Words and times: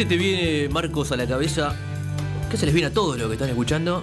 se 0.00 0.06
te 0.06 0.16
viene, 0.16 0.70
Marcos, 0.70 1.12
a 1.12 1.16
la 1.18 1.26
cabeza? 1.26 1.76
¿Qué 2.50 2.56
se 2.56 2.64
les 2.64 2.74
viene 2.74 2.86
a 2.86 2.90
todos 2.90 3.18
los 3.18 3.26
que 3.26 3.34
están 3.34 3.50
escuchando 3.50 4.02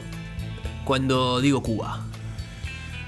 cuando 0.86 1.42
digo 1.42 1.64
Cuba? 1.64 2.06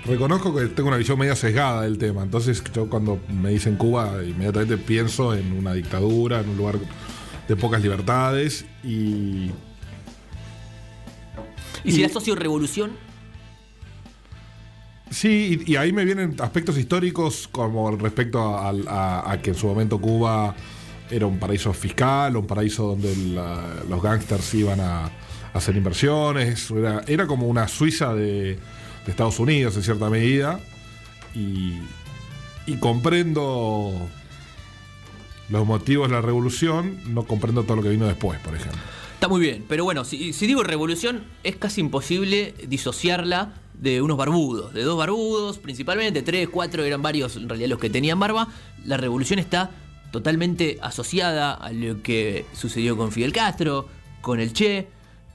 Reconozco 0.05 0.55
que 0.55 0.65
tengo 0.70 0.88
una 0.88 0.97
visión 0.97 1.20
media 1.20 1.36
sesgada 1.36 1.84
del 1.84 1.99
tema, 1.99 2.23
entonces 2.23 2.63
yo 2.73 2.89
cuando 2.89 3.20
me 3.30 3.52
dicen 3.52 3.75
Cuba 3.75 4.23
inmediatamente 4.23 4.77
pienso 4.77 5.36
en 5.36 5.55
una 5.55 5.73
dictadura, 5.73 6.39
en 6.39 6.49
un 6.49 6.57
lugar 6.57 6.80
de 7.48 7.55
pocas 7.55 7.80
libertades 7.84 8.66
y... 8.84 9.52
¿Y, 11.84 11.91
si 11.91 12.02
la 12.02 12.08
asocio 12.08 12.34
revolución? 12.34 12.94
Sí, 15.12 15.62
y, 15.63 15.76
ahí 15.76 15.94
me 15.94 16.05
vienen 16.05 16.35
aspectos 16.40 16.76
históricos 16.76 17.48
como 17.52 17.91
respecto 17.98 18.58
a, 18.58 19.38
que 19.44 19.52
en 19.52 19.55
su 19.55 19.67
momento 19.67 20.02
Cuba 20.02 20.55
era 21.09 21.26
un 21.26 21.40
paraíso 21.40 21.73
fiscal, 21.73 22.36
un 22.36 22.48
paraíso 22.48 22.88
donde 22.88 23.16
los 23.90 24.02
gángsters 24.02 24.54
iban 24.54 24.80
a, 24.80 25.12
hacer 25.54 25.76
inversiones, 25.76 26.72
era, 27.08 27.26
como 27.27 27.48
una 27.48 27.67
Suiza 27.67 28.13
de, 28.13 28.59
Estados 29.08 29.40
Unidos 29.40 29.76
en 29.76 29.81
cierta 29.81 30.08
medida, 30.09 30.59
y, 31.34 31.80
comprendo 32.80 33.91
los 35.50 35.66
motivos 35.66 36.08
de 36.08 36.14
la 36.14 36.22
revolución, 36.22 37.00
no 37.08 37.26
comprendo 37.26 37.64
todo 37.64 37.78
lo 37.78 37.81
que 37.81 37.89
vino 37.89 38.05
después, 38.05 38.39
por 38.41 38.53
ejemplo. 38.53 38.80
Está 39.16 39.28
muy 39.28 39.41
bien, 39.41 39.66
pero 39.67 39.84
bueno, 39.84 40.05
si, 40.05 40.31
si 40.34 40.45
digo 40.45 40.62
revolución, 40.62 41.23
es 41.44 41.55
casi 41.55 41.81
imposible 41.81 42.53
disociarla 42.67 43.55
de 43.73 44.03
unos 44.03 44.17
barbudos, 44.17 44.73
de 44.73 44.84
dos 44.84 44.98
barbudos, 44.98 45.58
principalmente, 45.58 46.22
tres, 46.22 46.48
cuatro, 46.50 46.84
eran 46.84 47.02
varios 47.02 47.36
en 47.36 47.50
realidad 47.50 47.70
los 47.70 47.80
que 47.80 47.89
tenían 47.89 48.20
barba. 48.20 48.48
La 48.86 48.98
revolución 48.98 49.39
está 49.39 49.72
totalmente 50.11 50.77
asociada 50.81 51.53
a 51.53 51.71
lo 51.71 52.02
que 52.02 52.45
sucedió 52.53 52.97
con 52.97 53.11
Fidel 53.11 53.31
Castro, 53.33 53.88
con 54.21 54.39
el 54.39 54.53
Che. 54.53 54.88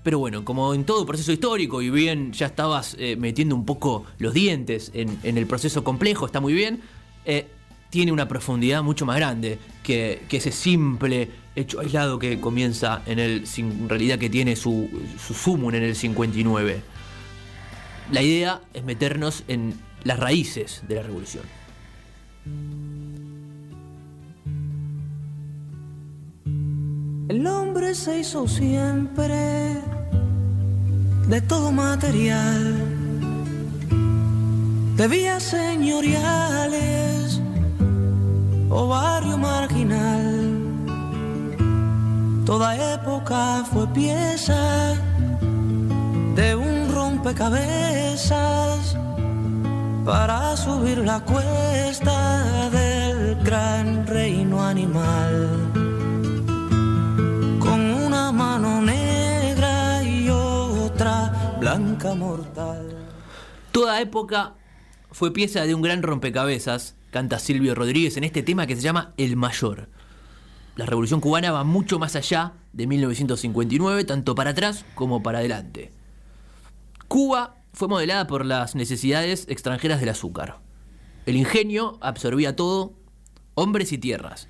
Pero 0.02 0.18
bueno, 0.18 0.44
como 0.44 0.74
en 0.74 0.84
todo 0.84 1.06
proceso 1.06 1.32
histórico, 1.32 1.80
y 1.80 1.88
bien 1.88 2.32
ya 2.32 2.46
estabas 2.46 2.94
eh, 2.98 3.16
metiendo 3.16 3.54
un 3.54 3.64
poco 3.64 4.04
los 4.18 4.34
dientes 4.34 4.90
en, 4.92 5.18
el 5.22 5.46
proceso 5.46 5.82
complejo, 5.82 6.26
está 6.26 6.40
muy 6.40 6.52
bien, 6.52 6.82
eh, 7.24 7.46
tiene 7.88 8.12
una 8.12 8.28
profundidad 8.28 8.82
mucho 8.82 9.06
más 9.06 9.16
grande 9.16 9.58
que, 9.82 10.26
ese 10.30 10.52
simple 10.52 11.30
hecho 11.56 11.80
aislado 11.80 12.18
que 12.18 12.38
comienza 12.38 13.02
en 13.06 13.18
el, 13.18 13.44
en 13.56 13.88
realidad 13.88 14.18
que 14.18 14.28
tiene 14.28 14.56
su, 14.56 14.90
su 15.16 15.70
en 15.70 15.82
el 15.82 15.96
59. 15.96 16.82
La 18.12 18.20
idea 18.20 18.60
es 18.74 18.84
meternos 18.84 19.44
en 19.48 19.74
las 20.02 20.18
raíces 20.18 20.82
de 20.86 20.96
la 20.96 21.02
revolución. 21.02 21.44
El 27.26 27.46
hombre 27.46 27.94
se 27.94 28.20
hizo 28.20 28.46
siempre 28.46 29.80
de 31.26 31.40
todo 31.40 31.72
material, 31.72 32.74
de 34.96 35.08
vías 35.08 35.42
señoriales 35.42 37.40
o 38.68 38.88
barrio 38.88 39.38
marginal. 39.38 40.50
Toda 42.44 42.92
época 42.92 43.64
fue 43.72 43.86
pieza 43.94 44.92
de 46.36 46.54
un 46.54 46.92
rompecabezas 46.92 48.98
para 50.04 50.54
subir 50.58 50.98
la 50.98 51.20
cuesta 51.20 52.68
del 52.68 53.42
gran 53.42 54.06
reino 54.06 54.62
animal. 54.62 55.73
Toda 63.72 64.00
época 64.02 64.54
fue 65.10 65.32
pieza 65.32 65.64
de 65.64 65.74
un 65.74 65.80
gran 65.80 66.02
rompecabezas, 66.02 66.96
canta 67.10 67.38
Silvio 67.38 67.74
Rodríguez 67.74 68.18
en 68.18 68.24
este 68.24 68.42
tema 68.42 68.66
que 68.66 68.76
se 68.76 68.82
llama 68.82 69.14
El 69.16 69.36
Mayor. 69.36 69.88
La 70.76 70.84
revolución 70.84 71.20
cubana 71.20 71.50
va 71.50 71.64
mucho 71.64 71.98
más 71.98 72.14
allá 72.14 72.52
de 72.74 72.86
1959, 72.86 74.04
tanto 74.04 74.34
para 74.34 74.50
atrás 74.50 74.84
como 74.94 75.22
para 75.22 75.38
adelante. 75.38 75.92
Cuba 77.08 77.56
fue 77.72 77.88
modelada 77.88 78.26
por 78.26 78.44
las 78.44 78.74
necesidades 78.74 79.46
extranjeras 79.48 80.00
del 80.00 80.10
azúcar. 80.10 80.58
El 81.24 81.36
ingenio 81.36 81.96
absorbía 82.02 82.54
todo, 82.54 82.92
hombres 83.54 83.92
y 83.92 83.98
tierras. 83.98 84.48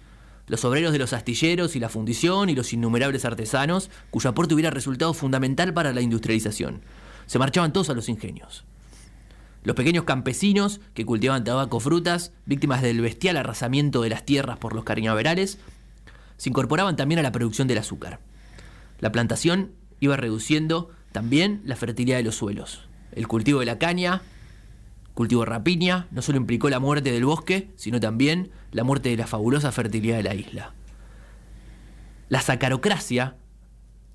Los 0.48 0.64
obreros 0.64 0.92
de 0.92 0.98
los 0.98 1.12
astilleros 1.12 1.76
y 1.76 1.80
la 1.80 1.88
fundición 1.88 2.48
y 2.48 2.56
los 2.56 2.72
innumerables 2.72 3.24
artesanos, 3.24 3.90
cuyo 4.10 4.30
aporte 4.30 4.54
hubiera 4.54 4.70
resultado 4.70 5.14
fundamental 5.14 5.72
para 5.72 5.92
la 5.92 6.00
industrialización. 6.00 6.82
Se 7.26 7.38
marchaban 7.38 7.72
todos 7.72 7.90
a 7.90 7.94
los 7.94 8.08
ingenios. 8.08 8.64
Los 9.64 9.76
pequeños 9.76 10.04
campesinos 10.04 10.80
que 10.92 11.06
cultivaban 11.06 11.44
tabaco 11.44 11.80
frutas, 11.80 12.32
víctimas 12.44 12.82
del 12.82 13.00
bestial 13.00 13.38
arrasamiento 13.38 14.02
de 14.02 14.10
las 14.10 14.24
tierras 14.26 14.58
por 14.58 14.74
los 14.74 14.84
cañaverales, 14.84 15.58
se 16.36 16.50
incorporaban 16.50 16.96
también 16.96 17.18
a 17.18 17.22
la 17.22 17.32
producción 17.32 17.66
del 17.66 17.78
azúcar. 17.78 18.20
La 19.00 19.10
plantación 19.10 19.72
iba 20.00 20.16
reduciendo 20.16 20.90
también 21.12 21.62
la 21.64 21.76
fertilidad 21.76 22.18
de 22.18 22.24
los 22.24 22.36
suelos. 22.36 22.88
El 23.12 23.26
cultivo 23.26 23.60
de 23.60 23.66
la 23.66 23.78
caña, 23.78 24.20
cultivo 25.14 25.42
de 25.42 25.50
rapiña, 25.50 26.08
no 26.10 26.20
solo 26.20 26.38
implicó 26.38 26.68
la 26.68 26.80
muerte 26.80 27.12
del 27.12 27.24
bosque, 27.24 27.70
sino 27.76 28.00
también 28.00 28.50
la 28.72 28.84
muerte 28.84 29.08
de 29.08 29.16
la 29.16 29.26
fabulosa 29.26 29.72
fertilidad 29.72 30.16
de 30.16 30.22
la 30.24 30.34
isla. 30.34 30.74
La 32.28 32.40
sacarocracia 32.40 33.36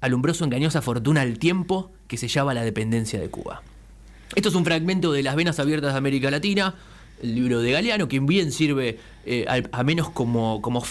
alumbró 0.01 0.33
su 0.33 0.43
engañosa 0.43 0.81
fortuna 0.81 1.21
al 1.21 1.39
tiempo 1.39 1.91
que 2.07 2.17
sellaba 2.17 2.53
la 2.53 2.63
dependencia 2.63 3.19
de 3.19 3.29
Cuba. 3.29 3.61
Esto 4.35 4.49
es 4.49 4.55
un 4.55 4.65
fragmento 4.65 5.11
de 5.11 5.23
Las 5.23 5.35
Venas 5.35 5.59
Abiertas 5.59 5.93
de 5.93 5.97
América 5.97 6.29
Latina, 6.29 6.75
el 7.21 7.35
libro 7.35 7.61
de 7.61 7.71
Galeano, 7.71 8.07
que 8.07 8.19
bien 8.19 8.51
sirve 8.51 8.99
eh, 9.25 9.45
a, 9.71 9.83
menos 9.83 10.09
como, 10.09 10.61
como, 10.61 10.83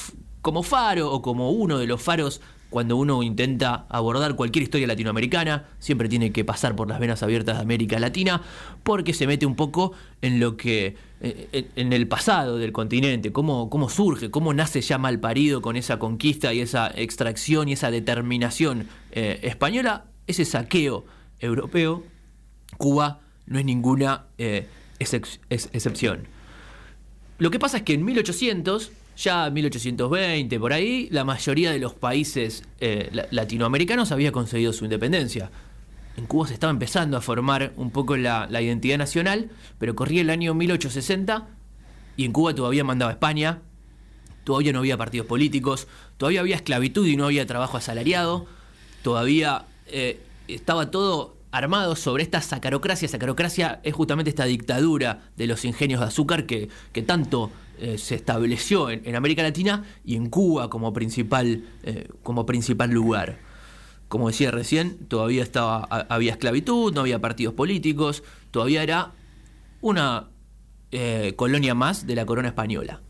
como 0.43 0.63
faro 0.63 1.13
o 1.13 1.23
como 1.23 1.51
uno 1.51 1.79
de 1.79 1.87
los 1.87 2.03
faros 2.03 2.41
cuando 2.71 2.97
uno 2.97 3.23
intenta 3.23 3.87
abordar 3.89 4.37
cualquier 4.37 4.65
historia 4.65 4.87
latinoamericana, 4.87 5.69
siempre 5.79 6.09
tiene 6.09 6.33
que 6.33 6.45
pasar 6.45 6.77
por 6.77 6.89
las 6.89 7.01
venas 7.01 7.23
abiertas 7.23 7.57
de 7.57 7.63
América 7.63 7.99
Latina, 7.99 8.43
porque 8.83 9.15
se 9.15 9.27
mete 9.27 9.47
un 9.47 9.55
poco 9.55 9.93
en 10.21 10.39
lo 10.39 10.57
que, 10.57 10.97
eh, 11.23 11.71
en 11.77 11.93
el 11.95 12.07
pasado 12.09 12.59
del 12.59 12.73
continente, 12.73 13.33
cómo, 13.33 13.71
cómo 13.71 13.89
surge, 13.89 14.31
cómo 14.31 14.53
nace 14.53 14.83
ya 14.83 14.99
mal 14.99 15.19
parido 15.19 15.63
con 15.63 15.77
esa 15.77 15.99
conquista 15.99 16.53
y 16.53 16.61
esa 16.61 16.93
extracción 16.95 17.69
y 17.69 17.73
esa 17.73 17.91
determinación 17.91 18.87
eh, 19.13 19.41
española, 19.43 20.07
ese 20.27 20.45
saqueo 20.45 21.05
europeo, 21.41 22.05
Cuba 22.77 23.21
no 23.47 23.59
es 23.59 23.65
ninguna 23.65 24.27
eh, 24.39 24.67
excepción. 24.99 26.29
Lo 27.39 27.51
que 27.51 27.59
pasa 27.59 27.79
es 27.79 27.83
que 27.85 27.95
en 27.95 28.05
1800 28.05 28.93
ya 29.19 29.49
en 29.49 29.55
1820, 29.55 30.61
por 30.61 30.73
ahí, 30.73 31.09
la 31.11 31.25
mayoría 31.25 31.73
de 31.73 31.81
los 31.81 31.93
países 31.93 32.63
eh, 32.81 33.11
latinoamericanos 33.33 34.13
había 34.13 34.31
conseguido 34.31 34.73
su 34.73 34.85
independencia. 34.85 35.51
En 36.17 36.27
Cuba 36.27 36.47
se 36.47 36.55
estaba 36.55 36.71
empezando 36.71 37.17
a 37.17 37.21
formar 37.21 37.73
un 37.77 37.91
poco 37.91 38.17
la, 38.17 38.49
identidad 38.63 38.97
nacional, 38.97 39.51
pero 39.79 39.97
corría 39.97 40.21
el 40.21 40.31
año 40.31 40.55
1860 40.55 41.49
y 42.17 42.25
en 42.25 42.33
Cuba 42.33 42.55
todavía 42.55 42.85
mandaba 42.85 43.11
España, 43.11 43.63
todavía 44.45 44.73
no 44.73 44.79
había 44.79 44.97
partidos 44.97 45.27
políticos, 45.27 45.89
todavía 46.17 46.41
había 46.41 46.57
esclavitud 46.57 47.07
y 47.07 47.17
no 47.17 47.25
había 47.25 47.45
trabajo 47.47 47.77
asalariado, 47.77 48.47
todavía 49.09 49.65
eh, 49.87 50.21
estaba 50.49 50.91
todo 50.91 51.39
armado 51.51 51.97
sobre 51.97 52.23
esta 52.23 52.43
sacarocracia. 52.43 53.09
Sacarocracia 53.09 53.81
es 53.83 53.95
justamente 53.95 54.29
esta 54.29 54.45
dictadura 54.45 55.31
de 55.35 55.47
los 55.47 55.65
ingenios 55.65 56.01
de 56.01 56.07
azúcar 56.09 56.45
que, 56.45 56.69
tanto 57.07 57.51
eh, 57.79 57.97
se 57.97 58.17
estableció 58.17 58.91
en, 58.91 59.17
América 59.17 59.43
Latina 59.43 59.85
y 60.05 60.17
en 60.17 60.29
Cuba 60.29 60.69
como 60.69 60.93
principal, 60.93 61.65
eh, 61.85 62.11
como 62.23 62.45
principal 62.45 62.91
lugar. 62.91 63.39
Como 64.09 64.29
decía 64.29 64.51
recién, 64.51 64.99
todavía 65.09 65.43
estaba, 65.43 65.85
había 65.85 66.33
esclavitud, 66.33 66.93
no 66.93 67.01
había 67.01 67.19
partidos 67.19 67.55
políticos, 67.55 68.23
todavía 68.51 68.83
era 68.83 69.13
una 69.81 70.29
colonia 71.37 71.75
más 71.75 72.07
de 72.07 72.15
la 72.15 72.27
corona 72.27 72.49
española. 72.49 73.01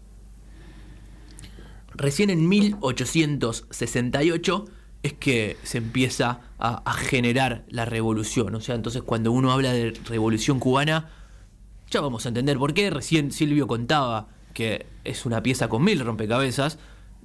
Recién 1.93 2.31
en 2.31 2.49
1868 2.49 4.78
es 5.09 5.15
que 5.15 5.57
se 5.63 5.79
empieza 5.79 6.41
a, 6.59 6.93
generar 6.93 7.65
la 7.69 7.85
revolución. 7.85 8.55
O 8.55 8.61
sea, 8.61 8.75
entonces 8.75 9.03
cuando 9.03 9.33
uno 9.33 9.53
habla 9.53 9.73
de 9.73 9.93
revolución 10.07 10.59
cubana, 10.59 11.11
ya 11.91 12.01
vamos 12.01 12.27
a 12.27 12.29
entender 12.29 12.59
por 12.59 12.75
qué. 12.75 12.91
Recién 12.91 13.33
Silvio 13.33 13.67
contaba 13.67 14.29
que 14.55 14.87
es 15.05 15.25
una 15.27 15.43
pieza 15.43 15.69
con 15.69 15.85
mil 15.85 16.01
rompecabezas, 16.01 16.79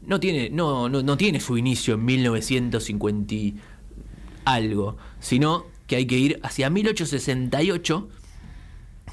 no 0.06 0.20
tiene, 0.20 0.50
no, 0.50 0.90
no, 0.90 1.18
tiene 1.18 1.40
su 1.40 1.58
inicio 1.58 1.96
en 1.96 2.06
1950 2.06 3.36
algo, 4.46 4.98
sino 5.20 5.66
que 5.88 5.96
hay 5.96 6.06
que 6.06 6.18
ir 6.18 6.40
hacia 6.44 6.70
1868, 6.70 8.10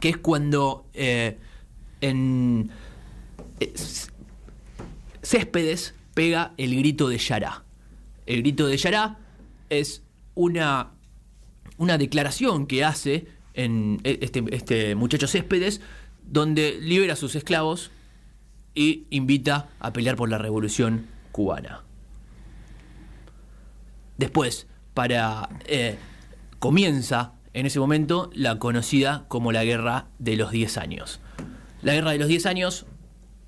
que 0.00 0.08
es 0.08 0.16
cuando 0.16 0.86
eh, 0.94 1.38
en 2.00 2.70
eh, 3.60 3.72
Céspedes 5.22 5.94
pega 6.14 6.52
el 6.56 6.76
grito 6.76 7.08
de 7.08 7.18
Yará. 7.18 7.64
El 8.26 8.42
grito 8.42 8.66
de 8.66 8.76
Yará 8.76 9.18
es 9.68 10.02
una, 10.34 10.90
una 11.76 11.98
declaración 11.98 12.66
que 12.66 12.84
hace 12.84 13.26
en 13.54 14.00
e- 14.04 14.18
este, 14.22 14.44
este 14.50 14.94
muchacho 14.94 15.26
Céspedes, 15.26 15.80
donde 16.22 16.78
libera 16.80 17.14
a 17.14 17.16
sus 17.16 17.34
esclavos 17.34 17.90
y 18.74 19.06
invita 19.10 19.68
a 19.80 19.92
pelear 19.92 20.16
por 20.16 20.28
la 20.28 20.38
revolución 20.38 21.06
cubana. 21.32 21.82
Después, 24.16 24.66
para 24.94 25.48
eh, 25.66 25.96
comienza 26.58 27.34
en 27.52 27.66
ese 27.66 27.80
momento 27.80 28.30
la 28.34 28.58
conocida 28.58 29.24
como 29.28 29.50
la 29.50 29.64
Guerra 29.64 30.08
de 30.18 30.36
los 30.36 30.50
10 30.50 30.78
años. 30.78 31.20
La 31.82 31.94
Guerra 31.94 32.12
de 32.12 32.18
los 32.18 32.28
10 32.28 32.46
años 32.46 32.86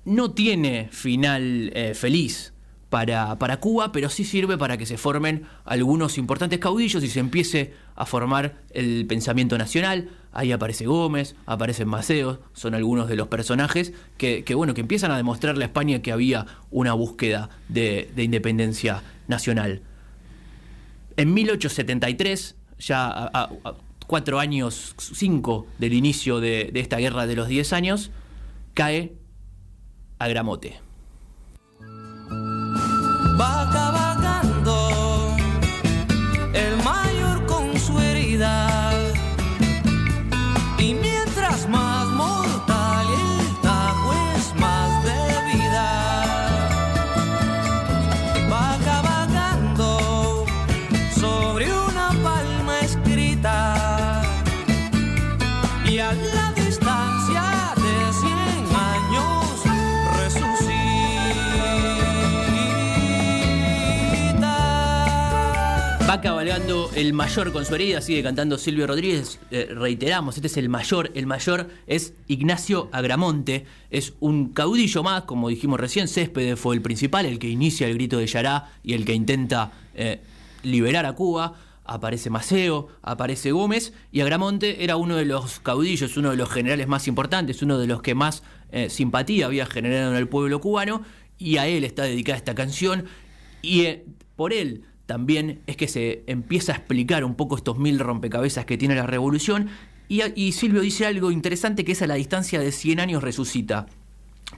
no 0.05 0.31
tiene 0.31 0.89
final 0.91 1.71
eh, 1.73 1.93
feliz 1.93 2.52
para, 2.93 3.39
para 3.39 3.57
Cuba, 3.59 3.91
pero 3.91 4.07
sí 4.07 4.23
sirve 4.23 4.55
para 4.55 4.77
que 4.77 4.85
se 4.85 4.99
formen 4.99 5.45
algunos 5.65 6.19
importantes 6.19 6.59
caudillos 6.59 7.03
y 7.03 7.07
se 7.09 7.19
empiece 7.19 7.73
a 7.95 8.05
formar 8.05 8.53
el 8.69 9.07
pensamiento 9.07 9.57
nacional. 9.57 10.11
Ahí 10.31 10.51
aparece 10.51 10.85
Gómez, 10.85 11.35
aparecen 11.47 11.87
Maceo, 11.87 12.39
son 12.53 12.75
algunos 12.75 13.09
de 13.09 13.15
los 13.15 13.29
personajes 13.29 13.93
que, 14.17 14.45
bueno, 14.53 14.75
que 14.75 14.81
empiezan 14.81 15.09
a 15.09 15.17
demostrarle 15.17 15.63
a 15.65 15.67
España 15.69 16.03
que 16.03 16.11
había 16.11 16.45
una 16.69 16.93
búsqueda 16.93 17.49
de, 17.67 18.11
de 18.15 18.23
independencia 18.25 19.01
nacional. 19.27 19.81
En 21.17 21.33
1873, 21.33 22.55
ya 22.77 23.07
a, 23.07 23.25
a- 23.33 23.49
a 23.65 23.73
cuatro 24.05 24.39
años, 24.39 24.93
cinco 24.99 25.65
del 25.79 25.93
inicio 25.93 26.39
de, 26.39 26.69
esta 26.75 26.97
guerra 26.97 27.25
de 27.25 27.35
los 27.37 27.47
10 27.47 27.73
años, 27.73 28.11
cae 28.75 29.13
Agramote. 30.19 30.82
Va 33.35 33.67
cabalgando 33.71 34.02
cabalgando 66.23 66.89
el 66.95 67.11
mayor 67.11 67.51
con 67.51 67.65
su 67.65 67.75
herida, 67.75 67.99
sigue 67.99 68.23
cantando 68.23 68.57
Silvio 68.57 68.87
Rodríguez. 68.87 69.39
Eh, 69.51 69.67
reiteramos, 69.75 70.37
este 70.37 70.47
es 70.47 70.55
el 70.55 70.69
mayor. 70.69 71.11
El 71.15 71.27
mayor 71.27 71.67
es 71.85 72.13
Ignacio 72.27 72.87
Agramonte. 72.93 73.65
Es 73.89 74.13
un 74.21 74.53
caudillo 74.53 75.03
más, 75.03 75.23
como 75.23 75.49
dijimos 75.49 75.81
recién. 75.81 76.07
Céspedes 76.07 76.57
fue 76.57 76.75
el 76.75 76.81
principal, 76.81 77.25
el 77.25 77.39
que 77.39 77.49
inicia 77.49 77.87
el 77.87 77.95
grito 77.95 78.19
de 78.19 78.27
Yará 78.27 78.71
y 78.83 78.93
el 78.93 79.03
que 79.03 79.13
intenta 79.13 79.73
eh, 79.95 80.21
liberar 80.63 81.05
a 81.05 81.11
Cuba. 81.11 81.55
Aparece 81.83 82.29
Maceo, 82.29 82.87
aparece 83.01 83.51
Gómez 83.51 83.91
y 84.13 84.21
Agramonte 84.21 84.85
era 84.85 84.95
uno 84.95 85.17
de 85.17 85.25
los 85.25 85.59
caudillos, 85.59 86.15
uno 86.15 86.31
de 86.31 86.37
los 86.37 86.49
generales 86.49 86.87
más 86.87 87.09
importantes, 87.09 87.61
uno 87.61 87.77
de 87.77 87.87
los 87.87 88.01
que 88.01 88.15
más 88.15 88.43
eh, 88.71 88.89
simpatía 88.89 89.47
había 89.47 89.65
generado 89.65 90.11
en 90.11 90.17
el 90.17 90.29
pueblo 90.29 90.61
cubano 90.61 91.01
y 91.37 91.57
a 91.57 91.67
él 91.67 91.83
está 91.83 92.03
dedicada 92.03 92.37
esta 92.37 92.55
canción 92.55 93.03
y 93.61 93.87
por 94.37 94.53
él 94.53 94.85
también 95.05 95.61
es 95.67 95.75
que 95.75 95.87
se 95.87 96.23
empieza 96.27 96.71
a 96.71 96.75
explicar 96.75 97.23
un 97.23 97.35
poco 97.35 97.55
estos 97.55 97.77
mil 97.77 97.99
rompecabezas 97.99 98.65
que 98.65 98.77
tiene 98.77 98.95
la 98.95 99.05
revolución. 99.05 99.69
Y, 100.09 100.51
Silvio 100.51 100.81
dice 100.81 101.05
algo 101.05 101.31
interesante 101.31 101.83
que 101.83 101.93
es 101.93 102.01
a 102.01 102.07
la 102.07 102.15
distancia 102.15 102.59
de 102.59 102.71
100 102.71 102.99
años 102.99 103.23
resucita. 103.23 103.87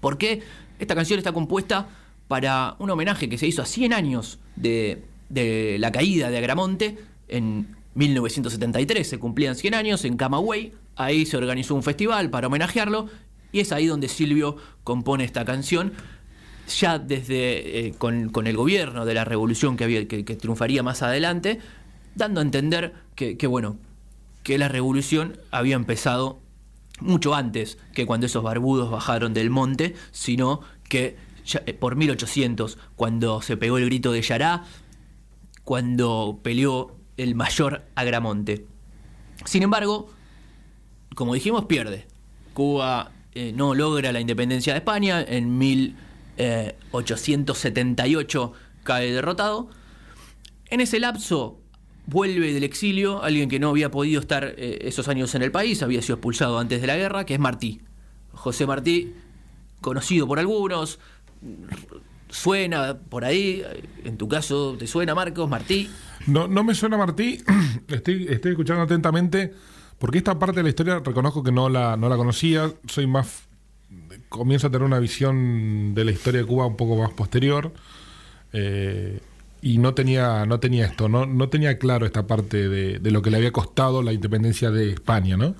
Porque 0.01 0.41
esta 0.79 0.95
canción 0.95 1.17
está 1.17 1.31
compuesta 1.31 1.87
para 2.27 2.75
un 2.79 2.89
homenaje 2.89 3.29
que 3.29 3.37
se 3.37 3.47
hizo 3.47 3.61
a 3.61 3.65
100 3.65 3.93
años 3.93 4.39
de, 4.55 5.03
de 5.29 5.77
la 5.79 5.91
caída 5.91 6.29
de 6.29 6.37
Agramonte 6.37 6.97
en 7.27 7.75
1973. 7.93 9.07
Se 9.07 9.17
cumplían 9.17 9.55
100 9.55 9.73
años 9.73 10.03
en 10.03 10.17
Camagüey. 10.17 10.73
Ahí 10.95 11.25
se 11.25 11.37
organizó 11.37 11.73
un 11.75 11.83
festival 11.83 12.29
para 12.29 12.47
homenajearlo. 12.47 13.07
Y 13.51 13.61
es 13.61 13.71
ahí 13.71 13.85
donde 13.87 14.09
Silvio 14.09 14.57
compone 14.83 15.23
esta 15.23 15.45
canción 15.45 15.93
ya 16.67 16.99
desde 16.99 17.87
eh, 17.87 17.93
con, 17.97 18.29
con 18.29 18.47
el 18.47 18.57
gobierno 18.57 19.05
de 19.05 19.13
la 19.13 19.25
revolución 19.25 19.77
que, 19.77 19.83
había, 19.83 20.07
que, 20.07 20.23
triunfaría 20.23 20.83
más 20.83 21.01
adelante, 21.01 21.59
dando 22.15 22.39
a 22.39 22.43
entender 22.43 22.93
que, 23.15 23.47
bueno, 23.47 23.77
que 24.43 24.57
la 24.57 24.67
revolución 24.67 25.37
había 25.51 25.75
empezado 25.75 26.39
mucho 26.99 27.35
antes 27.35 27.77
que 27.93 28.05
cuando 28.05 28.25
esos 28.25 28.43
barbudos 28.43 28.89
bajaron 28.89 29.33
del 29.33 29.49
monte, 29.49 29.95
sino 30.11 30.61
que 30.87 31.17
ya, 31.45 31.61
eh, 31.65 31.73
por 31.73 31.95
1800, 31.95 32.77
cuando 32.95 33.41
se 33.41 33.57
pegó 33.57 33.77
el 33.77 33.85
grito 33.85 34.11
de 34.11 34.21
Yará, 34.21 34.63
cuando 35.63 36.39
peleó 36.41 36.95
el 37.17 37.35
mayor 37.35 37.83
Agramonte. 37.95 38.65
Sin 39.45 39.63
embargo, 39.63 40.09
como 41.15 41.33
dijimos, 41.33 41.65
pierde. 41.65 42.07
Cuba 42.53 43.11
eh, 43.33 43.51
no 43.53 43.73
logra 43.73 44.11
la 44.11 44.19
independencia 44.19 44.73
de 44.73 44.79
España 44.79 45.21
en 45.21 45.57
1878 46.37 48.53
cae 48.83 49.11
derrotado. 49.11 49.69
En 50.67 50.81
ese 50.81 50.99
lapso 50.99 51.59
vuelve 52.07 52.53
del 52.53 52.63
exilio 52.63 53.23
alguien 53.23 53.49
que 53.49 53.59
no 53.59 53.69
había 53.69 53.91
podido 53.91 54.21
estar 54.21 54.55
eh, 54.57 54.79
esos 54.81 55.07
años 55.07 55.33
en 55.35 55.41
el 55.41 55.51
país, 55.51 55.81
había 55.83 56.01
sido 56.01 56.15
expulsado 56.15 56.59
antes 56.59 56.81
de 56.81 56.87
la 56.87 56.95
guerra, 56.95 57.25
que 57.25 57.33
es 57.33 57.39
Martí. 57.39 57.81
José 58.31 58.67
Martí, 58.67 59.13
conocido 59.81 60.27
por 60.27 60.39
algunos, 60.39 60.99
suena 62.29 62.97
por 62.97 63.25
ahí, 63.25 63.63
en 64.03 64.17
tu 64.17 64.27
caso, 64.27 64.75
¿te 64.77 64.87
suena 64.87 65.15
Marcos, 65.15 65.49
Martí? 65.49 65.89
No, 66.27 66.47
no 66.47 66.63
me 66.63 66.75
suena 66.75 66.97
Martí, 66.97 67.43
estoy, 67.87 68.27
estoy 68.29 68.51
escuchando 68.51 68.83
atentamente, 68.83 69.53
porque 69.97 70.17
esta 70.17 70.37
parte 70.37 70.57
de 70.57 70.63
la 70.63 70.69
historia 70.69 70.99
reconozco 70.99 71.43
que 71.43 71.51
no 71.51 71.69
la, 71.69 71.97
no 71.97 72.09
la 72.09 72.17
conocía, 72.17 72.71
soy 72.87 73.07
más 73.07 73.47
comienzo 74.29 74.67
a 74.67 74.69
tener 74.71 74.85
una 74.85 74.99
visión 74.99 75.93
de 75.95 76.05
la 76.05 76.11
historia 76.11 76.41
de 76.41 76.47
Cuba 76.47 76.65
un 76.65 76.75
poco 76.75 76.95
más 76.95 77.11
posterior 77.11 77.71
eh, 78.53 79.19
y 79.61 79.77
no 79.77 79.93
tenía 79.93 80.45
no 80.45 80.59
tenía 80.59 80.85
esto 80.85 81.09
no, 81.09 81.25
no 81.25 81.49
tenía 81.49 81.77
claro 81.77 82.05
esta 82.05 82.27
parte 82.27 82.69
de, 82.69 82.99
de, 82.99 83.11
lo 83.11 83.21
que 83.21 83.31
le 83.31 83.37
había 83.37 83.51
costado 83.51 84.01
la 84.03 84.13
independencia 84.13 84.71
de 84.71 84.91
España 84.91 85.37
no 85.37 85.55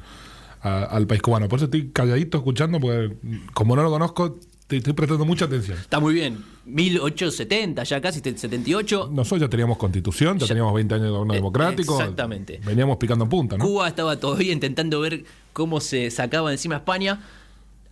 a, 0.61 0.83
al 0.83 1.07
país 1.07 1.21
cubano. 1.21 1.47
Por 1.47 1.57
eso 1.57 1.65
estoy 1.65 1.89
calladito 1.89 2.37
escuchando 2.37 2.79
porque 2.79 3.15
como 3.53 3.75
no 3.75 3.83
lo 3.83 3.89
conozco 3.89 4.39
te 4.67 4.77
estoy 4.77 4.93
prestando 4.93 5.25
mucha 5.25 5.45
atención. 5.45 5.77
Está 5.77 5.99
muy 5.99 6.13
bien. 6.13 6.43
1870 6.65 7.83
ya 7.83 8.01
casi 8.01 8.19
78 8.19 9.09
nosotros 9.13 9.41
ya 9.41 9.49
teníamos 9.49 9.77
constitución 9.77 10.39
ya, 10.39 10.45
ya. 10.45 10.47
teníamos 10.47 10.73
20 10.73 10.95
años 10.95 11.05
de 11.05 11.11
gobierno 11.11 11.33
democrático 11.35 11.99
exactamente. 11.99 12.59
veníamos 12.65 12.97
picando 12.97 13.25
en 13.25 13.29
punta 13.29 13.55
¿no? 13.55 13.63
Cuba 13.63 13.87
estaba 13.87 14.19
todavía 14.19 14.51
intentando 14.51 14.99
ver 14.99 15.25
cómo 15.53 15.79
se 15.79 16.09
sacaba 16.09 16.51
encima 16.51 16.77
España 16.77 17.19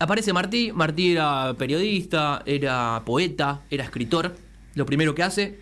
Aparece 0.04 0.34
Martí, 0.34 0.74
Martí 0.74 1.14
era 1.14 1.56
periodista, 1.58 2.44
era 2.46 3.04
poeta, 3.06 3.62
era 3.72 3.86
escritor. 3.86 4.36
Lo 4.76 4.86
primero 4.86 5.16
que 5.16 5.24
hace 5.24 5.60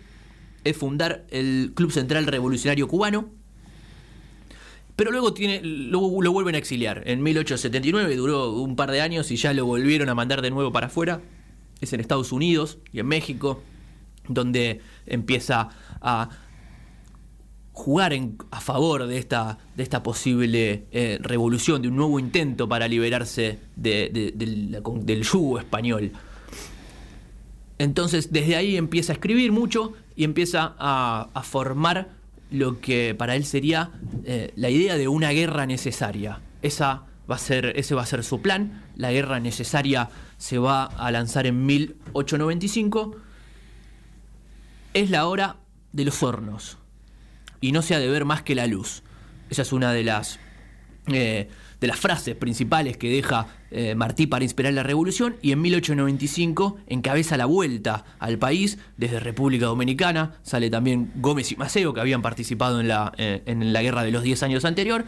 es 0.64 0.76
fundar 0.76 1.24
el 1.30 1.70
Club 1.76 1.92
Central 1.92 2.26
Revolucionario 2.26 2.88
Cubano. 2.88 3.30
Pero 4.96 5.12
luego 5.12 5.32
tiene, 5.32 5.60
lo, 5.62 6.20
lo, 6.20 6.32
vuelven 6.32 6.56
a 6.56 6.58
exiliar. 6.58 7.04
En 7.06 7.22
1879 7.22 8.16
duró 8.16 8.50
un 8.54 8.74
par 8.74 8.90
de 8.90 9.00
años 9.00 9.30
y 9.30 9.36
ya 9.36 9.52
lo 9.52 9.64
volvieron 9.64 10.08
a 10.08 10.16
mandar 10.16 10.42
de 10.42 10.50
nuevo 10.50 10.72
para 10.72 10.88
afuera. 10.88 11.22
Es 11.80 11.92
en 11.92 12.00
Estados 12.00 12.32
Unidos 12.32 12.78
y 12.92 12.98
en 12.98 13.06
México 13.06 13.62
donde 14.26 14.80
empieza 15.06 15.68
a 16.00 16.30
jugar 17.82 18.12
en, 18.12 18.38
a 18.52 18.60
favor 18.60 19.08
de 19.08 19.18
esta, 19.18 19.58
posible 20.04 20.86
eh, 20.92 21.18
revolución, 21.20 21.82
de 21.82 21.88
un 21.88 21.96
nuevo 21.96 22.20
intento 22.20 22.68
para 22.68 22.86
liberarse 22.86 23.58
de, 23.74 24.08
de, 24.08 24.32
de, 24.36 24.80
del 25.02 25.22
yugo 25.24 25.58
español. 25.58 26.12
Entonces, 27.78 28.32
desde 28.32 28.54
ahí 28.54 28.76
empieza 28.76 29.12
a 29.12 29.14
escribir 29.14 29.50
mucho 29.50 29.94
y 30.14 30.22
empieza 30.22 30.76
a, 30.78 31.28
a 31.34 31.42
formar 31.42 32.10
lo 32.52 32.80
que 32.80 33.16
para 33.16 33.34
él 33.34 33.44
sería 33.44 33.90
eh, 34.24 34.52
la 34.54 34.70
idea 34.70 34.96
de 34.96 35.08
una 35.08 35.30
guerra 35.30 35.66
necesaria. 35.66 36.40
Esa 36.62 37.06
va 37.28 37.34
a 37.34 37.38
ser, 37.38 37.72
ese 37.74 37.96
va 37.96 38.02
a 38.02 38.06
ser 38.06 38.22
su 38.22 38.40
plan. 38.40 38.84
La 38.94 39.10
guerra 39.10 39.40
necesaria 39.40 40.08
se 40.38 40.58
va 40.58 40.84
a 40.84 41.10
lanzar 41.10 41.48
en 41.48 41.66
1895. 41.66 43.16
Es 44.94 45.10
la 45.10 45.26
hora 45.26 45.56
de 45.92 46.04
los 46.04 46.22
hornos 46.22 46.78
y 47.62 47.72
no 47.72 47.80
se 47.80 47.94
ha 47.94 47.98
de 47.98 48.08
ver 48.08 48.26
más 48.26 48.42
que 48.42 48.54
la 48.54 48.66
luz. 48.66 49.02
Esa 49.48 49.62
es 49.62 49.72
una 49.72 49.92
de 49.92 50.04
las, 50.04 50.38
eh, 51.06 51.48
de 51.80 51.86
las 51.86 51.98
frases 51.98 52.36
principales 52.36 52.98
que 52.98 53.08
deja 53.08 53.46
eh, 53.70 53.94
Martí 53.94 54.26
para 54.26 54.44
inspirar 54.44 54.74
la 54.74 54.82
revolución 54.82 55.36
y 55.40 55.52
en 55.52 55.62
1895 55.62 56.76
encabeza 56.88 57.38
la 57.38 57.46
vuelta 57.46 58.04
al 58.18 58.38
país 58.38 58.78
desde 58.98 59.20
República 59.20 59.66
Dominicana, 59.66 60.34
sale 60.42 60.68
también 60.68 61.10
Gómez 61.16 61.52
y 61.52 61.56
Maceo 61.56 61.94
que 61.94 62.00
habían 62.00 62.20
participado 62.20 62.80
en 62.80 62.88
la, 62.88 63.12
eh, 63.16 63.42
en 63.46 63.72
la 63.72 63.80
guerra 63.80 64.02
de 64.02 64.10
los 64.10 64.22
10 64.22 64.42
años 64.42 64.64
anterior 64.66 65.06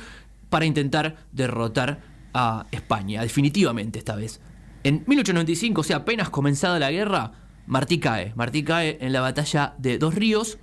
para 0.48 0.64
intentar 0.64 1.16
derrotar 1.32 2.00
a 2.32 2.66
España, 2.70 3.22
definitivamente 3.22 3.98
esta 3.98 4.16
vez. 4.16 4.40
En 4.82 5.04
1895, 5.06 5.80
o 5.80 5.84
sea, 5.84 5.98
apenas 5.98 6.30
comenzada 6.30 6.78
la 6.78 6.90
guerra, 6.90 7.32
Martí 7.66 7.98
cae. 7.98 8.32
Martí 8.36 8.62
cae 8.62 8.98
en 9.00 9.12
la 9.12 9.20
batalla 9.20 9.74
de 9.78 9.98
Dos 9.98 10.14
Ríos 10.14 10.58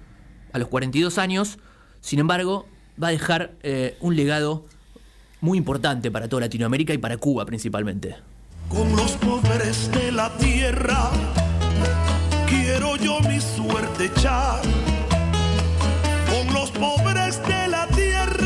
a 0.54 0.60
los 0.60 0.68
42 0.68 1.18
años, 1.18 1.58
sin 2.02 2.20
embargo, 2.20 2.68
va 3.02 3.08
a 3.08 3.12
dejar 3.12 3.54
eh, 3.64 3.98
un 4.02 4.16
legado 4.16 4.66
muy 5.40 5.58
importante 5.58 6.12
para 6.12 6.28
toda 6.28 6.42
Latinoamérica 6.42 6.94
y 6.94 6.98
para 6.98 7.18
Cuba 7.18 7.46
principalmente. 7.46 8.16
Con 8.70 8.96
los 8.96 9.12
pobres 9.14 9.92
de 9.92 10.12
la 10.12 10.36
tierra 10.38 11.12
quiero 12.48 12.96
yo 12.98 13.20
mi 13.22 13.40
suerte 13.40 14.06
echar. 14.06 14.62
Con 16.30 16.54
los 16.54 16.72
pobres 16.72 17.42
de 17.48 17.68
la 17.68 17.88
tierra 17.88 18.41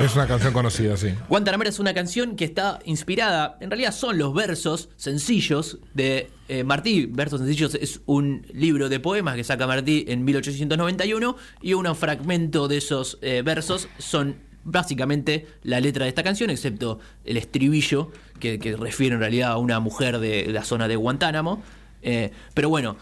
Es 0.00 0.14
una 0.14 0.26
canción 0.26 0.52
conocida, 0.52 0.96
sí. 0.96 1.14
Guantanamera 1.28 1.70
es 1.70 1.78
una 1.78 1.94
canción 1.94 2.36
que 2.36 2.44
está 2.44 2.78
inspirada, 2.84 3.56
en 3.60 3.70
realidad 3.70 3.92
son 3.92 4.18
los 4.18 4.34
versos 4.34 4.90
sencillos 4.96 5.78
de 5.94 6.30
eh, 6.48 6.62
Martí. 6.62 7.06
Versos 7.06 7.40
sencillos 7.40 7.74
es 7.74 8.02
un 8.04 8.46
libro 8.52 8.90
de 8.90 9.00
poemas 9.00 9.34
que 9.34 9.44
saca 9.44 9.66
Martí 9.66 10.04
en 10.08 10.24
1891 10.24 11.36
y 11.62 11.72
un 11.72 11.96
fragmento 11.96 12.68
de 12.68 12.76
esos 12.76 13.18
eh, 13.22 13.42
versos 13.42 13.88
son 13.98 14.36
básicamente 14.62 15.46
la 15.62 15.80
letra 15.80 16.04
de 16.04 16.10
esta 16.10 16.22
canción, 16.22 16.50
excepto 16.50 16.98
el 17.24 17.38
estribillo 17.38 18.12
que, 18.40 18.58
que 18.58 18.76
refiere 18.76 19.14
en 19.14 19.20
realidad 19.20 19.52
a 19.52 19.56
una 19.56 19.80
mujer 19.80 20.18
de 20.18 20.48
la 20.52 20.64
zona 20.64 20.86
de 20.86 20.96
Guantánamo. 20.96 21.62
Eh, 22.02 22.30
pero 22.52 22.68
bueno, 22.68 22.96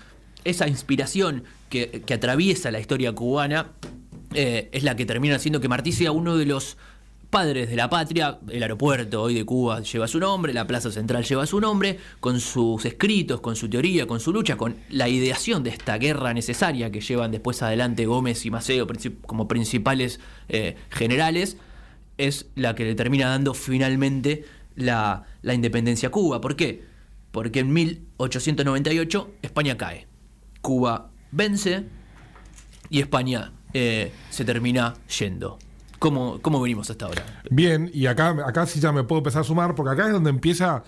esa 0.44 0.68
inspiración 0.68 1.42
que, 1.68 2.02
que 2.06 2.14
atraviesa 2.14 2.70
la 2.70 2.78
historia 2.78 3.12
cubana 3.12 3.72
eh, 4.38 4.68
es 4.70 4.82
la 4.82 4.96
que 4.96 5.06
termina 5.06 5.36
haciendo 5.36 5.62
que 5.62 5.68
Martí 5.68 5.92
sea 5.92 6.12
uno 6.12 6.36
de 6.36 6.44
los 6.44 6.76
padres 7.30 7.70
de 7.70 7.76
la 7.76 7.88
patria. 7.88 8.38
El 8.50 8.62
aeropuerto 8.62 9.22
hoy 9.22 9.32
de 9.32 9.46
Cuba 9.46 9.80
lleva 9.80 10.06
su 10.06 10.20
nombre, 10.20 10.52
la 10.52 10.66
Plaza 10.66 10.92
Central 10.92 11.24
lleva 11.24 11.46
su 11.46 11.58
nombre, 11.58 11.98
con 12.20 12.38
sus 12.38 12.84
escritos, 12.84 13.40
con 13.40 13.56
su 13.56 13.70
teoría, 13.70 14.06
con 14.06 14.20
su 14.20 14.34
lucha, 14.34 14.58
con 14.58 14.76
la 14.90 15.08
ideación 15.08 15.62
de 15.62 15.70
esta 15.70 15.96
guerra 15.96 16.34
necesaria 16.34 16.92
que 16.92 17.00
llevan 17.00 17.30
después 17.30 17.62
adelante 17.62 18.04
Gómez 18.04 18.44
y 18.44 18.50
Maceo 18.50 18.86
como 19.24 19.48
principales 19.48 20.20
eh, 20.50 20.76
generales, 20.90 21.56
es 22.18 22.44
la 22.56 22.74
que 22.74 22.84
le 22.84 22.94
termina 22.94 23.30
dando 23.30 23.54
finalmente 23.54 24.44
la, 24.74 25.24
la 25.40 25.54
independencia 25.54 26.08
a 26.08 26.12
Cuba. 26.12 26.42
¿Por 26.42 26.56
qué? 26.56 26.84
Porque 27.30 27.60
en 27.60 27.72
1898 27.72 29.30
España 29.40 29.78
cae. 29.78 30.06
Cuba 30.60 31.10
vence 31.32 31.84
y 32.90 33.00
España 33.00 33.52
eh, 33.78 34.12
se 34.30 34.44
termina 34.46 34.94
yendo. 35.18 35.58
¿Cómo, 35.98 36.38
¿Cómo 36.40 36.62
venimos 36.62 36.88
hasta 36.88 37.04
ahora? 37.04 37.42
Bien, 37.50 37.90
y 37.92 38.06
acá, 38.06 38.30
acá 38.46 38.66
sí 38.66 38.80
ya 38.80 38.90
me 38.90 39.04
puedo 39.04 39.18
empezar 39.18 39.42
a 39.42 39.44
sumar, 39.44 39.74
porque 39.74 39.92
acá 39.92 40.06
es 40.06 40.12
donde 40.12 40.30
empieza, 40.30 40.82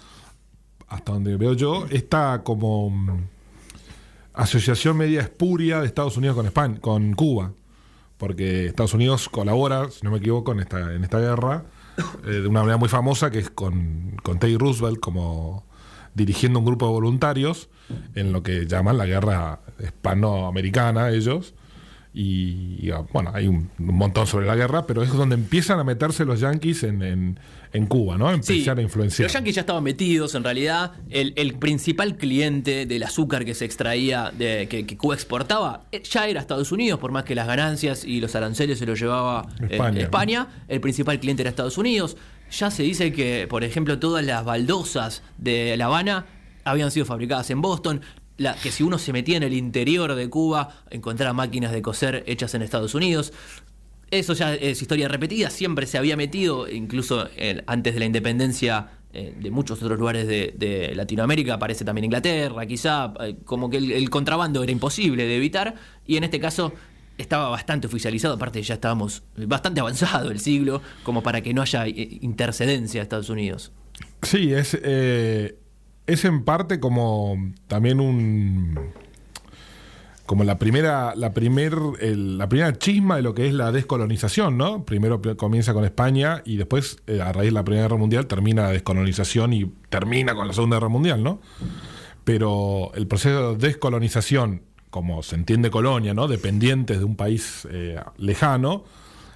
hasta 0.86 1.12
donde 1.12 1.36
veo 1.36 1.52
yo, 1.52 1.86
esta 1.90 2.42
como 2.44 2.88
mm, 2.88 3.24
asociación 4.32 4.96
media 4.96 5.20
espuria 5.20 5.80
de 5.80 5.86
Estados 5.86 6.16
Unidos 6.16 6.34
con 6.34 6.46
España, 6.46 6.80
con 6.80 7.12
Cuba. 7.12 7.52
Porque 8.16 8.66
Estados 8.66 8.94
Unidos 8.94 9.28
colabora, 9.28 9.90
si 9.90 10.00
no 10.02 10.10
me 10.10 10.16
equivoco, 10.16 10.52
en 10.52 10.60
esta, 10.60 10.94
en 10.94 11.04
esta 11.04 11.18
guerra, 11.18 11.64
eh, 12.24 12.30
de 12.30 12.48
una 12.48 12.60
manera 12.60 12.78
muy 12.78 12.88
famosa, 12.88 13.30
que 13.30 13.38
es 13.38 13.50
con, 13.50 14.16
con 14.22 14.38
Teddy 14.38 14.56
Roosevelt 14.56 14.98
como 14.98 15.66
dirigiendo 16.14 16.58
un 16.58 16.64
grupo 16.64 16.86
de 16.86 16.92
voluntarios 16.92 17.68
en 18.14 18.32
lo 18.32 18.42
que 18.42 18.66
llaman 18.66 18.96
la 18.96 19.04
guerra 19.04 19.60
hispanoamericana 19.78 21.10
ellos. 21.10 21.54
Y, 22.14 22.78
y, 22.80 22.90
bueno, 23.12 23.30
hay 23.34 23.46
un, 23.46 23.70
un 23.78 23.94
montón 23.94 24.26
sobre 24.26 24.46
la 24.46 24.56
guerra, 24.56 24.86
pero 24.86 25.02
es 25.02 25.12
donde 25.12 25.34
empiezan 25.34 25.78
a 25.78 25.84
meterse 25.84 26.24
los 26.24 26.40
yanquis 26.40 26.82
en, 26.82 27.02
en, 27.02 27.40
en 27.72 27.86
Cuba, 27.86 28.16
¿no? 28.16 28.30
Empezar 28.30 28.78
a 28.78 28.82
influenciar. 28.82 29.26
Los 29.26 29.34
yanquis 29.34 29.54
ya 29.54 29.60
estaban 29.60 29.84
metidos, 29.84 30.34
en 30.34 30.42
realidad. 30.42 30.92
El, 31.10 31.34
el 31.36 31.54
principal 31.54 32.16
cliente 32.16 32.86
del 32.86 33.02
azúcar 33.02 33.44
que 33.44 33.54
se 33.54 33.66
extraía, 33.66 34.32
de, 34.36 34.66
que, 34.68 34.86
que 34.86 34.96
Cuba 34.96 35.14
exportaba, 35.14 35.84
eh, 35.92 36.02
ya 36.02 36.26
era 36.26 36.40
Estados 36.40 36.72
Unidos, 36.72 36.98
por 36.98 37.12
más 37.12 37.24
que 37.24 37.34
las 37.34 37.46
ganancias 37.46 38.04
y 38.04 38.20
los 38.20 38.34
aranceles 38.34 38.78
se 38.78 38.86
los 38.86 38.98
llevaba 38.98 39.46
eh, 39.60 39.68
España. 39.70 40.00
España. 40.00 40.48
El 40.66 40.80
principal 40.80 41.20
cliente 41.20 41.42
era 41.42 41.50
Estados 41.50 41.78
Unidos. 41.78 42.16
Ya 42.50 42.70
se 42.70 42.82
dice 42.82 43.12
que, 43.12 43.46
por 43.48 43.62
ejemplo, 43.62 43.98
todas 43.98 44.24
las 44.24 44.44
baldosas 44.44 45.22
de 45.36 45.76
La 45.76 45.84
Habana 45.84 46.24
habían 46.64 46.90
sido 46.90 47.04
fabricadas 47.04 47.50
en 47.50 47.60
Boston. 47.60 48.00
La, 48.38 48.54
que 48.54 48.70
si 48.72 48.82
uno 48.82 48.98
se 48.98 49.12
metía 49.12 49.36
en 49.36 49.42
el 49.42 49.52
interior 49.52 50.14
de 50.14 50.30
Cuba, 50.30 50.82
encontraba 50.90 51.32
máquinas 51.34 51.72
de 51.72 51.82
coser 51.82 52.24
hechas 52.26 52.54
en 52.54 52.62
Estados 52.62 52.94
Unidos. 52.94 53.32
Eso 54.10 54.32
ya 54.32 54.54
es 54.54 54.80
historia 54.80 55.06
repetida, 55.08 55.50
siempre 55.50 55.86
se 55.86 55.98
había 55.98 56.16
metido, 56.16 56.66
incluso 56.66 57.28
antes 57.66 57.92
de 57.92 58.00
la 58.00 58.06
independencia 58.06 58.88
eh, 59.10 59.34
de 59.40 59.50
muchos 59.50 59.82
otros 59.82 59.98
lugares 59.98 60.28
de, 60.28 60.92
Latinoamérica, 60.94 61.54
aparece 61.54 61.82
también 61.82 62.04
Inglaterra, 62.04 62.66
quizá, 62.66 63.14
eh, 63.20 63.36
como 63.46 63.70
que 63.70 63.78
el, 63.78 64.10
contrabando 64.10 64.62
era 64.62 64.70
imposible 64.70 65.24
de 65.24 65.34
evitar, 65.34 65.76
y 66.06 66.18
en 66.18 66.24
este 66.24 66.38
caso 66.38 66.74
estaba 67.16 67.48
bastante 67.48 67.86
oficializado, 67.86 68.34
aparte 68.34 68.62
ya 68.62 68.74
estábamos 68.74 69.22
bastante 69.34 69.80
avanzado 69.80 70.30
el 70.30 70.40
siglo, 70.40 70.82
como 71.04 71.22
para 71.22 71.40
que 71.40 71.54
no 71.54 71.62
haya 71.62 71.86
eh, 71.86 72.18
intercedencia 72.20 73.00
de 73.00 73.02
Estados 73.02 73.30
Unidos. 73.30 73.72
Sí, 74.22 74.52
es, 74.52 74.78
es 76.08 76.24
en 76.24 76.42
parte 76.42 76.80
como 76.80 77.36
también 77.68 78.00
un. 78.00 78.78
como 80.24 80.42
la 80.42 80.58
primera, 80.58 81.14
la 81.14 81.34
primer, 81.34 81.74
la 82.00 82.48
primera 82.48 82.76
chisma 82.76 83.16
de 83.16 83.22
lo 83.22 83.34
que 83.34 83.46
es 83.46 83.54
la 83.54 83.70
descolonización, 83.70 84.56
¿no? 84.56 84.84
Primero 84.84 85.20
comienza 85.36 85.74
con 85.74 85.84
España 85.84 86.42
y 86.44 86.56
después, 86.56 86.96
eh, 87.06 87.20
a 87.20 87.30
raíz 87.32 87.48
de 87.48 87.52
la 87.52 87.64
Primera 87.64 87.84
Guerra 87.84 87.98
Mundial, 87.98 88.26
termina 88.26 88.62
la 88.62 88.70
descolonización 88.70 89.52
y 89.52 89.70
termina 89.90 90.34
con 90.34 90.48
la 90.48 90.54
Segunda 90.54 90.76
Guerra 90.76 90.88
Mundial, 90.88 91.22
¿no? 91.22 91.40
Pero 92.24 92.90
el 92.94 93.06
proceso 93.06 93.54
de 93.54 93.68
descolonización, 93.68 94.62
como 94.88 95.22
se 95.22 95.36
entiende 95.36 95.70
colonia, 95.70 96.14
¿no? 96.14 96.26
Dependientes 96.26 96.98
de 97.00 97.04
un 97.04 97.16
país 97.16 97.68
eh, 97.70 98.00
lejano, 98.16 98.84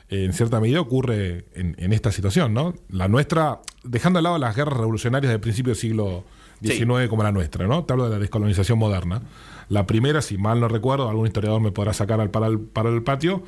eh, 0.09 0.25
en 0.25 0.33
cierta 0.33 0.59
medida 0.59 0.81
ocurre 0.81 1.45
en, 1.55 1.75
en 1.79 1.93
esta 1.93 2.13
situación, 2.13 2.55
¿no? 2.55 2.73
La 2.89 3.09
nuestra, 3.09 3.61
dejando 3.85 4.21
de 4.21 4.23
lado 4.23 4.39
las 4.39 4.57
guerras 4.57 4.79
revolucionarias 4.79 5.31
del 5.31 5.41
principio 5.41 5.73
del 5.73 5.79
siglo 5.79 6.25
Sí. 6.63 6.73
XIX 6.77 7.09
como 7.09 7.23
la 7.23 7.33
nuestra, 7.33 7.67
¿no? 7.67 7.85
Te 7.85 7.93
hablo 7.93 8.05
de 8.05 8.11
la 8.11 8.19
descolonización 8.19 8.79
moderna. 8.79 9.23
La 9.69 9.87
primera, 9.87 10.23
si 10.23 10.39
mal 10.39 10.61
no 10.61 10.69
recuerdo, 10.69 11.09
algún 11.09 11.27
historiador 11.27 11.61
me 11.61 11.73
podrá 11.73 11.93
sacar 11.93 12.21
al 12.21 12.31
para 12.31 12.47
el, 12.47 12.61
para 12.61 12.91
el 12.91 13.03
patio, 13.03 13.43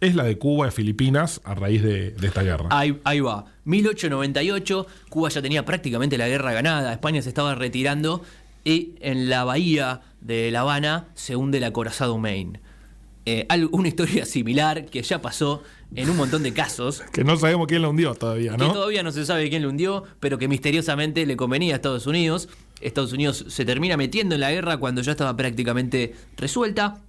es 0.00 0.14
la 0.14 0.24
de 0.24 0.38
Cuba 0.38 0.68
y 0.68 0.70
Filipinas 0.70 1.40
a 1.44 1.54
raíz 1.54 1.82
de, 1.82 2.10
de 2.12 2.26
esta 2.26 2.42
guerra. 2.42 2.68
Ahí, 2.70 2.98
ahí 3.04 3.20
va. 3.20 3.46
1898, 3.64 4.86
Cuba 5.08 5.28
ya 5.28 5.42
tenía 5.42 5.64
prácticamente 5.64 6.18
la 6.18 6.28
guerra 6.28 6.52
ganada, 6.52 6.92
España 6.92 7.22
se 7.22 7.28
estaba 7.28 7.54
retirando 7.54 8.22
y 8.64 8.94
en 9.00 9.28
la 9.28 9.44
bahía 9.44 10.02
de 10.20 10.50
La 10.50 10.60
Habana 10.60 11.08
se 11.14 11.36
hunde 11.36 11.58
el 11.58 11.64
acorazado 11.64 12.18
Maine. 12.18 12.60
Eh, 13.32 13.46
una 13.70 13.86
historia 13.86 14.24
similar 14.26 14.86
que 14.86 15.02
ya 15.02 15.22
pasó 15.22 15.62
en 15.94 16.10
un 16.10 16.16
montón 16.16 16.42
de 16.42 16.52
casos. 16.52 17.00
Que 17.12 17.22
no 17.22 17.36
sabemos 17.36 17.68
quién 17.68 17.82
la 17.82 17.88
hundió 17.88 18.12
todavía, 18.14 18.52
Que 18.52 18.58
¿no? 18.58 18.72
todavía 18.72 19.04
no 19.04 19.12
se 19.12 19.24
sabe 19.24 19.48
quién 19.48 19.62
lo 19.62 19.68
hundió, 19.68 20.02
pero 20.18 20.36
que 20.36 20.48
misteriosamente 20.48 21.24
le 21.26 21.36
convenía 21.36 21.74
a 21.74 21.76
Estados 21.76 22.08
Unidos. 22.08 22.48
Estados 22.80 23.12
Unidos 23.12 23.44
se 23.48 23.64
termina 23.64 23.96
metiendo 23.96 24.34
en 24.34 24.40
la 24.40 24.50
guerra 24.50 24.78
cuando 24.78 25.00
ya 25.02 25.12
estaba 25.12 25.36
prácticamente 25.36 26.14
resuelta. 26.36 27.02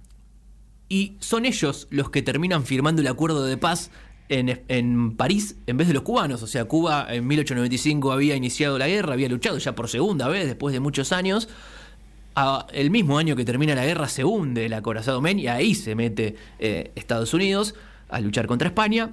Y 0.88 1.16
son 1.18 1.44
ellos 1.44 1.88
los 1.90 2.10
que 2.10 2.22
terminan 2.22 2.64
firmando 2.64 3.02
el 3.02 3.08
acuerdo 3.08 3.44
de 3.44 3.56
paz 3.56 3.90
en, 4.28 4.62
en 4.68 5.16
París 5.16 5.56
en 5.66 5.76
vez 5.76 5.88
de 5.88 5.94
los 5.94 6.04
cubanos. 6.04 6.42
O 6.42 6.46
sea, 6.46 6.66
Cuba 6.66 7.06
en 7.10 7.26
1895 7.26 8.12
había 8.12 8.36
iniciado 8.36 8.78
la 8.78 8.86
guerra, 8.86 9.14
había 9.14 9.28
luchado 9.28 9.58
ya 9.58 9.74
por 9.74 9.88
segunda 9.88 10.28
vez 10.28 10.46
después 10.46 10.72
de 10.72 10.78
muchos 10.78 11.10
años. 11.10 11.48
A- 12.34 12.66
el 12.72 12.90
mismo 12.90 13.18
año 13.18 13.36
que 13.36 13.44
termina 13.44 13.74
la 13.74 13.84
guerra 13.84 14.08
se 14.08 14.24
hunde 14.24 14.66
el 14.66 14.72
acorazado 14.72 15.20
Maine 15.20 15.42
y 15.42 15.46
ahí 15.48 15.74
se 15.74 15.94
mete 15.94 16.36
eh, 16.58 16.92
Estados 16.94 17.34
Unidos 17.34 17.74
a 18.08 18.20
luchar 18.20 18.46
contra 18.46 18.68
España. 18.68 19.12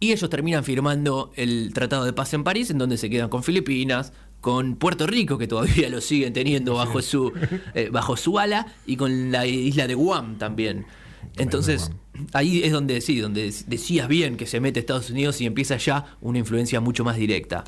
Y 0.00 0.12
ellos 0.12 0.30
terminan 0.30 0.64
firmando 0.64 1.30
el 1.36 1.72
Tratado 1.74 2.04
de 2.06 2.12
Paz 2.14 2.32
en 2.32 2.42
París, 2.42 2.70
en 2.70 2.78
donde 2.78 2.96
se 2.96 3.10
quedan 3.10 3.28
con 3.28 3.42
Filipinas, 3.42 4.14
con 4.40 4.76
Puerto 4.76 5.06
Rico, 5.06 5.36
que 5.36 5.46
todavía 5.46 5.90
lo 5.90 6.00
siguen 6.00 6.32
teniendo 6.32 6.74
bajo 6.74 7.02
su, 7.02 7.32
eh, 7.74 7.90
bajo 7.92 8.16
su 8.16 8.38
ala, 8.38 8.66
y 8.86 8.96
con 8.96 9.30
la 9.30 9.44
isla 9.46 9.86
de 9.86 9.94
Guam 9.94 10.38
también. 10.38 10.86
Entonces, 11.36 11.90
ahí 12.32 12.62
es 12.62 12.72
donde 12.72 13.02
sí, 13.02 13.18
donde 13.20 13.52
decías 13.66 14.08
bien 14.08 14.38
que 14.38 14.46
se 14.46 14.58
mete 14.58 14.80
Estados 14.80 15.10
Unidos 15.10 15.38
y 15.42 15.46
empieza 15.46 15.76
ya 15.76 16.16
una 16.22 16.38
influencia 16.38 16.80
mucho 16.80 17.04
más 17.04 17.16
directa. 17.16 17.64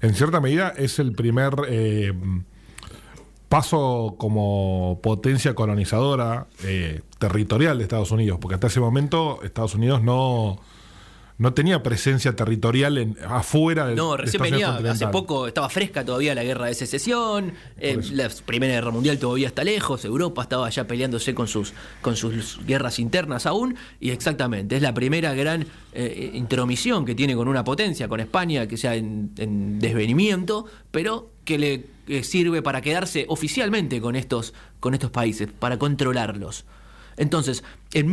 En 0.00 0.14
cierta 0.14 0.40
medida 0.40 0.70
es 0.78 0.98
el 0.98 1.12
primer 1.12 1.52
eh, 1.68 2.14
paso 3.48 4.16
como 4.18 5.00
potencia 5.02 5.54
colonizadora 5.54 6.46
eh, 6.64 7.02
territorial 7.18 7.78
de 7.78 7.84
Estados 7.84 8.10
Unidos, 8.10 8.38
porque 8.40 8.54
hasta 8.54 8.66
ese 8.66 8.80
momento 8.80 9.40
Estados 9.42 9.74
Unidos 9.74 10.02
no, 10.02 10.58
no 11.38 11.52
tenía 11.52 11.82
presencia 11.82 12.34
territorial 12.34 12.96
en, 12.98 13.16
afuera 13.26 13.86
del 13.86 13.96
No, 13.96 14.16
recién 14.16 14.42
venía, 14.42 14.76
hace 14.76 15.06
poco 15.08 15.46
estaba 15.46 15.68
fresca 15.68 16.04
todavía 16.04 16.34
la 16.34 16.42
guerra 16.42 16.66
de 16.66 16.74
secesión, 16.74 17.52
eh, 17.78 17.98
la 18.12 18.30
Primera 18.44 18.74
Guerra 18.74 18.90
Mundial 18.90 19.18
todavía 19.18 19.48
está 19.48 19.62
lejos, 19.62 20.04
Europa 20.04 20.42
estaba 20.42 20.68
ya 20.70 20.86
peleándose 20.86 21.34
con 21.34 21.46
sus, 21.46 21.74
con 22.00 22.16
sus 22.16 22.58
guerras 22.66 22.98
internas 22.98 23.44
aún, 23.44 23.76
y 24.00 24.10
exactamente, 24.10 24.76
es 24.76 24.82
la 24.82 24.94
primera 24.94 25.34
gran 25.34 25.66
eh, 25.92 26.30
intromisión 26.34 27.04
que 27.04 27.14
tiene 27.14 27.34
con 27.34 27.48
una 27.48 27.64
potencia, 27.64 28.08
con 28.08 28.20
España, 28.20 28.66
que 28.66 28.76
sea 28.76 28.94
en, 28.94 29.32
en 29.36 29.78
desvenimiento, 29.78 30.64
pero 30.90 31.30
que 31.44 31.58
le 31.58 31.84
eh, 32.08 32.22
sirve 32.24 32.62
para 32.62 32.80
quedarse 32.80 33.26
oficialmente 33.28 34.00
con 34.00 34.16
estos, 34.16 34.54
con 34.80 34.94
estos 34.94 35.10
países, 35.10 35.48
para 35.58 35.78
controlarlos. 35.78 36.64
Entonces, 37.16 37.64
en 37.92 38.12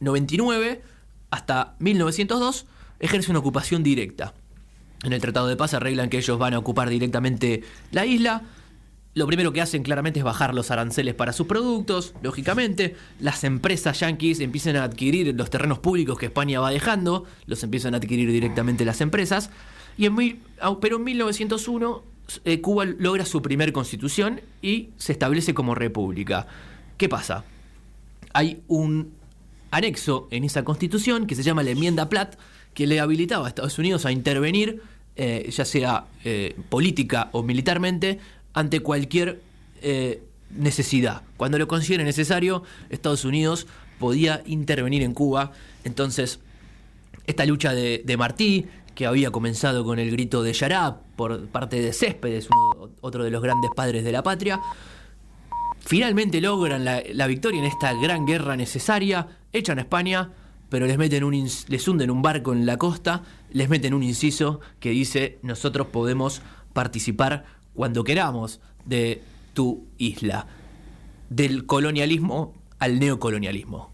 1899 0.00 0.82
hasta 1.30 1.74
1902 1.78 2.66
ejerce 2.98 3.30
una 3.30 3.40
ocupación 3.40 3.82
directa. 3.82 4.34
En 5.02 5.12
el 5.12 5.20
Tratado 5.20 5.46
de 5.46 5.56
Paz 5.56 5.74
arreglan 5.74 6.10
que 6.10 6.18
ellos 6.18 6.38
van 6.38 6.54
a 6.54 6.58
ocupar 6.58 6.88
directamente 6.90 7.62
la 7.92 8.04
isla. 8.04 8.42
Lo 9.14 9.26
primero 9.26 9.52
que 9.52 9.60
hacen 9.60 9.82
claramente 9.82 10.20
es 10.20 10.24
bajar 10.24 10.54
los 10.54 10.70
aranceles 10.70 11.14
para 11.14 11.32
sus 11.32 11.46
productos, 11.46 12.14
lógicamente. 12.22 12.96
Las 13.18 13.44
empresas 13.44 14.00
yanquis 14.00 14.40
empiezan 14.40 14.76
a 14.76 14.84
adquirir 14.84 15.34
los 15.34 15.50
terrenos 15.50 15.78
públicos 15.78 16.18
que 16.18 16.26
España 16.26 16.60
va 16.60 16.70
dejando, 16.70 17.24
los 17.46 17.62
empiezan 17.62 17.94
a 17.94 17.96
adquirir 17.96 18.30
directamente 18.30 18.84
las 18.84 19.00
empresas. 19.00 19.50
Y 19.96 20.06
en 20.06 20.16
pero 20.80 20.96
en 20.96 21.04
1901 21.04 22.02
eh, 22.44 22.60
Cuba 22.60 22.84
logra 22.84 23.24
su 23.24 23.42
primer 23.42 23.72
constitución 23.72 24.40
y 24.62 24.90
se 24.96 25.12
establece 25.12 25.54
como 25.54 25.74
república. 25.74 26.46
¿Qué 26.96 27.08
pasa? 27.08 27.44
hay 28.32 28.62
un 28.68 29.12
anexo 29.70 30.28
en 30.30 30.44
esa 30.44 30.64
constitución 30.64 31.26
que 31.26 31.34
se 31.34 31.42
llama 31.42 31.62
la 31.62 31.70
enmienda 31.70 32.08
Platt, 32.08 32.36
que 32.74 32.86
le 32.86 33.00
habilitaba 33.00 33.46
a 33.46 33.48
Estados 33.48 33.78
Unidos 33.78 34.06
a 34.06 34.12
intervenir, 34.12 34.82
eh, 35.16 35.48
ya 35.50 35.64
sea 35.64 36.06
eh, 36.24 36.56
política 36.68 37.28
o 37.32 37.42
militarmente, 37.42 38.18
ante 38.52 38.80
cualquier 38.80 39.40
eh, 39.82 40.22
necesidad. 40.56 41.22
Cuando 41.36 41.58
lo 41.58 41.68
considere 41.68 42.04
necesario, 42.04 42.62
Estados 42.90 43.24
Unidos 43.24 43.66
podía 43.98 44.42
intervenir 44.46 45.02
en 45.02 45.14
Cuba. 45.14 45.52
Entonces, 45.84 46.40
esta 47.26 47.44
lucha 47.46 47.72
de, 47.74 48.16
Martí, 48.18 48.66
que 48.94 49.06
había 49.06 49.30
comenzado 49.30 49.84
con 49.84 49.98
el 49.98 50.10
grito 50.10 50.42
de 50.42 50.52
Yará 50.52 50.98
por 51.16 51.46
parte 51.48 51.80
de 51.80 51.92
Céspedes, 51.92 52.48
uno- 52.50 52.90
otro 53.00 53.22
de 53.24 53.30
los 53.30 53.42
grandes 53.42 53.70
padres 53.76 54.04
de 54.04 54.12
la 54.12 54.22
patria, 54.22 54.60
finalmente 55.90 56.40
logran 56.40 56.84
la, 56.84 57.26
victoria 57.26 57.58
en 57.58 57.66
esta 57.66 57.92
gran 57.94 58.24
guerra 58.24 58.56
necesaria, 58.56 59.26
echan 59.52 59.78
a 59.78 59.80
España, 59.80 60.30
pero 60.68 60.86
les 60.86 60.96
meten 60.96 61.28
les 61.66 61.88
hunden 61.88 62.12
un 62.12 62.22
barco 62.22 62.52
en 62.52 62.64
la 62.64 62.76
costa, 62.76 63.24
les 63.52 63.68
meten 63.68 63.92
un 63.92 64.04
inciso 64.04 64.60
que 64.78 64.90
dice 64.90 65.40
nosotros 65.42 65.88
podemos 65.88 66.42
participar 66.72 67.44
cuando 67.74 68.04
queramos 68.04 68.60
de 68.84 69.20
tu 69.52 69.88
isla, 69.98 70.46
del 71.28 71.66
colonialismo 71.66 72.54
al 72.78 73.00
neocolonialismo. 73.00 73.90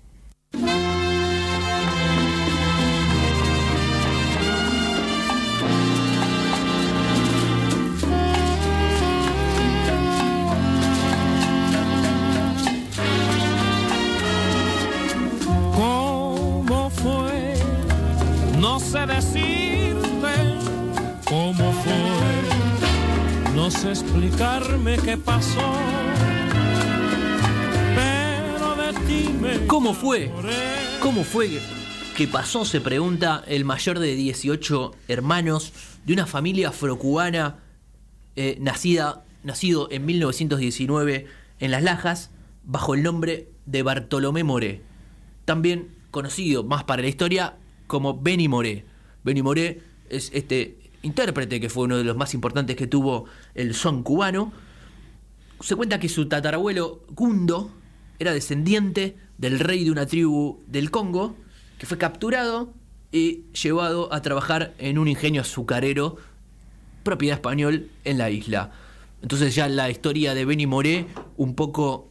Explicarme 23.90 24.96
qué 24.98 25.16
pasó. 25.16 25.72
Pero 27.94 28.76
de 28.76 28.92
ti 29.06 29.28
me 29.40 29.66
¿Cómo 29.66 29.94
fue? 29.94 30.30
¿Cómo 31.00 31.24
fue 31.24 31.60
que 32.16 32.26
pasó? 32.26 32.64
Se 32.64 32.80
pregunta 32.80 33.44
el 33.46 33.64
mayor 33.64 33.98
de 33.98 34.14
18 34.14 34.94
hermanos 35.08 35.72
de 36.04 36.12
una 36.12 36.26
familia 36.26 36.70
afrocubana 36.70 37.58
eh, 38.36 38.58
nacida, 38.60 39.24
nacido 39.42 39.88
en 39.90 40.06
1919 40.06 41.26
en 41.60 41.70
Las 41.70 41.82
Lajas 41.82 42.30
bajo 42.64 42.94
el 42.94 43.02
nombre 43.02 43.48
de 43.64 43.82
Bartolomé 43.82 44.44
Moré, 44.44 44.82
también 45.44 45.88
conocido 46.10 46.64
más 46.64 46.84
para 46.84 47.02
la 47.02 47.08
historia 47.08 47.56
como 47.86 48.20
Benny 48.20 48.48
Moré. 48.48 48.84
Benny 49.24 49.42
Moré 49.42 49.82
es 50.08 50.30
este 50.34 50.76
intérprete 51.02 51.60
que 51.60 51.68
fue 51.68 51.84
uno 51.84 51.96
de 51.96 52.04
los 52.04 52.16
más 52.16 52.34
importantes 52.34 52.76
que 52.76 52.86
tuvo 52.86 53.26
el 53.54 53.74
son 53.74 54.02
cubano. 54.02 54.52
Se 55.60 55.76
cuenta 55.76 55.98
que 55.98 56.08
su 56.08 56.28
tatarabuelo 56.28 57.04
Gundo 57.10 57.70
era 58.18 58.32
descendiente 58.32 59.16
del 59.38 59.58
rey 59.58 59.84
de 59.84 59.90
una 59.90 60.06
tribu 60.06 60.62
del 60.66 60.90
Congo, 60.90 61.36
que 61.78 61.86
fue 61.86 61.98
capturado 61.98 62.72
y 63.12 63.44
llevado 63.52 64.12
a 64.12 64.22
trabajar 64.22 64.74
en 64.78 64.98
un 64.98 65.08
ingenio 65.08 65.42
azucarero, 65.42 66.16
propiedad 67.02 67.36
español, 67.36 67.88
en 68.04 68.18
la 68.18 68.30
isla. 68.30 68.72
Entonces 69.22 69.54
ya 69.54 69.68
la 69.68 69.90
historia 69.90 70.34
de 70.34 70.44
Benny 70.44 70.66
Moré, 70.66 71.06
un 71.36 71.54
poco 71.54 72.10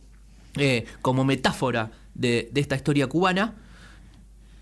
eh, 0.58 0.86
como 1.02 1.26
metáfora 1.26 1.92
de, 2.14 2.50
de 2.52 2.62
esta 2.62 2.76
historia 2.76 3.08
cubana. 3.08 3.56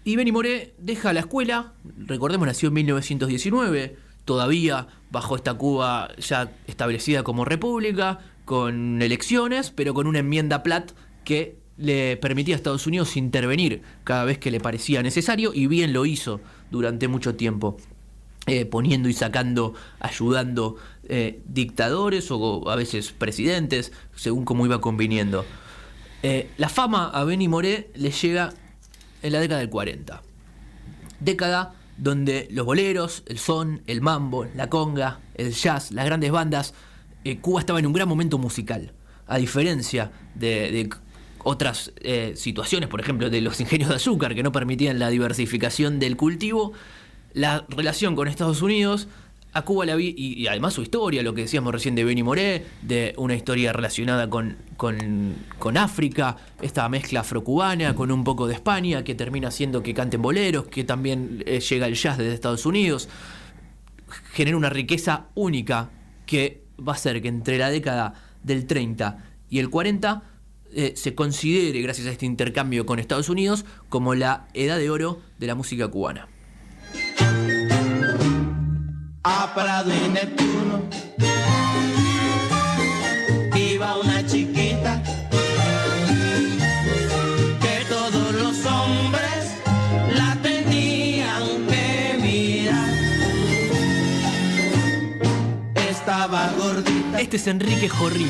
Y 0.03 0.15
Benny 0.15 0.31
Moré 0.31 0.73
deja 0.77 1.13
la 1.13 1.21
escuela, 1.21 1.73
recordemos, 1.97 2.47
nació 2.47 2.67
en 2.67 2.73
1919, 2.73 3.97
todavía 4.25 4.88
bajo 5.12 5.36
esta 5.36 5.53
Cuba 5.53 6.09
ya 6.17 6.51
establecida 6.67 7.23
como 7.23 7.45
república, 7.45 8.19
con 8.45 9.01
elecciones, 9.01 9.71
pero 9.71 9.93
con 9.93 10.07
una 10.07 10.19
enmienda 10.19 10.63
Platt 10.63 10.91
que 11.23 11.57
le 11.77 12.17
permitía 12.17 12.55
a 12.55 12.57
Estados 12.57 12.88
Unidos 12.88 13.17
intervenir 13.17 13.81
cada 14.03 14.25
vez 14.25 14.38
que 14.38 14.51
le 14.51 14.59
parecía 14.59 15.01
necesario, 15.01 15.53
y 15.53 15.67
bien 15.67 15.93
lo 15.93 16.05
hizo 16.05 16.41
durante 16.71 17.07
mucho 17.07 17.36
tiempo. 17.36 17.77
eh, 18.45 18.65
poniendo 18.65 19.07
y 19.07 19.13
sacando, 19.13 19.73
ayudando 20.01 20.75
eh, 21.07 21.41
dictadores 21.45 22.29
o 22.29 22.69
a 22.69 22.75
veces 22.75 23.13
presidentes, 23.13 23.93
según 24.15 24.43
como 24.43 24.65
iba 24.65 24.81
conviniendo. 24.81 25.45
Eh, 26.23 26.49
la 26.57 26.67
fama 26.67 27.09
a 27.09 27.23
Benny 27.23 27.47
Moré 27.47 27.89
le 27.95 28.12
llega 28.12 28.53
en 29.21 29.31
la 29.31 29.39
década 29.39 29.62
del 29.62 29.69
40. 29.69 30.21
Década 31.21 31.73
donde 31.97 32.47
los 32.51 32.65
boleros, 32.65 33.23
el 33.27 33.38
son, 33.38 33.82
el 33.88 34.01
mambo, 34.01 34.45
la 34.56 34.69
conga, 34.69 35.19
el 35.36 35.53
jazz, 35.53 35.91
las 35.91 36.06
grandes 36.06 36.32
bandas, 36.32 36.73
eh, 37.23 37.38
Cuba 37.38 37.60
estaba 37.60 37.79
en 37.79 37.86
un 37.86 37.93
gran 37.93 38.08
momento 38.08 38.38
musical. 38.38 38.93
A 39.27 39.38
diferencia 39.38 40.12
de, 40.36 40.89
otras 41.45 41.91
eh, 41.97 42.34
situaciones, 42.36 42.89
por 42.89 43.01
ejemplo, 43.01 43.29
de 43.29 43.41
los 43.41 43.60
ingenios 43.60 43.89
de 43.89 43.95
azúcar 43.95 44.34
que 44.36 44.43
no 44.43 44.51
permitían 44.51 44.99
la 44.99 45.10
diversificación 45.10 45.99
del 45.99 46.15
cultivo, 46.15 46.73
la 47.34 47.65
relación 47.69 48.15
con 48.15 48.27
Estados 48.27 48.62
Unidos 48.62 49.08
a 49.54 49.62
Cuba 49.62 49.86
la 49.86 49.96
vi, 49.96 50.13
y, 50.18 50.48
además 50.48 50.74
su 50.74 50.82
historia, 50.82 51.22
lo 51.22 51.34
que 51.34 51.42
decíamos 51.42 51.72
recién 51.72 51.94
de 51.96 52.04
Benny 52.04 52.24
Moré, 52.24 52.66
de 52.82 53.13
una 53.18 53.36
historia 53.36 53.72
relacionada 53.72 54.30
con, 54.30 54.58
con, 54.78 55.36
con 55.60 55.78
África, 55.78 56.38
esta 56.62 56.89
mezcla 56.89 57.20
afrocubana 57.20 57.94
con 57.94 58.12
un 58.12 58.24
poco 58.24 58.48
de 58.48 58.56
España, 58.56 59.04
que 59.04 59.13
termina 59.13 59.50
haciendo 59.50 59.84
que 59.84 59.94
canten 59.94 60.22
boleros, 60.22 60.66
que 60.68 60.84
también 60.84 61.44
eh, 61.46 61.60
llega 61.60 61.86
el 61.86 61.94
jazz 61.94 62.18
desde 62.18 62.34
Estados 62.34 62.66
Unidos, 62.66 63.10
genera 64.34 64.58
una 64.58 64.70
riqueza 64.70 65.28
única 65.36 65.92
que 66.26 66.63
va 66.80 66.94
a 66.94 66.96
hacer 66.96 67.22
que 67.22 67.28
entre 67.28 67.58
la 67.58 67.70
década 67.70 68.16
del 68.42 68.66
30 68.66 69.24
y 69.50 69.60
el 69.60 69.70
40 69.70 70.24
eh, 70.76 70.94
se 70.96 71.13
considere, 71.13 71.80
gracias 71.82 72.08
a 72.08 72.12
este 72.12 72.26
intercambio 72.26 72.88
con 72.88 72.98
Estados 72.98 73.30
Unidos, 73.30 73.66
como 73.89 74.16
la 74.16 74.48
edad 74.56 74.80
de 74.80 74.89
oro 74.89 75.22
de 75.38 75.46
la 75.46 75.54
música 75.54 75.88
cubana. 75.88 76.28
Ah, 79.25 79.43
a 79.43 79.53
Prado 79.53 79.89
y 79.93 80.09
Neptuno. 80.09 80.83
Iba 83.55 83.97
una 83.97 84.25
chiquita 84.25 85.01
que 87.62 87.86
todos 87.88 88.33
los 88.33 88.65
hombres 88.65 89.53
la 90.17 90.38
tenían 90.41 91.43
que 91.67 92.19
mirar. 92.21 92.89
Estaba 95.89 96.51
gordita. 96.57 97.21
Este 97.21 97.38
es 97.38 97.47
Enrique 97.47 97.88
Jorrín. 97.88 98.29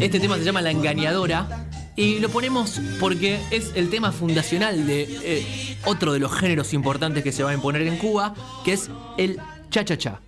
Este 0.00 0.18
tema 0.18 0.38
se 0.38 0.44
llama 0.44 0.60
La 0.60 0.72
Engañadora 0.72 1.65
y 1.96 2.18
lo 2.20 2.28
ponemos 2.28 2.78
porque 3.00 3.40
es 3.50 3.72
el 3.74 3.88
tema 3.88 4.12
fundacional 4.12 4.86
de 4.86 5.08
eh, 5.24 5.78
otro 5.86 6.12
de 6.12 6.18
los 6.18 6.30
géneros 6.30 6.74
importantes 6.74 7.24
que 7.24 7.32
se 7.32 7.42
va 7.42 7.50
a 7.50 7.54
imponer 7.54 7.82
en 7.82 7.96
Cuba, 7.96 8.34
que 8.66 8.74
es 8.74 8.90
el 9.16 9.40
cha-cha-cha. 9.70 10.20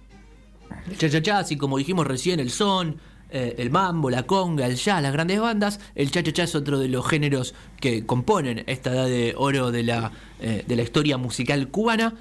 El 0.90 0.96
cha-cha-cha, 0.96 1.40
así 1.40 1.58
como 1.58 1.76
dijimos 1.76 2.06
recién, 2.06 2.40
el 2.40 2.50
son, 2.50 2.96
eh, 3.28 3.56
el 3.58 3.70
mambo, 3.70 4.08
la 4.08 4.22
conga, 4.22 4.66
el 4.66 4.76
jazz, 4.76 5.02
las 5.02 5.12
grandes 5.12 5.40
bandas, 5.40 5.78
el 5.94 6.10
cha-cha-cha 6.10 6.44
es 6.44 6.54
otro 6.54 6.78
de 6.78 6.88
los 6.88 7.06
géneros 7.06 7.54
que 7.78 8.06
componen 8.06 8.64
esta 8.66 8.90
edad 8.90 9.04
de 9.04 9.34
oro 9.36 9.70
de 9.70 9.82
la, 9.82 10.12
eh, 10.40 10.64
de 10.66 10.74
la 10.76 10.82
historia 10.82 11.18
musical 11.18 11.68
cubana. 11.68 12.14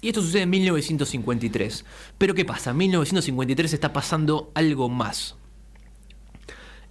Y 0.00 0.08
esto 0.08 0.22
sucede 0.22 0.42
en 0.42 0.50
1953. 0.50 1.84
Pero 2.16 2.34
¿qué 2.34 2.44
pasa? 2.44 2.70
En 2.70 2.76
1953 2.76 3.72
está 3.72 3.92
pasando 3.92 4.52
algo 4.54 4.88
más. 4.88 5.34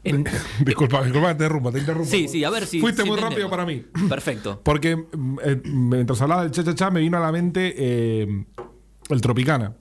En- 0.04 0.24
Disculpa, 0.66 1.04
disculpa, 1.04 1.28
te 1.28 1.44
interrumpo, 1.44 1.72
te 1.72 1.80
interrumpo. 1.80 2.10
Sí, 2.10 2.28
sí, 2.28 2.44
a 2.44 2.50
ver 2.50 2.66
si. 2.66 2.80
Fuiste 2.80 3.04
si 3.04 3.10
muy 3.10 3.20
rápido 3.20 3.50
para 3.50 3.66
mí. 3.66 3.84
Perfecto. 4.10 4.60
Porque 4.64 5.06
eh, 5.44 5.62
mientras 5.66 6.22
hablaba 6.22 6.42
del 6.44 6.52
cha-cha-cha 6.52 6.90
me 6.90 7.02
vino 7.02 7.18
a 7.18 7.20
la 7.22 7.32
mente 7.32 7.74
eh, 7.78 8.46
el 9.10 9.22
Tropicana. 9.22 9.76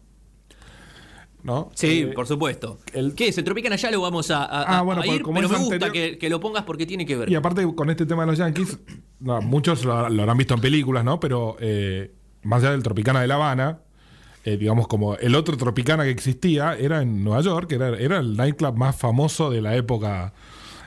¿No? 1.43 1.71
Sí, 1.75 2.01
Eh, 2.01 2.07
por 2.15 2.27
supuesto. 2.27 2.79
el- 2.93 3.15
¿Qué 3.15 3.29
es? 3.29 3.39
El 3.39 3.45
Tropicana 3.45 3.77
ya 3.77 3.91
lo 3.91 4.03
vamos 4.03 4.31
a, 4.31 4.45
a- 4.45 4.79
Ah, 4.79 4.83
bueno, 4.83 5.01
a 5.01 5.05
por- 5.05 5.15
ir, 5.15 5.23
como 5.23 5.37
pero 5.37 5.49
me 5.49 5.57
gusta 5.57 5.75
anterior- 5.77 5.93
que, 6.13 6.19
que 6.19 6.29
lo 6.29 6.39
pongas 6.39 6.65
porque 6.65 6.85
tiene 6.85 7.07
que 7.07 7.17
ver. 7.17 7.31
Y 7.31 7.35
aparte 7.35 7.67
con 7.75 7.89
este 7.89 8.05
tema 8.05 8.23
de 8.25 8.27
los 8.27 8.39
Yankees, 8.39 8.79
no, 9.21 9.41
muchos 9.41 9.87
lo, 9.87 10.11
lo 10.11 10.23
habrán 10.23 10.37
visto 10.37 10.53
en 10.53 10.61
películas, 10.61 11.03
¿no? 11.03 11.19
Pero 11.19 11.57
más 12.43 12.63
allá 12.63 12.73
del 12.73 12.83
Tropicana 12.83 13.23
de 13.23 13.27
La 13.27 13.37
Habana, 13.37 13.81
eh, 14.45 14.57
digamos 14.57 14.87
como 14.89 15.17
el 15.17 15.35
otro 15.35 15.57
Tropicana 15.57 16.05
que 16.05 16.11
existía 16.11 16.75
era 16.75 17.03
en 17.03 17.23
Nueva 17.25 17.43
York, 17.43 17.73
era, 17.73 17.89
era 17.99 18.19
el 18.19 18.37
nightclub 18.37 18.75
más 18.77 18.97
famoso 18.97 19.51
de 19.51 19.61
la 19.61 19.77
época 19.77 20.33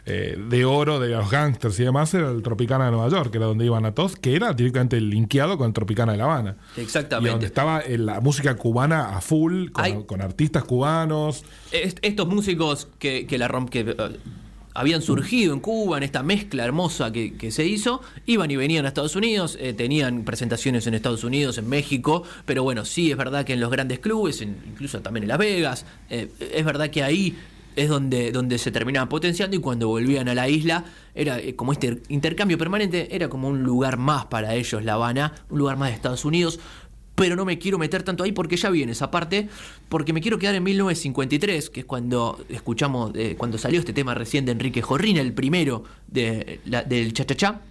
eh, 0.06 0.38
de 0.50 0.66
oro 0.66 1.00
de 1.00 1.10
los 1.10 1.30
gangsters 1.32 1.80
y 1.80 1.84
demás, 1.84 2.14
era 2.14 2.30
el 2.30 2.42
Tropicana 2.42 2.86
de 2.86 2.92
Nueva 2.92 3.08
York, 3.10 3.32
que 3.32 3.38
era 3.38 3.46
donde 3.48 3.64
iban 3.66 3.86
a 3.86 3.94
todos, 3.94 4.18
que 4.18 4.36
era 4.36 4.52
directamente 4.54 5.00
linkeado 5.00 5.58
con 5.58 5.68
el 5.68 5.74
Tropicana 5.74 6.12
de 6.12 6.18
La 6.18 6.26
Habana. 6.26 6.58
Exactamente. 6.76 7.30
Y 7.30 7.32
donde 7.32 7.46
estaba 7.46 7.80
eh, 7.80 7.98
la 7.98 8.20
música 8.20 8.56
cubana 8.56 9.16
a 9.16 9.22
full, 9.22 9.70
con, 10.06 10.22
artistas 10.22 10.66
cubanos. 10.66 11.46
Est- 11.72 12.00
estos 12.02 12.28
músicos 12.28 12.90
que, 13.00 13.26
que 13.28 13.38
la 13.38 13.48
romp- 13.48 13.70
que 13.70 13.80
eh, 13.82 13.96
habían 14.74 15.02
surgido 15.02 15.54
en 15.54 15.60
Cuba, 15.60 15.98
en 15.98 16.04
esta 16.04 16.24
mezcla 16.24 16.64
hermosa 16.64 17.12
que, 17.12 17.52
se 17.52 17.66
hizo, 17.66 18.02
iban 18.26 18.50
y 18.52 18.56
venían 18.56 18.86
a 18.86 18.88
Estados 18.90 19.16
Unidos, 19.16 19.58
eh, 19.60 19.74
tenían 19.74 20.24
presentaciones 20.24 20.88
en 20.88 20.94
Estados 20.94 21.24
Unidos, 21.24 21.58
en 21.58 21.70
México, 21.70 22.24
pero 22.46 22.64
bueno, 22.64 22.86
sí 22.86 23.12
es 23.12 23.18
verdad 23.18 23.46
que 23.46 23.54
en 23.54 23.60
los 23.60 23.72
grandes 23.72 24.00
clubes, 24.00 24.42
incluso 24.42 25.02
también 25.02 25.24
en 25.24 25.30
Las 25.30 25.38
Vegas, 25.38 25.86
eh, 26.10 26.30
es 26.40 26.66
verdad 26.66 26.90
que 26.90 27.04
ahí 27.04 27.36
es 27.76 27.90
donde, 27.90 28.32
donde 28.32 28.58
se 28.58 28.72
terminaban 28.72 29.10
potenciando 29.10 29.56
y 29.56 29.60
cuando 29.60 29.88
volvían 29.88 30.30
a 30.30 30.36
la 30.36 30.48
isla 30.48 30.86
era 31.16 31.40
eh, 31.40 31.56
como 31.56 31.74
este 31.74 32.02
intercambio 32.10 32.58
permanente, 32.58 33.16
era 33.16 33.30
como 33.30 33.48
un 33.48 33.64
lugar 33.64 33.98
más 33.98 34.26
para 34.26 34.56
ellos, 34.56 34.84
La 34.84 34.94
Habana, 34.94 35.34
un 35.50 35.60
lugar 35.60 35.78
más 35.78 35.90
de 35.90 35.96
Estados 35.96 36.26
Unidos, 36.26 36.60
pero 37.16 37.36
no 37.36 37.46
me 37.46 37.60
quiero 37.60 37.78
meter 37.78 38.04
tanto 38.04 38.24
ahí 38.24 38.32
porque 38.32 38.58
ya 38.58 38.70
viene 38.70 38.94
esa 38.94 39.12
parte, 39.12 39.50
porque 39.90 40.14
me 40.14 40.22
quiero 40.22 40.40
quedar 40.40 40.56
en 40.56 40.64
1953, 40.64 41.70
que 41.70 41.82
es 41.82 41.86
cuando 41.86 42.44
escuchamos, 42.50 43.12
eh, 43.16 43.36
cuando 43.38 43.58
salió 43.58 43.80
este 43.80 43.94
tema 43.94 44.14
recién 44.14 44.46
de 44.46 44.54
Enrique 44.54 44.82
Jorrina, 44.82 45.22
el 45.22 45.34
primero 45.34 45.84
del 46.08 47.14
cha-cha-cha. 47.14 47.62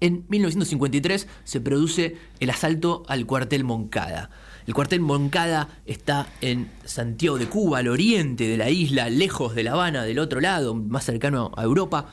En 0.00 0.24
1953 0.28 1.28
se 1.44 1.60
produce 1.60 2.16
el 2.40 2.50
asalto 2.50 3.04
al 3.06 3.24
cuartel 3.24 3.62
Moncada. 3.62 4.30
El 4.66 4.74
cuartel 4.74 5.00
Moncada 5.00 5.68
está 5.86 6.28
en 6.40 6.70
Santiago 6.84 7.38
de 7.38 7.46
Cuba, 7.46 7.78
al 7.78 7.88
oriente 7.88 8.48
de 8.48 8.56
la 8.56 8.70
isla, 8.70 9.10
lejos 9.10 9.54
de 9.54 9.64
La 9.64 9.72
Habana, 9.72 10.04
del 10.04 10.18
otro 10.18 10.40
lado, 10.40 10.74
más 10.74 11.04
cercano 11.04 11.52
a 11.56 11.64
Europa. 11.64 12.06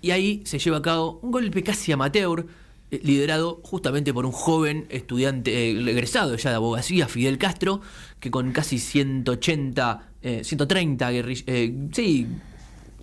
Y 0.00 0.10
ahí 0.12 0.42
se 0.44 0.58
lleva 0.58 0.78
a 0.78 0.82
cabo 0.82 1.20
un 1.22 1.30
golpe 1.30 1.62
casi 1.62 1.92
amateur, 1.92 2.46
liderado 2.90 3.60
justamente 3.64 4.14
por 4.14 4.24
un 4.24 4.32
joven 4.32 4.86
estudiante, 4.88 5.70
eh, 5.70 5.90
egresado 5.90 6.36
ya 6.36 6.50
de 6.50 6.56
abogacía, 6.56 7.08
Fidel 7.08 7.38
Castro, 7.38 7.80
que 8.20 8.30
con 8.30 8.52
casi 8.52 8.78
180, 8.78 10.10
eh, 10.22 10.40
130 10.44 11.12
guerri- 11.12 11.44
eh, 11.46 11.74
sí, 11.92 12.26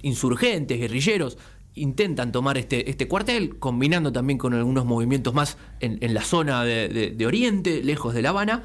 insurgentes, 0.01 0.79
guerrilleros, 0.79 1.37
intentan 1.75 2.31
tomar 2.31 2.57
este, 2.57 2.89
este 2.89 3.07
cuartel, 3.07 3.57
combinando 3.59 4.11
también 4.11 4.37
con 4.37 4.53
algunos 4.53 4.85
movimientos 4.85 5.33
más 5.33 5.57
en, 5.81 6.13
la 6.13 6.21
zona 6.21 6.63
de, 6.63 7.25
Oriente, 7.25 7.83
lejos 7.83 8.13
de 8.13 8.21
La 8.21 8.29
Habana, 8.29 8.63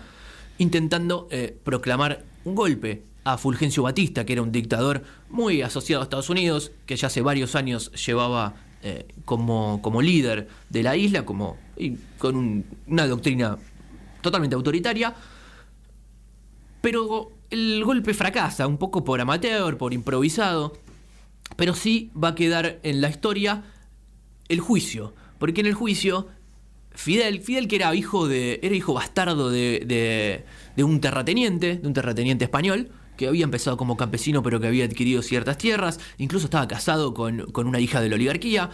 intentando 0.59 1.27
eh, 1.31 1.57
proclamar 1.65 2.25
un 2.45 2.55
golpe 2.55 3.03
a 3.25 3.37
Fulgencio 3.37 3.83
Batista, 3.83 4.25
que 4.25 4.33
era 4.35 4.43
un 4.43 4.53
dictador 4.53 5.03
muy 5.29 5.63
asociado 5.63 6.03
a 6.03 6.05
Estados 6.05 6.31
Unidos, 6.31 6.73
que 6.87 6.97
ya 6.97 7.09
hace 7.09 7.21
varios 7.21 7.55
años 7.55 7.91
llevaba 8.07 8.55
eh, 8.83 9.07
como, 9.25 9.81
como 9.83 10.01
líder 10.03 10.49
de 10.71 10.83
la 10.83 10.97
isla, 10.97 11.25
como, 11.25 11.57
con 12.19 12.37
un- 12.37 12.65
una 12.87 13.07
doctrina 13.07 13.59
totalmente 14.23 14.55
autoritaria. 14.57 15.15
Pero 16.81 17.33
el 17.51 17.85
golpe 17.85 18.15
fracasa, 18.15 18.67
un 18.67 18.79
poco 18.79 19.05
por 19.05 19.21
amateur, 19.21 19.77
por 19.77 19.93
improvisado, 19.93 20.77
pero 21.57 21.75
sí 21.75 22.11
va 22.23 22.29
a 22.29 22.35
quedar 22.35 22.79
en 22.83 23.01
la 23.01 23.11
historia 23.11 23.65
el 24.49 24.61
juicio. 24.61 25.15
Porque 25.39 25.61
en 25.61 25.67
el 25.67 25.75
juicio, 25.75 26.29
Fidel, 26.93 27.41
Fidel 27.41 27.69
que 27.69 27.77
era 27.77 27.95
hijo 27.95 28.29
de. 28.29 28.61
era 28.63 28.75
hijo 28.75 28.95
bastardo 28.95 29.51
de, 29.51 29.83
de- 29.87 30.45
de 30.77 30.85
un 30.85 31.01
terrateniente, 31.01 31.77
de 31.77 31.87
un 31.87 31.93
terrateniente 31.95 32.45
español, 32.45 32.91
que 33.21 33.29
había 33.29 33.45
empezado 33.45 33.77
como 33.77 33.99
campesino, 33.99 34.43
pero 34.43 34.61
que 34.61 34.67
había 34.67 34.87
adquirido 34.87 35.21
ciertas 35.21 35.59
tierras, 35.59 36.01
incluso 36.17 36.47
estaba 36.47 36.67
casado 36.67 37.13
con, 37.13 37.53
con 37.53 37.67
una 37.67 37.79
hija 37.79 38.01
de 38.01 38.09
la 38.09 38.15
oligarquía. 38.15 38.71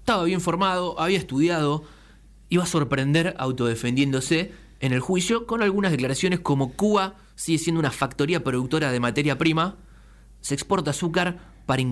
Estaba 0.00 0.24
bien 0.24 0.40
formado, 0.40 0.98
había 0.98 1.18
estudiado, 1.18 1.84
iba 2.48 2.64
a 2.64 2.66
sorprender 2.66 3.36
autodefendiéndose 3.38 4.50
en 4.80 4.92
el 4.92 4.98
juicio 4.98 5.46
con 5.46 5.62
algunas 5.62 5.92
declaraciones 5.92 6.40
como 6.40 6.72
Cuba 6.72 7.14
sigue 7.36 7.58
siendo 7.58 7.78
una 7.78 7.92
factoría 7.92 8.42
productora 8.42 8.90
de 8.90 8.98
materia 8.98 9.38
prima, 9.38 9.76
se 10.40 10.54
exporta 10.54 10.90
azúcar 10.90 11.38
para, 11.66 11.84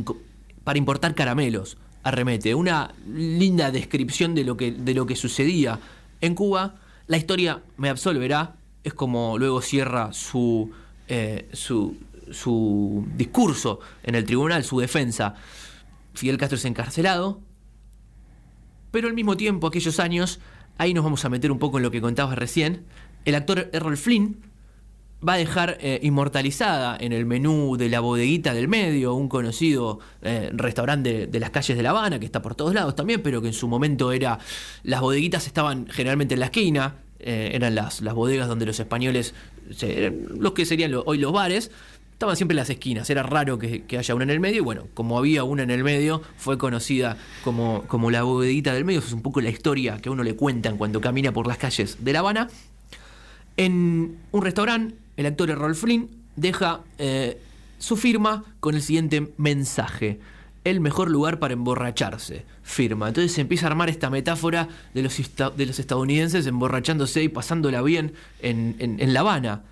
para 0.65 0.79
importar 0.79 1.15
caramelos, 1.15 1.79
arremete. 2.03 2.57
Una 2.57 2.97
linda 3.07 3.71
descripción 3.71 4.35
de 4.35 4.43
lo, 4.43 4.57
que, 4.57 4.73
de 4.73 4.93
lo 4.93 5.07
que 5.07 5.15
sucedía 5.15 5.79
en 6.21 6.35
Cuba. 6.35 6.81
La 7.07 7.17
historia 7.17 7.63
me 7.77 7.91
absolverá, 7.91 8.57
es 8.83 8.93
como 8.93 9.39
luego 9.39 9.63
cierra 9.63 10.13
su, 10.13 10.73
eh, 11.09 11.49
su, 11.53 11.97
su 12.31 13.07
discurso 13.17 13.81
en 14.03 14.15
el 14.15 14.25
tribunal, 14.25 14.65
su 14.65 14.81
defensa. 14.81 15.35
Fidel 16.15 16.39
Castro 16.39 16.57
es 16.57 16.65
encarcelado, 16.65 17.41
pero 18.91 19.09
al 19.09 19.15
mismo 19.15 19.37
tiempo, 19.37 19.67
aquellos 19.67 19.99
años, 19.99 20.41
ahí 20.79 20.95
nos 20.95 21.05
vamos 21.05 21.25
a 21.25 21.29
meter 21.29 21.51
un 21.51 21.59
poco 21.59 21.79
en 21.79 21.85
lo 21.85 21.91
que 21.91 22.01
contabas 22.01 22.37
recién, 22.37 22.85
el 23.25 23.35
actor 23.35 23.71
Errol 23.73 23.97
Flynn 23.97 24.53
va 25.27 25.35
a 25.35 25.37
dejar 25.37 25.79
eh, 25.81 26.01
inmortalizada 26.03 26.97
en 26.99 27.13
el 27.13 27.27
menú 27.27 27.77
de 27.77 27.89
la 27.89 28.01
bodeguita 28.01 28.55
del 28.55 28.69
medio, 28.69 29.15
un 29.15 29.29
conocido 29.29 30.01
eh, 30.21 30.51
restaurante 30.53 31.13
de, 31.13 31.27
de 31.29 31.41
las 31.41 31.51
calles 31.51 31.77
de 31.77 31.83
La 31.83 31.91
Habana, 31.91 32.19
que 32.19 32.27
está 32.27 32.43
por 32.43 32.55
todos 32.57 32.75
lados 32.75 32.97
también, 32.97 33.23
pero 33.23 33.41
que 33.41 33.49
en 33.49 33.55
su 33.55 33.69
momento 33.69 34.11
era. 34.13 34.39
Las 34.83 35.01
bodeguitas 35.01 35.47
estaban 35.47 35.87
generalmente 35.87 36.35
en 36.35 36.41
la 36.41 36.47
esquina, 36.47 36.97
eh, 37.23 37.51
eran 37.55 37.75
las, 37.75 38.01
las 38.01 38.15
bodegas 38.15 38.49
donde 38.49 38.67
los 38.67 38.79
españoles, 38.81 39.35
los 40.39 40.53
que 40.53 40.67
serían 40.67 40.93
hoy 41.05 41.19
los 41.19 41.33
bares, 41.33 41.71
estaban 42.13 42.37
siempre 42.37 42.55
en 42.55 42.59
las 42.59 42.71
esquinas, 42.71 43.11
era 43.11 43.23
raro 43.25 43.59
que, 43.59 43.83
que 43.85 43.99
haya 43.99 44.15
una 44.15 44.23
en 44.23 44.31
el 44.31 44.39
medio, 44.39 44.59
y 44.59 44.65
bueno, 44.65 44.87
como 44.95 45.19
había 45.19 45.43
una 45.43 45.65
en 45.65 45.71
el 45.71 45.83
medio, 45.83 46.23
fue 46.37 46.57
conocida 46.57 47.17
como, 47.43 47.85
como 47.89 48.11
la 48.13 48.23
bodeguita 48.23 48.73
del 48.75 48.85
medio, 48.85 49.01
es 49.01 49.13
un 49.13 49.23
poco 49.23 49.41
la 49.41 49.51
historia 49.51 49.99
que 49.99 50.09
a 50.09 50.13
uno 50.13 50.23
le 50.23 50.37
cuentan 50.37 50.77
cuando 50.77 51.01
camina 51.01 51.33
por 51.33 51.49
las 51.49 51.59
calles 51.59 52.05
de 52.05 52.13
La 52.13 52.21
Habana. 52.21 52.49
En 53.57 54.19
un 54.31 54.43
restaurante, 54.43 54.95
el 55.17 55.27
actor 55.27 55.51
Errol 55.51 55.75
Flynn 55.75 56.09
deja 56.37 56.81
eh, 56.99 57.39
su 57.79 57.97
firma 57.97 58.45
con 58.61 58.75
el 58.77 58.83
siguiente 58.83 59.29
mensaje. 59.37 60.21
El 60.65 60.81
mejor 60.81 61.11
lugar 61.11 61.39
para 61.41 61.55
emborracharse, 61.55 62.45
firma. 62.63 63.09
Entonces 63.09 63.33
se 63.33 63.41
empieza 63.41 63.67
a 63.67 63.71
armar 63.71 63.89
esta 63.91 64.11
metáfora 64.11 64.69
de 64.95 65.03
los, 65.03 65.17
de 65.57 65.67
los 65.67 65.79
estadounidenses 65.79 66.47
emborrachándose 66.47 67.23
y 67.25 67.29
pasándola 67.29 67.83
bien 67.83 68.13
en, 68.41 68.77
en- 68.79 69.01
en 69.01 69.13
La 69.13 69.21
Habana. 69.21 69.63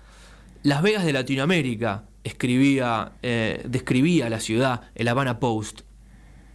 Las 0.63 0.81
Vegas 0.81 1.05
de 1.05 1.13
Latinoamérica, 1.13 2.03
escribía, 2.25 3.13
eh, 3.23 3.63
describía 3.67 4.29
la 4.29 4.39
ciudad, 4.41 4.81
el 4.95 5.07
Habana 5.07 5.39
Post. 5.39 5.81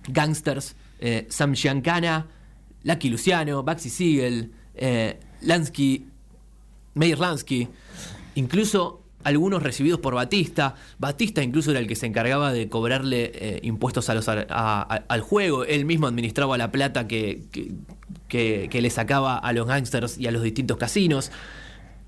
Gangsters, 0.09 0.77
eh, 1.01 1.27
Sam 1.31 1.55
Giancana, 1.55 2.27
Lucky 2.85 3.09
Luciano, 3.11 3.62
Baxi 3.64 3.90
Siegel, 3.90 4.53
eh, 4.75 5.18
Lansky, 5.40 6.07
Meir 6.94 7.18
Lansky, 7.18 7.66
incluso 8.37 9.03
algunos 9.27 9.62
recibidos 9.62 9.99
por 10.01 10.15
Batista. 10.15 10.77
Batista 10.99 11.43
incluso 11.43 11.73
era 11.73 11.81
el 11.81 11.87
que 11.89 11.97
se 11.97 12.07
encargaba 12.07 12.53
de 12.53 12.69
cobrarle 12.69 13.33
eh, 13.35 13.61
impuestos 13.62 14.09
a 14.09 14.15
los, 14.15 14.29
al 14.29 15.21
juego. 15.21 15.65
Él 15.65 15.85
mismo 15.85 16.07
administraba 16.07 16.57
la 16.57 16.71
plata 16.71 17.09
que, 17.09 17.43
que- 18.29 18.81
le 18.81 18.91
sacaba 18.91 19.37
a 19.39 19.53
los 19.53 19.67
gangsters 19.67 20.17
y 20.19 20.27
a 20.27 20.31
los 20.31 20.43
distintos 20.43 20.77
casinos. 20.77 21.31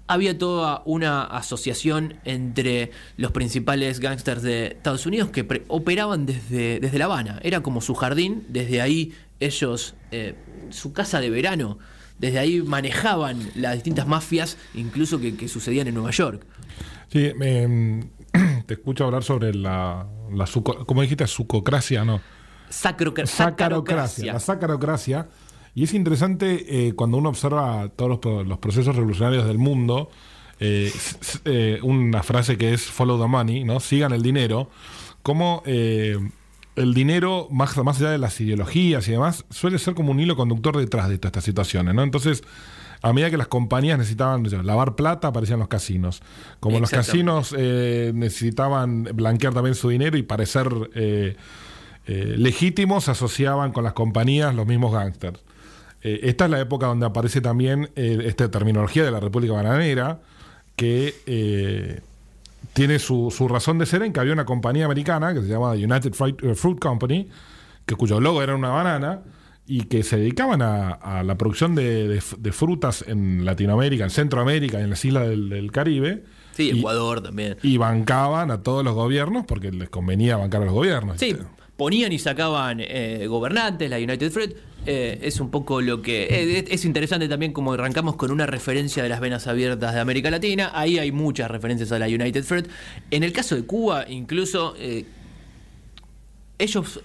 había 0.06 0.38
toda 0.38 0.82
una 0.86 1.22
asociación 1.24 2.14
entre 2.24 2.92
los 3.16 3.32
principales 3.32 4.00
gángsters 4.00 4.42
de 4.42 4.66
Estados 4.68 5.04
Unidos 5.04 5.30
que 5.30 5.46
operaban 5.68 6.24
desde, 6.24 6.78
desde 6.80 6.98
La 6.98 7.06
Habana. 7.06 7.40
Era 7.42 7.62
como 7.62 7.80
su 7.80 7.94
jardín, 7.94 8.44
desde 8.48 8.80
ahí 8.80 9.12
ellos, 9.40 9.94
eh, 10.12 10.34
su 10.70 10.92
casa 10.92 11.20
de 11.20 11.30
verano, 11.30 11.78
desde 12.18 12.38
ahí 12.38 12.62
manejaban 12.62 13.38
las 13.54 13.74
distintas 13.74 14.06
mafias, 14.08 14.56
incluso 14.74 15.20
que 15.20 15.46
sucedían 15.48 15.86
en 15.88 15.94
Nueva 15.94 16.10
York. 16.10 16.44
Sí, 17.08 17.32
me- 17.36 18.10
te 18.66 18.74
escucho 18.74 19.04
hablar 19.04 19.22
sobre 19.24 19.54
la, 19.54 20.06
la 20.32 20.46
suco- 20.46 20.84
¿cómo 20.86 21.02
dijiste? 21.02 21.26
Sucocracia, 21.26 22.04
¿no? 22.04 22.20
Sacrocra- 22.70 23.26
Sacarocracia. 23.26 24.34
La 24.34 24.40
sacarocracia. 24.40 25.28
Y 25.74 25.84
es 25.84 25.94
interesante 25.94 26.88
eh, 26.88 26.92
cuando 26.94 27.16
uno 27.18 27.28
observa 27.30 27.88
todos 27.94 28.08
los, 28.10 28.18
pro- 28.18 28.44
los 28.44 28.58
procesos 28.58 28.94
revolucionarios 28.96 29.46
del 29.46 29.58
mundo, 29.58 30.10
eh, 30.60 30.92
eh, 31.44 31.78
una 31.82 32.22
frase 32.22 32.56
que 32.58 32.74
es 32.74 32.82
follow 32.82 33.20
the 33.20 33.26
money, 33.28 33.64
¿no? 33.64 33.78
Sigan 33.80 34.12
el 34.12 34.22
dinero, 34.22 34.70
como 35.22 35.62
eh, 35.66 36.16
el 36.76 36.94
dinero, 36.94 37.48
más, 37.50 37.76
más 37.78 38.00
allá 38.00 38.10
de 38.10 38.18
las 38.18 38.40
ideologías 38.40 39.06
y 39.08 39.12
demás, 39.12 39.44
suele 39.50 39.78
ser 39.78 39.94
como 39.94 40.10
un 40.10 40.20
hilo 40.20 40.36
conductor 40.36 40.76
detrás 40.76 41.08
de 41.08 41.18
todas 41.18 41.30
estas 41.30 41.44
situaciones, 41.44 41.94
¿no? 41.94 42.02
Entonces, 42.02 42.42
a 43.02 43.12
medida 43.12 43.30
que 43.30 43.36
las 43.36 43.48
compañías 43.48 43.98
necesitaban 43.98 44.42
no 44.42 44.50
sé, 44.50 44.62
lavar 44.62 44.96
plata, 44.96 45.28
aparecían 45.28 45.60
los 45.60 45.68
casinos. 45.68 46.22
Como 46.60 46.80
los 46.80 46.90
casinos 46.90 47.54
eh, 47.56 48.12
necesitaban 48.14 49.04
blanquear 49.04 49.54
también 49.54 49.74
su 49.74 49.88
dinero 49.88 50.16
y 50.16 50.22
parecer 50.22 50.68
eh, 50.94 51.36
eh, 52.06 52.34
legítimos, 52.36 53.04
se 53.04 53.12
asociaban 53.12 53.72
con 53.72 53.84
las 53.84 53.92
compañías 53.92 54.54
los 54.54 54.66
mismos 54.66 54.92
gángsters. 54.92 55.40
Eh, 56.02 56.20
esta 56.24 56.46
es 56.46 56.50
la 56.50 56.60
época 56.60 56.86
donde 56.86 57.06
aparece 57.06 57.40
también 57.40 57.90
esta 57.94 58.50
terminología 58.50 59.04
de 59.04 59.10
la 59.10 59.20
República 59.20 59.54
Bananera, 59.54 60.20
que 60.74 62.02
tiene 62.72 62.98
su, 62.98 63.32
su 63.36 63.48
razón 63.48 63.78
de 63.78 63.86
ser 63.86 64.02
en 64.02 64.12
que 64.12 64.20
había 64.20 64.32
una 64.32 64.44
compañía 64.44 64.84
americana 64.84 65.34
que 65.34 65.40
se 65.40 65.48
llama 65.48 65.72
United 65.72 66.12
Fruit, 66.12 66.54
Fruit 66.54 66.78
Company, 66.78 67.28
que 67.86 67.94
cuyo 67.94 68.20
logo 68.20 68.42
era 68.42 68.54
una 68.54 68.68
banana, 68.68 69.20
y 69.68 69.82
que 69.82 70.02
se 70.02 70.16
dedicaban 70.16 70.62
a, 70.62 70.92
a 70.92 71.22
la 71.22 71.36
producción 71.36 71.74
de, 71.74 72.08
de 72.08 72.18
f- 72.18 72.36
de 72.38 72.52
frutas 72.52 73.04
en 73.06 73.44
Latinoamérica, 73.44 74.02
en 74.04 74.10
Centroamérica 74.10 74.80
y 74.80 74.84
en 74.84 74.90
las 74.90 75.04
islas 75.04 75.28
del, 75.28 75.48
del 75.50 75.70
Caribe. 75.70 76.24
Sí, 76.56 76.70
y, 76.74 76.78
Ecuador 76.78 77.20
también. 77.22 77.56
y 77.62 77.76
bancaban 77.76 78.50
a 78.50 78.62
todos 78.62 78.82
los 78.84 78.94
gobiernos 78.94 79.44
porque 79.46 79.70
les 79.70 79.88
convenía 79.90 80.36
bancar 80.36 80.62
a 80.62 80.64
los 80.64 80.74
gobiernos. 80.74 81.18
Sí, 81.20 81.36
ponían 81.76 82.12
y 82.12 82.18
sacaban 82.18 82.78
eh, 82.80 83.26
gobernantes, 83.28 83.88
la 83.90 83.98
United 83.98 84.30
Fruit. 84.32 84.52
eh, 84.86 85.18
es 85.22 85.38
un 85.38 85.50
poco 85.50 85.80
lo 85.82 86.00
que. 86.02 86.22
eh, 86.24 86.58
es- 86.60 86.70
es 86.70 86.84
interesante 86.84 87.28
también 87.28 87.52
como 87.52 87.74
arrancamos 87.74 88.16
con 88.16 88.30
una 88.32 88.46
referencia 88.46 89.02
de 89.02 89.08
las 89.10 89.20
venas 89.20 89.46
abiertas 89.46 89.92
de 89.94 90.00
América 90.00 90.30
Latina. 90.30 90.70
Ahí 90.74 90.98
hay 90.98 91.12
muchas 91.12 91.50
referencias 91.50 91.92
a 91.92 91.98
la 91.98 92.06
United 92.06 92.42
Fruit. 92.42 92.66
En 93.10 93.22
el 93.22 93.32
caso 93.32 93.54
de 93.54 93.64
Cuba, 93.64 94.06
incluso. 94.08 94.74
ellos 96.58 97.00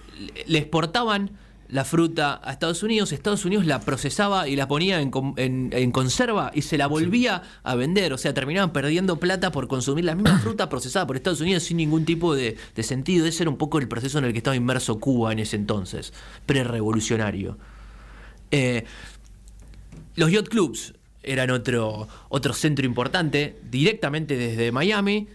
le 0.46 0.58
exportaban 0.58 1.30
la 1.74 1.84
fruta 1.84 2.40
a 2.44 2.52
Estados 2.52 2.84
Unidos, 2.84 3.10
Estados 3.10 3.44
Unidos 3.44 3.66
la 3.66 3.80
procesaba 3.80 4.46
y 4.46 4.54
la 4.54 4.68
ponía 4.68 5.00
en, 5.00 5.10
en 5.36 5.90
conserva 5.90 6.52
y 6.54 6.62
se 6.62 6.78
la 6.78 6.86
volvía 6.86 7.42
a 7.64 7.74
vender, 7.74 8.12
o 8.12 8.16
sea, 8.16 8.32
terminaban 8.32 8.72
perdiendo 8.72 9.18
plata 9.18 9.50
por 9.50 9.66
consumir 9.66 10.04
la 10.04 10.14
misma 10.14 10.38
fruta 10.42 10.68
procesada 10.68 11.04
por 11.04 11.16
Estados 11.16 11.40
Unidos 11.40 11.64
sin 11.64 11.78
ningún 11.78 12.04
tipo 12.04 12.32
de, 12.32 12.56
de 12.76 12.82
sentido. 12.84 13.26
Ese 13.26 13.42
era 13.42 13.50
un 13.50 13.56
poco 13.56 13.80
el 13.80 13.88
proceso 13.88 14.18
en 14.18 14.24
el 14.26 14.30
que 14.30 14.38
estaba 14.38 14.54
inmerso 14.54 15.00
Cuba 15.00 15.32
en 15.32 15.40
ese 15.40 15.56
entonces, 15.56 16.12
pre-revolucionario. 16.46 17.58
Eh, 18.52 18.84
los 20.14 20.30
yacht 20.30 20.46
clubs 20.46 20.94
eran 21.24 21.50
otro, 21.50 22.06
otro 22.28 22.54
centro 22.54 22.86
importante, 22.86 23.58
directamente 23.68 24.36
desde 24.36 24.70
Miami, 24.70 25.26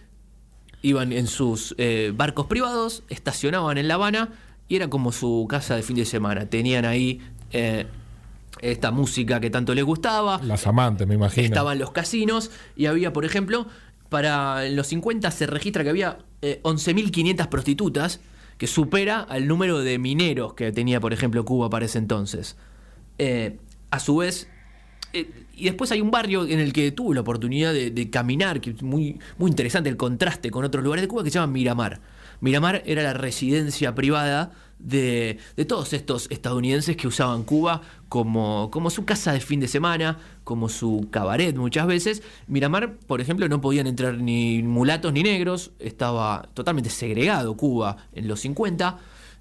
iban 0.80 1.12
en 1.12 1.26
sus 1.26 1.74
eh, 1.76 2.14
barcos 2.16 2.46
privados, 2.46 3.02
estacionaban 3.10 3.76
en 3.76 3.88
La 3.88 3.94
Habana 3.96 4.30
y 4.70 4.76
era 4.76 4.88
como 4.88 5.10
su 5.10 5.46
casa 5.50 5.74
de 5.74 5.82
fin 5.82 5.96
de 5.96 6.04
semana. 6.06 6.46
Tenían 6.46 6.84
ahí 6.84 7.20
eh, 7.50 7.86
esta 8.60 8.92
música 8.92 9.40
que 9.40 9.50
tanto 9.50 9.74
les 9.74 9.84
gustaba. 9.84 10.40
Las 10.44 10.64
amantes, 10.66 11.08
me 11.08 11.16
imagino. 11.16 11.44
Estaban 11.44 11.78
los 11.80 11.90
casinos 11.90 12.52
y 12.76 12.86
había, 12.86 13.12
por 13.12 13.24
ejemplo, 13.24 13.66
para 14.08 14.64
en 14.64 14.76
los 14.76 14.86
50 14.86 15.28
se 15.32 15.48
registra 15.48 15.82
que 15.82 15.90
había 15.90 16.18
eh, 16.40 16.60
11.500 16.62 17.48
prostitutas, 17.48 18.20
que 18.58 18.68
supera 18.68 19.20
al 19.20 19.48
número 19.48 19.80
de 19.80 19.98
mineros 19.98 20.54
que 20.54 20.70
tenía, 20.70 21.00
por 21.00 21.12
ejemplo, 21.12 21.44
Cuba 21.44 21.68
para 21.68 21.86
ese 21.86 21.98
entonces. 21.98 22.56
Eh, 23.18 23.58
a 23.90 23.98
su 23.98 24.18
vez, 24.18 24.46
eh, 25.12 25.46
y 25.56 25.64
después 25.64 25.90
hay 25.90 26.00
un 26.00 26.12
barrio 26.12 26.46
en 26.46 26.60
el 26.60 26.72
que 26.72 26.92
tuve 26.92 27.16
la 27.16 27.22
oportunidad 27.22 27.72
de, 27.72 27.90
de 27.90 28.08
caminar, 28.08 28.60
que 28.60 28.70
es 28.70 28.84
muy, 28.84 29.18
muy 29.36 29.50
interesante 29.50 29.90
el 29.90 29.96
contraste 29.96 30.52
con 30.52 30.64
otros 30.64 30.84
lugares 30.84 31.02
de 31.02 31.08
Cuba, 31.08 31.24
que 31.24 31.30
se 31.30 31.40
llama 31.40 31.52
Miramar. 31.52 32.00
Miramar 32.40 32.82
era 32.86 33.02
la 33.02 33.12
residencia 33.12 33.94
privada 33.94 34.52
de, 34.78 35.38
de 35.56 35.64
todos 35.64 35.92
estos 35.92 36.30
estadounidenses 36.30 36.96
que 36.96 37.06
usaban 37.06 37.42
Cuba 37.44 37.82
como, 38.08 38.70
como 38.70 38.90
su 38.90 39.04
casa 39.04 39.32
de 39.32 39.40
fin 39.40 39.60
de 39.60 39.68
semana, 39.68 40.18
como 40.42 40.68
su 40.68 41.08
cabaret 41.10 41.54
muchas 41.56 41.86
veces. 41.86 42.22
Miramar, 42.46 42.96
por 43.06 43.20
ejemplo, 43.20 43.48
no 43.48 43.60
podían 43.60 43.86
entrar 43.86 44.18
ni 44.18 44.62
mulatos 44.62 45.12
ni 45.12 45.22
negros, 45.22 45.72
estaba 45.78 46.48
totalmente 46.54 46.90
segregado 46.90 47.56
Cuba 47.56 47.96
en 48.12 48.26
los 48.26 48.40
50 48.40 48.98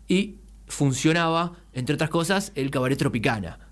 y 0.08 0.36
funcionaba, 0.68 1.54
entre 1.74 1.96
otras 1.96 2.10
cosas, 2.10 2.52
el 2.56 2.70
cabaret 2.70 2.98
Tropicana 2.98 3.70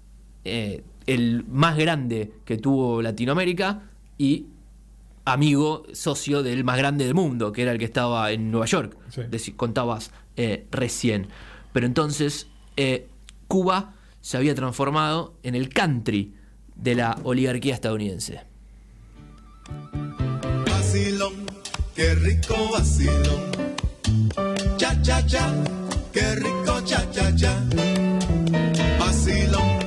eh, 0.49 0.83
el 1.07 1.45
más 1.45 1.77
grande 1.77 2.31
que 2.45 2.57
tuvo 2.57 3.01
Latinoamérica 3.01 3.83
y 4.17 4.45
amigo, 5.31 5.83
socio 5.93 6.41
del 6.43 6.63
más 6.63 6.77
grande 6.77 7.05
del 7.05 7.13
mundo, 7.13 7.51
que 7.51 7.61
era 7.63 7.71
el 7.71 7.77
que 7.79 7.85
estaba 7.85 8.31
en 8.31 8.49
Nueva 8.51 8.65
York, 8.65 8.97
Sí. 9.09 9.51
contabas 9.53 10.11
eh, 10.35 10.65
recién. 10.71 11.27
Pero 11.73 11.85
entonces 11.85 12.47
eh, 12.77 13.07
Cuba 13.47 13.93
se 14.21 14.37
había 14.37 14.53
transformado 14.55 15.33
en 15.43 15.55
el 15.55 15.69
country 15.69 16.33
de 16.75 16.95
la 16.95 17.17
oligarquía 17.23 17.73
estadounidense. 17.73 18.41
Vacilón, 20.65 21.33
qué 21.95 22.15
rico 22.15 22.55
vacilón. 22.71 23.51
Cha 24.77 25.01
cha 25.01 25.25
cha, 25.25 25.53
qué 26.13 26.35
rico 26.35 26.81
cha 26.85 27.09
cha 27.11 27.35
cha. 27.35 27.63
Vacilón, 28.99 29.79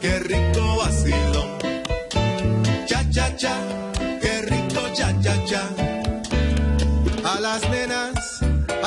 qué 0.00 0.18
rico 0.20 0.76
vacilón. 0.78 1.48
Cha 2.86 3.08
cha 3.10 3.36
cha, 3.36 3.87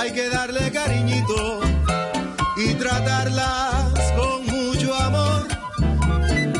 hay 0.02 0.12
que 0.14 0.30
darle 0.30 0.72
cariñito 0.72 1.60
y 2.58 2.74
tratarlas 2.74 3.94
con 4.18 4.48
mucho 4.48 4.96
amor 4.96 5.48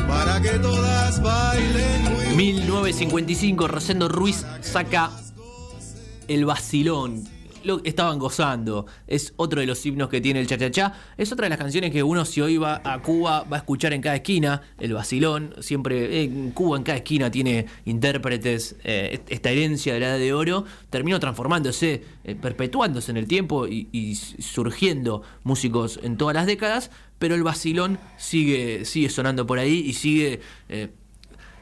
para 0.06 0.40
que 0.40 0.50
todas 0.60 1.20
bailen 1.20 2.04
muy 2.04 2.36
1955, 2.36 3.66
Rosendo 3.66 4.08
Ruiz 4.08 4.46
saca 4.60 5.10
El 6.28 6.44
Vacilón. 6.44 7.31
Lo 7.64 7.80
estaban 7.84 8.18
gozando. 8.18 8.86
Es 9.06 9.34
otro 9.36 9.60
de 9.60 9.66
los 9.66 9.84
himnos 9.84 10.08
que 10.08 10.20
tiene 10.20 10.40
el 10.40 10.46
cha-cha-cha. 10.46 10.92
Es 11.16 11.32
otra 11.32 11.46
de 11.46 11.50
las 11.50 11.58
canciones 11.58 11.90
que 11.90 12.02
uno, 12.02 12.24
si 12.24 12.40
hoy 12.40 12.56
va 12.56 12.80
a 12.84 13.00
Cuba, 13.02 13.44
va 13.44 13.56
a 13.56 13.60
escuchar 13.60 13.92
en 13.92 14.00
cada 14.00 14.16
esquina. 14.16 14.62
El 14.78 14.92
Vacilón. 14.94 15.54
Siempre 15.60 16.22
en 16.22 16.50
Cuba, 16.52 16.76
en 16.76 16.82
cada 16.82 16.98
esquina, 16.98 17.30
tiene 17.30 17.66
intérpretes. 17.84 18.76
eh, 18.84 19.20
esta 19.28 19.50
herencia 19.50 19.94
de 19.94 20.00
la 20.00 20.08
edad 20.08 20.18
de 20.18 20.32
oro 20.32 20.64
terminó 20.90 21.18
transformándose, 21.20 22.02
eh, 22.24 22.34
perpetuándose 22.34 23.10
en 23.10 23.16
el 23.16 23.26
tiempo 23.26 23.66
y, 23.68 23.88
y 23.92 24.14
surgiendo 24.14 25.22
músicos 25.44 26.00
en 26.02 26.16
todas 26.16 26.34
las 26.34 26.46
décadas. 26.46 26.90
Pero 27.18 27.34
el 27.34 27.42
Vacilón 27.42 27.98
sigue, 28.16 28.84
sigue 28.84 29.08
sonando 29.08 29.46
por 29.46 29.58
ahí 29.58 29.78
y 29.86 29.92
sigue. 29.92 30.40
eh, 30.68 30.90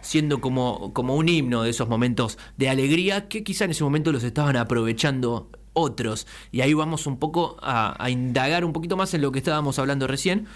siendo 0.02 0.40
como, 0.40 0.94
como 0.94 1.14
un 1.14 1.28
himno 1.28 1.62
de 1.62 1.68
esos 1.68 1.86
momentos 1.88 2.38
de 2.56 2.70
alegría 2.70 3.28
que 3.28 3.44
quizá 3.44 3.66
en 3.66 3.72
ese 3.72 3.84
momento 3.84 4.12
los 4.12 4.24
estaban 4.24 4.56
aprovechando 4.56 5.50
otros. 5.72 6.26
Y 6.52 6.60
ahí 6.60 6.74
vamos 6.74 7.06
un 7.06 7.18
poco 7.18 7.56
a, 7.62 8.08
indagar 8.10 8.64
un 8.64 8.72
poquito 8.72 8.96
más 8.96 9.14
en 9.14 9.22
lo 9.22 9.32
que 9.32 9.38
estábamos 9.38 9.78
hablando 9.78 10.06
recién. 10.06 10.46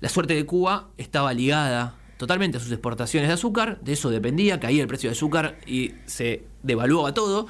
La 0.00 0.08
suerte 0.08 0.34
de 0.34 0.46
Cuba 0.46 0.88
estaba 0.96 1.32
ligada 1.32 1.94
totalmente 2.16 2.58
a 2.58 2.60
sus 2.60 2.72
exportaciones 2.72 3.28
de 3.28 3.34
azúcar, 3.34 3.80
de 3.80 3.92
eso 3.92 4.10
dependía, 4.10 4.58
caía 4.58 4.82
el 4.82 4.88
precio 4.88 5.08
de 5.08 5.12
azúcar 5.14 5.58
y 5.66 5.92
se 6.06 6.44
devaluaba 6.62 7.14
todo. 7.14 7.46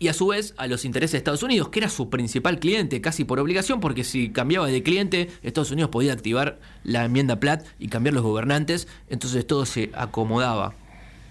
Y 0.00 0.06
a 0.06 0.14
su 0.14 0.28
vez 0.28 0.54
a 0.58 0.68
los 0.68 0.84
intereses 0.84 1.12
de 1.12 1.18
Estados 1.18 1.42
Unidos, 1.42 1.70
que 1.70 1.80
era 1.80 1.88
su 1.88 2.08
principal 2.08 2.60
cliente, 2.60 3.00
casi 3.00 3.24
por 3.24 3.40
obligación, 3.40 3.80
porque 3.80 4.04
si 4.04 4.30
cambiaba 4.30 4.68
de 4.68 4.84
cliente, 4.84 5.28
Estados 5.42 5.72
Unidos 5.72 5.90
podía 5.90 6.12
activar 6.12 6.60
la 6.84 7.04
enmienda 7.04 7.40
Platt 7.40 7.66
y 7.80 7.88
cambiar 7.88 8.14
los 8.14 8.22
gobernantes, 8.22 8.86
entonces 9.08 9.44
todo 9.44 9.66
se 9.66 9.90
acomodaba. 9.94 10.74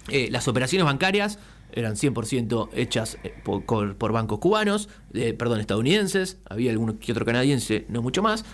Eh, 0.08 0.28
las 0.30 0.48
operaciones 0.48 0.84
bancarias 0.84 1.38
eran 1.72 1.94
100% 1.96 2.68
hechas 2.74 3.18
eh, 3.24 3.34
por, 3.44 3.64
por- 3.64 4.12
bancos 4.12 4.38
cubanos, 4.38 4.88
eh, 5.14 5.34
perdón, 5.34 5.60
estadounidenses, 5.60 6.38
había 6.48 6.70
alguno 6.70 6.98
que 6.98 7.12
otro 7.12 7.24
canadiense, 7.24 7.86
no 7.88 8.02
mucho 8.02 8.22
más. 8.22 8.44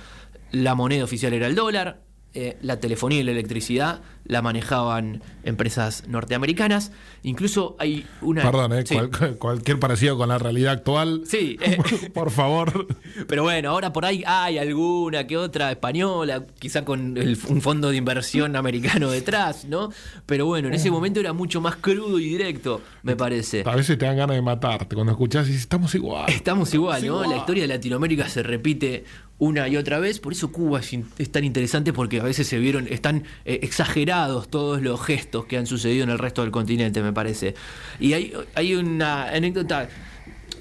La 0.53 0.74
moneda 0.74 1.05
oficial 1.05 1.33
era 1.33 1.46
el 1.46 1.55
dólar, 1.55 2.03
eh, 2.35 2.57
la 2.62 2.81
telefonía 2.81 3.20
y 3.20 3.23
la 3.23 3.31
electricidad 3.33 4.03
la 4.27 4.40
manejaban 4.40 5.23
empresas 5.44 6.05
norteamericanas. 6.09 6.92
Incluso 7.23 7.77
hay 7.79 8.07
una. 8.23 8.42
Perdón, 8.42 8.73
¿eh? 8.73 8.85
Sí. 8.87 8.94
Cual- 8.97 9.37
cualquier 9.38 9.79
parecido 9.79 10.16
con 10.16 10.29
la 10.31 10.38
realidad 10.38 10.73
actual. 10.73 11.23
Sí, 11.27 11.59
eh, 11.61 11.77
Por 12.14 12.31
favor. 12.31 12.87
pero 13.29 13.42
bueno, 13.42 13.70
ahora 13.70 13.92
por 13.92 14.05
ahí 14.07 14.25
hay 14.27 14.57
alguna 14.59 15.27
que 15.27 15.37
otra 15.37 15.70
española, 15.70 16.47
quizá 16.59 16.85
con 16.85 17.16
el- 17.18 17.38
un 17.49 17.61
fondo 17.61 17.90
de 17.90 17.97
inversión 17.97 18.57
americano 18.57 19.11
detrás, 19.11 19.66
¿no? 19.66 19.90
Pero 20.27 20.47
bueno, 20.47 20.68
en 20.68 20.75
ese 20.75 20.90
momento 20.90 21.20
era 21.20 21.33
mucho 21.35 21.61
más 21.61 21.77
crudo 21.77 22.18
y 22.18 22.25
directo, 22.25 22.81
me 23.03 23.16
parece. 23.16 23.62
A 23.66 23.77
veces 23.77 23.99
te 23.99 24.07
dan 24.07 24.16
ganas 24.16 24.37
de 24.37 24.42
matarte 24.42 24.94
cuando 24.94 25.12
escuchás 25.12 25.44
y 25.47 25.49
dices, 25.49 25.62
estamos 25.62 25.94
igual. 25.94 26.25
Estamos 26.31 26.73
igual, 26.73 27.01
¿no? 27.03 27.07
igual. 27.07 27.31
La 27.31 27.37
historia 27.37 27.62
de 27.64 27.68
Latinoamérica 27.68 28.29
se 28.29 28.42
repite 28.42 29.05
una 29.44 29.68
y 29.68 29.76
otra 29.76 29.98
vez, 29.98 30.20
por 30.20 30.33
eso 30.33 30.50
Cuba 30.50 30.80
es, 30.80 31.30
tan 31.30 31.44
interesante 31.44 31.92
porque 31.92 32.20
a 32.20 32.22
veces 32.22 32.46
se 32.46 32.59
vieron, 32.59 32.88
están 32.88 33.24
eh, 33.44 33.61
exagerados 33.62 34.48
todos 34.48 34.80
los 34.80 35.00
gestos 35.02 35.44
que 35.44 35.59
han 35.59 35.66
sucedido 35.66 36.04
en 36.04 36.11
el 36.11 36.18
resto 36.18 36.42
del 36.42 36.50
continente, 36.50 37.02
me 37.02 37.12
parece. 37.12 37.54
Y 38.00 38.14
hay, 38.14 38.33
hay 38.54 38.74
una 38.74 39.28
anécdota, 39.28 39.88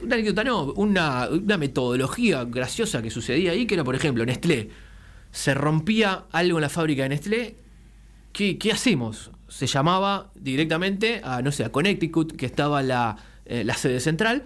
una 0.01 0.15
anécdota 0.15 0.43
no, 0.43 0.65
una, 0.73 1.29
una 1.29 1.57
metodología 1.57 2.43
graciosa 2.43 3.01
que 3.01 3.09
sucedía 3.09 3.51
ahí, 3.51 3.65
que 3.65 3.75
era, 3.75 3.83
por 3.83 3.95
ejemplo, 3.95 4.25
Nestlé. 4.25 4.69
Se 5.31 5.53
rompía 5.53 6.25
algo 6.31 6.57
en 6.57 6.61
la 6.61 6.69
fábrica 6.69 7.03
de 7.03 7.09
Nestlé, 7.09 7.55
¿qué, 8.33 8.57
qué 8.57 8.71
hacemos? 8.71 9.31
Se 9.47 9.65
llamaba 9.65 10.31
directamente 10.35 11.21
a, 11.23 11.41
no 11.41 11.51
sé, 11.51 11.63
a 11.63 11.71
Connecticut, 11.71 12.35
que 12.35 12.45
estaba 12.45 12.83
la, 12.83 13.17
eh, 13.45 13.63
la 13.63 13.75
sede 13.75 13.99
central, 14.01 14.43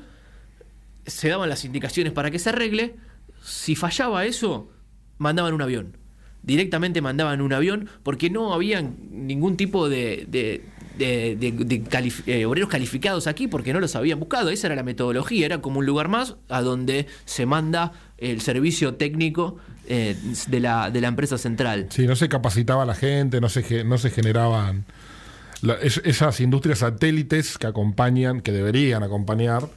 se 1.07 1.29
daban 1.29 1.49
las 1.49 1.65
indicaciones 1.65 2.13
para 2.13 2.29
que 2.29 2.37
se 2.37 2.49
arregle. 2.49 3.06
Si 3.41 3.75
fallaba 3.75 4.25
eso, 4.25 4.69
mandaban 5.17 5.53
un 5.53 5.61
avión. 5.61 5.97
Directamente 6.43 7.01
mandaban 7.01 7.41
un 7.41 7.51
avión 7.51 7.89
porque 8.03 8.29
no 8.29 8.53
había 8.53 8.81
ningún 8.81 9.57
tipo 9.57 9.89
de, 9.89 10.25
de- 10.29 10.63
eh, 10.99 12.45
obreros 12.45 12.69
calificados 12.69 13.27
aquí 13.27 13.47
porque 13.47 13.73
no 13.73 13.79
los 13.79 13.95
habían 13.95 14.19
buscado. 14.19 14.49
Esa 14.49 14.67
era 14.67 14.75
la 14.75 14.83
metodología, 14.83 15.45
era 15.45 15.61
como 15.61 15.79
un 15.79 15.85
lugar 15.85 16.07
más 16.07 16.35
a 16.49 16.61
donde 16.61 17.07
se 17.25 17.45
manda 17.45 17.91
el 18.17 18.41
servicio 18.41 18.95
técnico 18.95 19.57
eh, 19.87 20.15
de, 20.47 20.59
la, 20.59 20.87
empresa 20.93 21.37
central. 21.37 21.87
Sí, 21.89 22.07
no 22.07 22.15
se 22.15 22.29
capacitaba 22.29 22.85
la 22.85 22.95
gente, 22.95 23.41
no 23.41 23.49
se, 23.49 23.61
generaban 23.63 24.85
esas 25.81 26.39
industrias 26.39 26.79
satélites 26.79 27.57
que 27.57 27.67
acompañan, 27.67 28.41
que 28.41 28.51
deberían 28.51 29.03
acompañar 29.03 29.69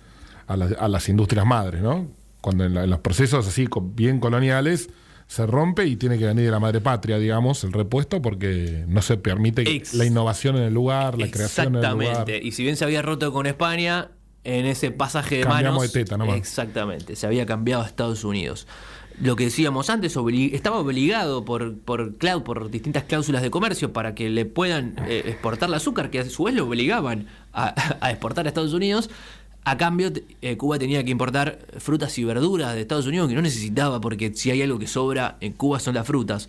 a, 0.47 0.55
a 0.55 0.89
las 0.89 1.09
industrias 1.09 1.47
madres, 1.47 1.83
¿no? 1.83 2.20
Cuando 2.41 2.65
en, 2.65 2.75
la- 2.75 2.85
en 2.85 2.91
los 2.91 3.01
procesos 3.01 3.47
así 3.47 3.67
bien 3.95 4.19
coloniales 4.21 4.91
se 5.27 5.47
rompe 5.47 5.87
y 5.87 5.95
tiene 5.97 6.19
que 6.19 6.27
venir 6.27 6.47
de 6.47 6.51
la 6.51 6.59
madre 6.59 6.81
patria, 6.81 7.19
digamos, 7.19 7.63
el 7.65 7.73
repuesto, 7.73 8.21
porque 8.21 8.85
no 8.89 9.01
se 9.03 9.17
permite 9.17 9.63
Ex- 9.63 9.95
la 9.95 10.05
innovación 10.05 10.57
en 10.57 10.63
el 10.65 10.75
lugar, 10.75 11.19
la 11.19 11.31
creación 11.31 11.77
en 11.77 11.85
el 11.85 11.91
lugar. 11.93 12.07
Exactamente. 12.09 12.47
Y 12.47 12.53
si 12.53 12.63
bien 12.65 12.77
se 12.77 12.85
había 12.85 13.01
roto 13.03 13.33
con 13.33 13.47
España, 13.47 14.09
en 14.43 14.67
ese 14.67 14.91
pasaje 14.91 15.37
de 15.37 15.43
Cambiamos 15.43 15.79
manos. 15.81 15.93
de 15.93 16.01
teta 16.05 16.17
nomás. 16.17 16.37
Exactamente. 16.37 17.15
Se 17.15 17.27
había 17.27 17.45
cambiado 17.47 17.83
a 17.83 17.87
Estados 17.87 18.25
Unidos. 18.25 18.67
Lo 19.21 19.37
que 19.37 19.45
decíamos 19.45 19.91
antes, 19.91 20.17
estaba 20.53 20.79
obligado 20.79 21.45
por, 21.45 21.77
por, 21.79 22.17
por 22.43 22.71
distintas 22.71 23.05
cláusulas 23.05 23.43
de 23.43 23.51
comercio 23.51 23.93
para 23.93 24.15
que 24.15 24.31
le 24.31 24.47
puedan 24.47 24.95
eh, 25.07 25.25
exportar 25.27 25.69
el 25.69 25.75
azúcar, 25.75 26.11
que 26.11 26.21
a 26.21 26.25
su 26.31 26.45
vez 26.45 26.55
lo 26.55 26.65
obligaban 26.67 27.27
a, 27.53 27.75
a 28.01 28.11
exportar 28.11 28.47
a 28.47 28.49
Estados 28.49 28.73
Unidos. 28.73 29.11
A 29.65 29.77
cambio, 29.77 30.11
eh, 30.41 30.57
Cuba 30.57 30.79
tenía 30.79 31.05
que 31.05 31.11
importar 31.11 31.59
frutas 31.79 32.19
y 32.19 32.25
verduras 32.25 32.75
de 32.75 32.81
Estados 32.81 33.07
Unidos 33.07 33.29
que 33.29 33.35
no 33.35 33.43
necesitaba, 33.43 34.01
porque 34.01 34.35
si 34.35 34.51
hay 34.51 34.63
algo 34.63 34.79
que 34.79 34.87
sobra 34.87 35.37
en 35.41 35.53
Cuba 35.53 35.79
son 35.81 35.95
las 35.95 36.07
frutas. 36.07 36.49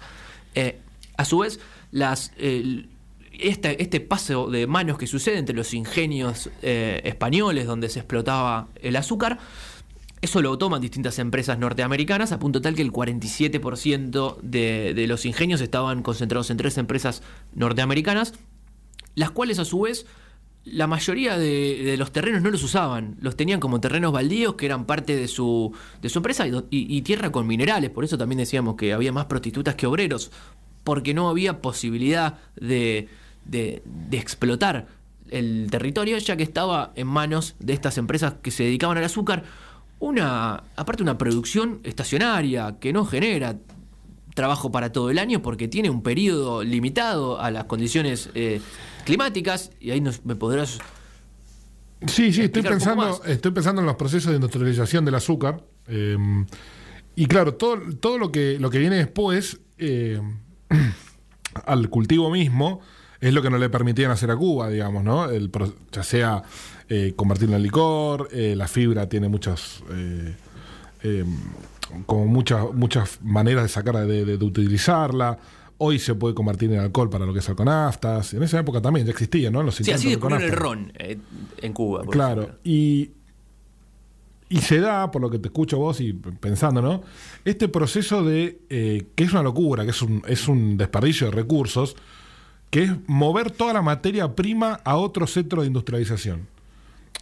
Eh, 0.56 0.80
a 1.17 1.26
su 1.26 1.39
vez, 1.39 1.60
las, 1.91 2.32
eh, 2.38 2.86
este, 3.34 3.82
este 3.82 4.00
paso 4.00 4.50
de 4.50 4.67
manos 4.67 4.97
que 4.97 5.08
sucede 5.08 5.38
entre 5.38 5.56
los 5.56 5.74
ingenios 5.74 6.50
eh, 6.62 7.02
españoles 7.04 7.67
donde 7.67 7.89
se 7.89 8.00
explotaba 8.00 8.67
el 8.82 8.95
azúcar, 8.95 9.39
eso 10.21 10.41
lo 10.41 10.58
toman 10.58 10.82
distintas 10.82 11.17
empresas 11.19 11.58
norteamericanas, 11.58 12.32
a 12.32 12.39
punto 12.39 12.62
tal 12.62 12.76
que 12.76 12.84
el 12.84 12.91
47% 12.91 14.38
de, 14.41 14.93
de 14.93 15.08
los 15.08 15.26
ingenios 15.26 15.62
estaban 15.62 16.04
concentrados 16.04 16.52
en 16.52 16.58
tres 16.58 16.78
empresas 16.78 17.24
norteamericanas, 17.56 18.34
las 19.15 19.32
cuales 19.32 19.58
a 19.60 19.65
su 19.65 19.82
vez 19.82 20.06
la 20.63 20.86
mayoría 20.88 21.38
de, 21.38 21.82
de 21.84 21.97
los 21.97 22.12
terrenos 22.12 22.41
no 22.43 22.52
los 22.52 22.63
usaban, 22.63 23.15
los 23.19 23.36
tenían 23.36 23.60
como 23.60 23.80
terrenos 23.82 24.12
baldíos 24.12 24.56
que 24.56 24.67
eran 24.67 24.86
parte 24.86 25.15
de 25.15 25.28
su, 25.28 25.74
de 26.02 26.10
su 26.10 26.19
empresa 26.19 26.45
y, 26.69 27.02
tierra 27.02 27.32
con 27.32 27.47
minerales, 27.47 27.89
por 27.89 28.04
eso 28.04 28.17
también 28.17 28.38
decíamos 28.39 28.76
que 28.76 28.93
había 28.93 29.12
más 29.12 29.26
prostitutas 29.26 29.74
que 29.76 29.88
obreros, 29.88 30.32
porque 30.84 31.13
no 31.13 31.30
había 31.30 31.62
posibilidad 31.62 32.39
de, 32.56 33.08
de- 33.45 33.82
de 33.86 34.17
explotar 34.17 34.88
el 35.30 35.67
territorio 35.71 36.17
ya 36.17 36.36
que 36.36 36.43
estaba 36.43 36.91
en 36.95 37.08
manos 37.08 37.56
de 37.60 37.74
estas 37.74 37.97
empresas 37.97 38.36
que 38.41 38.52
se 38.52 38.63
dedicaban 38.63 38.97
al 38.97 39.04
azúcar, 39.06 39.43
una, 40.00 40.63
aparte 40.76 41.02
una 41.04 41.17
producción 41.17 41.80
estacionaria 41.84 42.76
que 42.80 42.91
no 42.93 43.06
genera 43.06 43.56
trabajo 44.36 44.72
para 44.72 44.91
todo 44.91 45.10
el 45.10 45.20
año 45.20 45.41
porque 45.41 45.67
tiene 45.67 45.89
un 45.89 46.02
periodo 46.02 46.63
limitado 46.63 47.39
a 47.39 47.52
las 47.52 47.65
condiciones 47.65 48.30
eh, 48.34 48.62
climáticas 49.06 49.72
y 49.80 49.91
ahí 49.91 50.02
nos, 50.02 50.26
me 50.26 50.36
podrás 50.36 50.80
Sí, 52.08 52.34
sí, 52.34 52.41
estoy 52.41 52.63
pensando, 52.63 53.24
estoy 53.26 53.52
pensando 53.52 53.82
en 53.82 53.86
los 53.86 53.96
procesos 53.96 54.32
de 54.32 54.36
industrialización 54.38 55.06
del 55.06 55.15
azúcar. 55.15 55.63
eh, 55.88 56.17
y 57.15 57.26
claro, 57.28 57.54
todo, 57.56 57.78
todo 58.00 58.17
lo 58.17 58.32
que 58.32 58.58
lo 58.58 58.70
que 58.72 58.80
viene 58.80 58.96
después 58.96 59.60
eh, 59.78 60.20
al 61.65 61.89
cultivo 61.89 62.32
mismo 62.32 62.82
es 63.20 63.34
lo 63.34 63.44
que 63.44 63.52
no 63.52 63.60
le 63.60 63.70
permitían 63.70 64.10
hacer 64.10 64.32
a 64.32 64.36
Cuba, 64.36 64.70
digamos, 64.70 65.04
¿no? 65.04 65.30
El, 65.30 65.52
ya 65.91 66.02
sea 66.02 66.41
eh, 66.89 67.13
convertirlo 67.15 67.56
en 67.56 67.62
licor, 67.62 68.30
la 68.34 68.67
fibra 68.67 69.08
tiene 69.08 69.30
muchas 69.30 69.84
eh, 69.91 70.36
eh, 71.04 71.26
como 72.06 72.26
muchas 72.26 72.74
muchas 72.74 73.20
maneras 73.22 73.64
de 73.64 73.70
sacar 73.70 73.96
de, 74.06 74.26
de- 74.26 74.38
de 74.38 74.46
utilizarla. 74.46 75.38
Hoy 75.84 75.98
se 75.98 76.14
puede 76.14 76.36
convertir 76.36 76.72
en 76.72 76.80
alcohol 76.80 77.10
para 77.10 77.26
lo 77.26 77.34
que 77.34 77.40
es 77.40 77.50
alconaftas. 77.50 78.34
En 78.36 78.44
esa 78.44 78.60
época 78.60 78.82
también 78.82 79.06
ya 79.06 79.12
existía, 79.12 79.50
¿no? 79.50 79.64
Los 79.64 79.76
Sí, 79.76 79.92
así 79.92 80.10
de 80.10 80.16
descubrieron 80.16 80.44
el 80.44 80.52
ron 80.56 80.94
eh, 81.00 81.18
en 81.60 81.74
Cuba. 81.74 82.04
por 82.04 82.14
Claro, 82.14 82.42
ejemplo. 82.44 82.60
y, 82.64 83.12
y 84.50 84.60
se 84.62 84.80
da, 84.80 85.10
por 85.10 85.22
lo 85.24 85.30
que 85.32 85.40
te 85.40 85.48
escucho 85.48 85.80
vos 85.80 86.00
y 86.02 86.14
pensando, 86.14 86.82
¿no? 86.84 87.02
Este 87.46 87.68
proceso 87.68 88.24
de, 88.24 88.60
eh, 88.70 89.08
que 89.16 89.24
es 89.24 89.32
una 89.32 89.42
locura, 89.42 89.84
que 89.86 89.90
es 89.92 90.02
un, 90.04 90.22
es 90.28 90.48
un 90.48 90.78
desperdicio 90.78 91.28
de 91.28 91.32
recursos, 91.36 91.96
que 92.70 92.84
es 92.84 92.92
mover 93.08 93.50
toda 93.50 93.74
la 93.74 93.82
materia 93.82 94.36
prima 94.36 94.82
a 94.84 94.98
otro 94.98 95.26
centro 95.26 95.62
de 95.62 95.68
industrialización. 95.68 96.48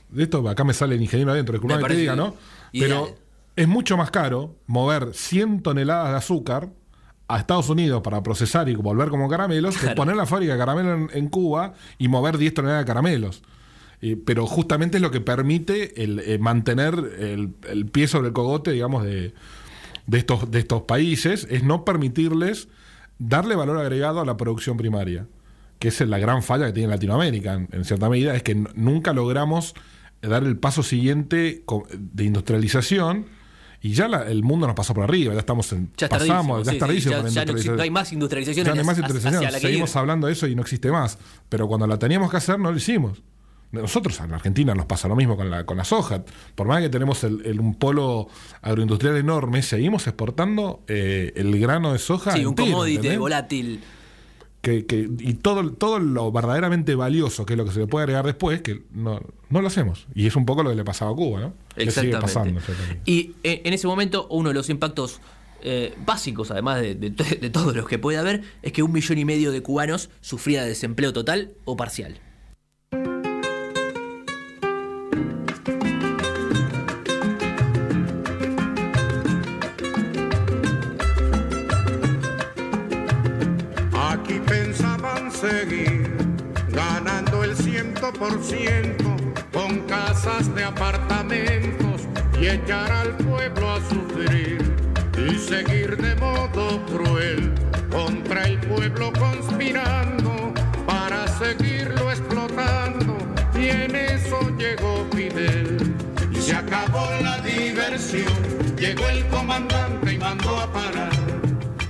De 0.10 0.24
esto 0.24 0.48
acá 0.50 0.64
me 0.64 0.74
sale 0.74 0.96
el 0.96 1.02
ingeniero 1.02 1.32
adentro, 1.32 1.54
disculpame 1.54 1.84
que 1.84 1.94
te 1.94 2.00
diga, 2.00 2.16
¿no? 2.16 2.36
ideal. 2.74 2.90
Pero 3.08 3.16
es 3.60 3.68
mucho 3.68 3.98
más 3.98 4.10
caro 4.10 4.56
mover 4.68 5.10
100 5.14 5.64
toneladas 5.64 6.12
de 6.12 6.16
azúcar 6.16 6.70
a 7.28 7.40
Estados 7.40 7.68
Unidos 7.68 8.02
para 8.02 8.24
procesar 8.24 8.70
y 8.70 8.76
volver 8.76 9.10
como 9.10 9.28
caramelos 9.28 9.78
que 9.78 9.90
poner 9.90 10.16
la 10.16 10.26
fábrica 10.26 10.54
de 10.54 10.60
caramelo 10.60 10.94
en, 10.94 11.10
en 11.12 11.28
Cuba 11.28 11.74
y 11.98 12.08
mover 12.08 12.38
10 12.38 12.54
toneladas 12.54 12.86
de 12.86 12.88
caramelos. 12.88 13.44
Eh, 14.02 14.16
pero 14.16 14.48
justamente 14.48 14.96
es 14.96 15.02
lo 15.02 15.12
que 15.12 15.20
permite 15.20 16.02
el, 16.02 16.20
eh, 16.20 16.40
mantener 16.40 16.94
el, 17.20 17.54
el 17.68 17.86
pie 17.88 18.08
sobre 18.08 18.30
el 18.30 18.34
cogote, 18.34 18.72
digamos, 18.72 19.04
de, 19.04 19.34
de, 20.08 20.18
estos, 20.18 20.50
de 20.50 20.60
estos 20.60 20.84
países, 20.84 21.46
es 21.50 21.62
no 21.62 21.84
permitirles 21.84 22.70
darle 23.18 23.58
valor 23.58 23.78
agregado 23.78 24.22
a 24.22 24.26
la 24.26 24.38
producción 24.38 24.78
primaria, 24.78 25.28
que 25.80 25.90
es 25.90 26.00
la 26.00 26.18
gran 26.18 26.44
falla 26.44 26.68
que 26.68 26.74
tiene 26.74 26.88
Latinoamérica, 26.88 27.56
en, 27.56 27.68
en 27.74 27.84
cierta 27.84 28.08
medida, 28.08 28.34
es 28.38 28.42
que 28.42 28.56
nunca 28.56 29.12
logramos 29.12 29.76
dar 30.22 30.46
el 30.46 30.58
paso 30.58 30.82
siguiente 30.82 31.66
de 31.92 32.24
industrialización 32.24 33.38
y 33.82 33.94
ya 33.94 34.08
la- 34.08 34.24
el 34.30 34.44
mundo 34.44 34.68
nos 34.68 34.76
pasó 34.76 34.94
por 34.94 35.04
arriba, 35.04 35.34
ya 35.34 35.40
estamos 35.40 35.72
en, 35.74 35.92
Ya 35.98 36.10
pasamos, 36.10 36.66
ya 36.66 36.72
sí, 36.72 36.76
es 36.78 36.80
tardísimo 36.80 37.16
sí, 37.16 37.36
ya- 37.36 37.46
ya 37.46 37.46
no 37.46 37.76
no 37.78 37.82
hay 37.84 37.90
más 37.92 38.12
industrialización 38.12 38.66
Ya 38.66 38.74
no 38.74 38.80
hay 38.82 38.86
más 38.86 38.98
industrialización. 38.98 39.46
hacia 39.46 39.60
Seguimos 39.60 39.96
hablando 39.96 40.28
de 40.28 40.34
eso 40.34 40.48
y 40.48 40.56
no 40.56 40.62
existe 40.62 40.92
más. 40.92 41.18
Pero 41.48 41.68
cuando 41.68 41.88
la 41.88 41.98
teníamos 41.98 42.30
que 42.32 42.38
hacer, 42.38 42.60
no 42.60 42.72
lo 42.72 42.78
hicimos. 42.78 43.22
Nosotros 43.72 44.20
en 44.22 44.34
Argentina 44.34 44.74
nos 44.74 44.88
pasa 44.88 45.08
lo 45.08 45.16
mismo 45.16 45.38
con 45.38 45.52
la, 45.52 45.64
con 45.66 45.78
la 45.78 45.84
soja. 45.84 46.24
Por 46.56 46.66
más 46.68 46.82
que 46.82 46.90
tenemos 46.90 47.24
el- 47.24 47.46
el- 47.46 47.60
un 47.60 47.76
polo 47.76 48.28
agroindustrial 48.64 49.16
enorme, 49.18 49.62
seguimos 49.62 50.08
exportando 50.08 50.82
eh, 50.88 51.34
el 51.36 51.60
grano 51.60 51.94
de 51.94 52.00
soja. 52.00 52.32
Sí, 52.32 52.46
un 52.46 52.56
commodity 52.56 52.96
¿entendés? 52.96 53.20
volátil. 53.20 53.80
Que, 54.62 54.86
que- 54.86 55.10
y 55.20 55.34
todo, 55.36 55.72
todo 55.72 56.00
lo 56.00 56.32
verdaderamente 56.32 56.96
valioso, 56.96 57.46
que 57.46 57.54
es 57.54 57.58
lo 57.58 57.66
que 57.66 57.72
se 57.72 57.80
le 57.80 57.88
puede 57.88 58.04
agregar 58.04 58.26
después, 58.26 58.62
que 58.62 58.84
no, 58.94 59.22
no 59.50 59.62
lo 59.62 59.68
hacemos. 59.68 60.08
Y 60.14 60.28
es 60.28 60.36
un 60.36 60.46
poco 60.46 60.64
lo 60.64 60.70
que 60.72 60.76
le 60.76 60.84
pasaba 60.84 61.12
a 61.12 61.16
Cuba, 61.16 61.40
¿no? 61.40 61.54
Sigue 61.78 62.12
pasando. 62.22 62.60
exactamente. 62.60 63.02
Y 63.06 63.36
eh, 63.44 63.62
en 63.64 63.74
ese 63.74 63.88
momento, 63.88 64.28
uno 64.30 64.50
de 64.50 64.56
los 64.56 64.70
impactos 64.70 65.22
eh, 65.62 65.94
básicos, 66.06 66.52
además 66.52 66.82
de, 66.82 66.96
de- 66.96 67.10
de 67.42 67.50
todos 67.50 67.76
los 67.76 67.88
que 67.88 68.00
puede 68.00 68.18
haber, 68.18 68.44
es 68.62 68.72
que 68.74 68.84
un 68.84 68.92
millón 68.92 69.18
y 69.18 69.26
medio 69.26 69.52
de 69.52 69.62
cubanos 69.62 70.10
sufría 70.22 70.64
de 70.64 70.70
desempleo 70.70 71.14
total 71.14 71.52
o 71.66 71.76
parcial. 71.78 72.20
Ciento 88.20 88.26
por 88.28 88.44
ciento, 88.44 89.16
con 89.54 89.80
casas 89.82 90.54
de 90.54 90.64
apartamentos 90.64 92.02
y 92.40 92.48
echar 92.48 92.92
al 92.92 93.16
pueblo 93.18 93.72
a 93.72 93.80
sufrir 93.90 94.76
y 95.18 95.36
seguir 95.38 95.98
de 95.98 96.16
modo 96.16 96.86
cruel 96.86 97.54
contra 97.90 98.44
el 98.44 98.60
pueblo 98.60 99.12
conspirando 99.14 100.54
para 100.86 101.28
seguirlo 101.28 102.12
explotando 102.12 103.18
y 103.56 103.70
en 103.70 103.96
eso 103.96 104.40
llegó 104.58 105.06
Fidel 105.14 105.78
y 106.32 106.38
se 106.38 106.56
acabó 106.56 107.10
la 107.22 107.40
diversión 107.42 108.32
llegó 108.78 109.08
el 109.10 109.26
comandante 109.28 110.14
y 110.14 110.18
mandó 110.18 110.58
a 110.58 110.72
parar 110.72 111.12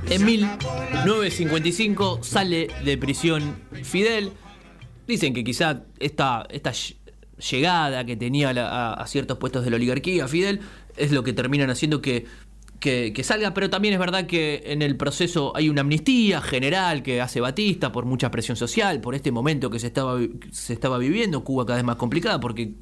En 0.09 0.19
se 0.19 0.43
acabó 0.45 0.85
la 0.93 1.05
1955 1.05 2.19
sale 2.23 2.67
de 2.83 2.97
prisión 2.97 3.55
Fidel. 3.83 4.31
Dicen 5.09 5.33
que 5.33 5.43
quizá 5.43 5.83
esta, 5.99 6.45
esta 6.51 6.71
ll- 6.71 6.95
llegada 7.51 8.05
que 8.05 8.15
tenía 8.15 8.51
a 8.93 9.07
ciertos 9.07 9.37
puestos 9.39 9.63
de 9.65 9.71
la 9.71 9.77
oligarquía, 9.77 10.27
Fidel, 10.27 10.59
es 10.97 11.11
lo 11.11 11.23
que 11.23 11.33
terminan 11.33 11.69
haciendo 11.69 11.99
que, 12.01 12.25
que- 12.79 13.23
salga, 13.23 13.53
pero 13.53 13.69
también 13.69 13.93
es 13.95 13.99
verdad 13.99 14.27
que 14.27 14.61
en 14.67 14.81
el 14.83 14.95
proceso 14.97 15.51
hay 15.55 15.67
una 15.67 15.81
amnistía 15.81 16.41
general 16.41 17.01
que 17.01 17.21
hace 17.21 17.41
Batista 17.41 17.91
por 17.91 18.05
mucha 18.05 18.29
presión 18.29 18.55
social, 18.55 19.01
por 19.01 19.15
este 19.15 19.31
momento 19.31 19.69
que 19.71 19.79
se 19.79 19.87
estaba, 19.87 20.19
se 20.51 20.73
estaba 20.73 20.97
viviendo, 20.99 21.43
Cuba 21.43 21.65
cada 21.65 21.77
vez 21.77 21.85
más 21.85 21.95
complicada, 21.95 22.39
porque 22.39 22.73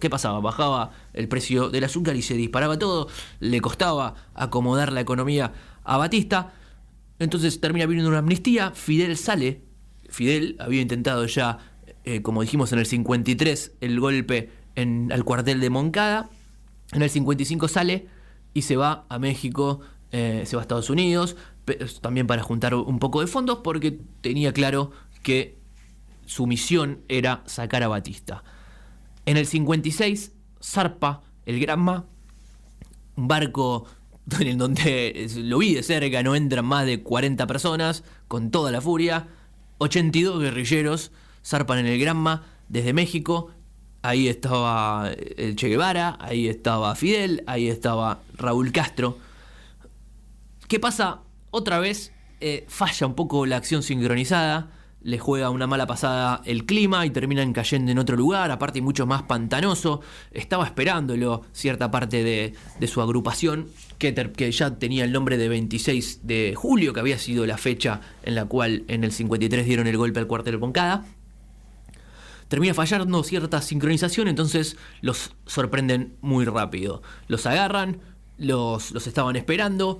¿qué 0.00 0.08
pasaba? 0.08 0.40
Bajaba 0.40 0.92
el 1.12 1.26
precio 1.28 1.70
del 1.70 1.84
azúcar 1.84 2.14
y 2.14 2.22
se 2.22 2.34
disparaba 2.34 2.78
todo, 2.78 3.08
le 3.40 3.60
costaba 3.60 4.14
acomodar 4.34 4.92
la 4.92 5.00
economía 5.00 5.52
a 5.82 5.96
Batista. 5.96 6.52
Entonces 7.18 7.60
termina 7.60 7.86
viniendo 7.86 8.08
una 8.10 8.18
amnistía, 8.20 8.70
Fidel 8.72 9.16
sale, 9.16 9.60
Fidel 10.14 10.56
había 10.60 10.80
intentado 10.80 11.26
ya, 11.26 11.58
eh, 12.04 12.22
como 12.22 12.42
dijimos 12.42 12.72
en 12.72 12.78
el 12.78 12.86
53, 12.86 13.72
el 13.80 14.00
golpe 14.00 14.50
en, 14.76 15.10
al 15.12 15.24
cuartel 15.24 15.60
de 15.60 15.70
Moncada, 15.70 16.30
en 16.92 17.02
el 17.02 17.10
55 17.10 17.68
sale 17.68 18.06
y 18.54 18.62
se 18.62 18.76
va 18.76 19.04
a 19.08 19.18
México, 19.18 19.80
eh, 20.12 20.44
se 20.46 20.56
va 20.56 20.62
a 20.62 20.64
Estados 20.64 20.90
Unidos, 20.90 21.36
también 22.00 22.26
para 22.26 22.42
juntar 22.42 22.74
un 22.74 22.98
poco 22.98 23.20
de 23.20 23.26
fondos 23.26 23.60
porque 23.64 23.98
tenía 24.20 24.52
claro 24.52 24.92
que 25.22 25.58
su 26.26 26.46
misión 26.46 27.00
era 27.08 27.42
sacar 27.46 27.82
a 27.82 27.88
Batista. 27.88 28.44
En 29.26 29.36
el 29.36 29.46
56 29.46 30.32
zarpa 30.62 31.22
el 31.46 31.58
Granma, 31.60 32.04
un 33.16 33.28
barco 33.28 33.86
en 34.40 34.58
donde 34.58 35.24
es- 35.24 35.36
lo 35.36 35.58
vi 35.58 35.74
de 35.74 35.82
cerca, 35.82 36.22
no 36.22 36.34
entran 36.34 36.64
más 36.66 36.86
de 36.86 37.02
40 37.02 37.46
personas, 37.46 38.04
con 38.28 38.50
toda 38.50 38.70
la 38.70 38.80
furia. 38.80 39.28
82 39.78 40.40
guerrilleros 40.40 41.12
zarpan 41.44 41.78
en 41.78 41.86
el 41.86 41.98
Granma 41.98 42.44
desde 42.68 42.92
México. 42.92 43.50
Ahí 44.02 44.28
estaba 44.28 45.10
el 45.36 45.56
Che 45.56 45.68
Guevara, 45.68 46.18
ahí 46.20 46.48
estaba 46.48 46.94
Fidel, 46.94 47.42
ahí 47.46 47.68
estaba 47.68 48.20
Raúl 48.34 48.72
Castro. 48.72 49.18
¿Qué 50.68 50.78
pasa? 50.78 51.20
Otra 51.50 51.78
vez 51.78 52.12
eh, 52.40 52.64
falla 52.68 53.06
un 53.06 53.14
poco 53.14 53.46
la 53.46 53.56
acción 53.56 53.82
sincronizada, 53.82 54.70
le 55.04 55.18
juega 55.18 55.50
una 55.50 55.66
mala 55.66 55.86
pasada 55.86 56.40
el 56.46 56.64
clima 56.64 57.04
y 57.04 57.10
terminan 57.10 57.52
cayendo 57.52 57.92
en 57.92 57.98
otro 57.98 58.16
lugar, 58.16 58.50
aparte 58.50 58.80
mucho 58.80 59.06
más 59.06 59.22
pantanoso. 59.22 60.00
Estaba 60.32 60.64
esperándolo 60.64 61.42
cierta 61.52 61.90
parte 61.90 62.24
de, 62.24 62.54
su 62.88 63.02
agrupación, 63.02 63.68
que, 63.98 64.50
ya 64.50 64.78
tenía 64.78 65.04
el 65.04 65.12
nombre 65.12 65.36
de 65.36 65.48
26 65.48 66.26
de 66.26 66.54
julio, 66.56 66.94
que 66.94 67.00
había 67.00 67.18
sido 67.18 67.44
la 67.46 67.58
fecha 67.58 68.00
en 68.22 68.34
la 68.34 68.46
cual 68.46 68.84
en 68.88 69.04
el 69.04 69.12
53 69.12 69.66
dieron 69.66 69.86
el 69.86 69.96
golpe 69.96 70.20
al 70.20 70.26
cuartel 70.26 70.58
Moncada 70.58 71.04
termina 72.48 72.74
fallando 72.74 73.24
cierta 73.24 73.60
sincronización, 73.62 74.28
entonces 74.28 74.76
los 75.00 75.32
sorprenden 75.44 76.16
muy 76.20 76.44
rápido. 76.44 77.02
Los 77.26 77.46
agarran, 77.46 78.00
los, 78.38 78.92
los 78.92 79.06
estaban 79.08 79.34
esperando, 79.34 79.98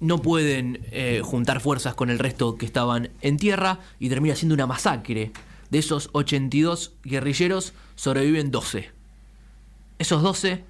no 0.00 0.22
pueden 0.22 0.86
eh, 0.90 1.20
juntar 1.22 1.60
fuerzas 1.60 1.94
con 1.94 2.10
el 2.10 2.18
resto 2.18 2.56
que 2.56 2.66
estaban 2.66 3.10
en 3.20 3.36
tierra 3.36 3.80
y 3.98 4.08
termina 4.08 4.34
siendo 4.34 4.54
una 4.54 4.66
masacre. 4.66 5.32
De 5.70 5.78
esos 5.78 6.10
82 6.12 6.94
guerrilleros 7.04 7.74
sobreviven 7.94 8.50
12. 8.50 8.90
Esos 9.98 10.22
12, 10.22 10.64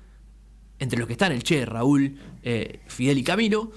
entre 0.81 0.99
los 0.99 1.07
que 1.07 1.15
están 1.15 1.33
el 1.33 1.43
Che, 1.43 1.65
Raúl, 1.65 2.19
eh, 2.43 2.81
Fidel 2.87 3.19
y 3.19 3.25
Camilo, 3.25 3.71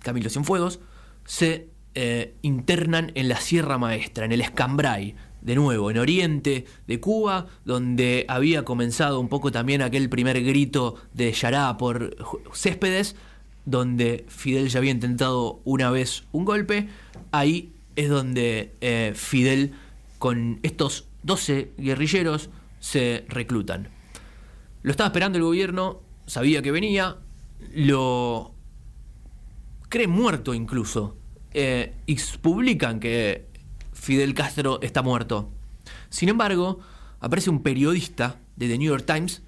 Camilo 0.00 0.30
Cienfuegos, 0.30 0.80
se 1.24 1.68
eh, 1.94 2.34
internan 2.42 3.12
en 3.14 3.28
la 3.28 3.36
Sierra 3.36 3.76
Maestra, 3.76 4.24
en 4.24 4.32
el 4.32 4.40
Escambray, 4.40 5.14
de 5.42 5.54
nuevo, 5.54 5.90
en 5.90 5.98
Oriente 5.98 6.64
de 6.86 7.00
Cuba, 7.00 7.48
donde 7.64 8.24
había 8.28 8.64
comenzado 8.64 9.20
un 9.20 9.28
poco 9.28 9.52
también 9.52 9.82
aquel 9.82 10.08
primer 10.08 10.42
grito 10.42 10.94
de 11.12 11.32
Yará 11.32 11.76
por 11.76 12.16
Céspedes, 12.54 13.16
donde 13.64 14.24
Fidel 14.28 14.68
ya 14.68 14.78
había 14.78 14.90
intentado 14.90 15.60
una 15.64 15.90
vez 15.90 16.24
un 16.32 16.44
golpe. 16.44 16.88
Ahí 17.30 17.72
es 17.96 18.08
donde 18.08 18.74
eh, 18.80 19.12
Fidel, 19.14 19.72
con 20.18 20.60
estos 20.62 21.06
12 21.22 21.72
guerrilleros, 21.78 22.50
se 22.80 23.24
reclutan. 23.28 23.88
Lo 24.82 24.90
estaba 24.90 25.08
esperando 25.08 25.38
el 25.38 25.44
gobierno, 25.44 26.00
sabía 26.26 26.62
que 26.62 26.72
venía, 26.72 27.16
lo 27.74 28.52
cree 29.88 30.08
muerto 30.08 30.54
incluso. 30.54 31.16
Eh, 31.54 31.94
y 32.06 32.16
publican 32.40 32.98
que 32.98 33.46
Fidel 33.92 34.34
Castro 34.34 34.80
está 34.82 35.02
muerto. 35.02 35.50
Sin 36.08 36.28
embargo, 36.28 36.80
aparece 37.20 37.50
un 37.50 37.62
periodista 37.62 38.40
de 38.56 38.68
The 38.68 38.78
New 38.78 38.88
York 38.88 39.04
Times 39.06 39.42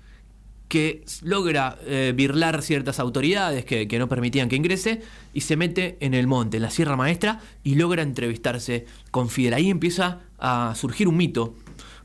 que 0.68 1.04
logra 1.22 1.78
eh, 1.86 2.12
birlar 2.16 2.62
ciertas 2.62 2.98
autoridades 2.98 3.64
que, 3.64 3.86
que 3.86 3.98
no 3.98 4.08
permitían 4.08 4.48
que 4.48 4.56
ingrese 4.56 5.02
y 5.32 5.42
se 5.42 5.56
mete 5.56 5.96
en 6.00 6.14
el 6.14 6.26
monte, 6.26 6.56
en 6.56 6.62
la 6.62 6.70
Sierra 6.70 6.96
Maestra, 6.96 7.40
y 7.62 7.74
logra 7.74 8.02
entrevistarse 8.02 8.86
con 9.10 9.28
Fidel. 9.28 9.54
Ahí 9.54 9.70
empieza 9.70 10.20
a 10.38 10.74
surgir 10.74 11.08
un 11.08 11.16
mito, 11.16 11.54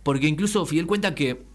porque 0.04 0.28
incluso 0.28 0.66
Fidel 0.66 0.88
cuenta 0.88 1.16
que 1.16 1.50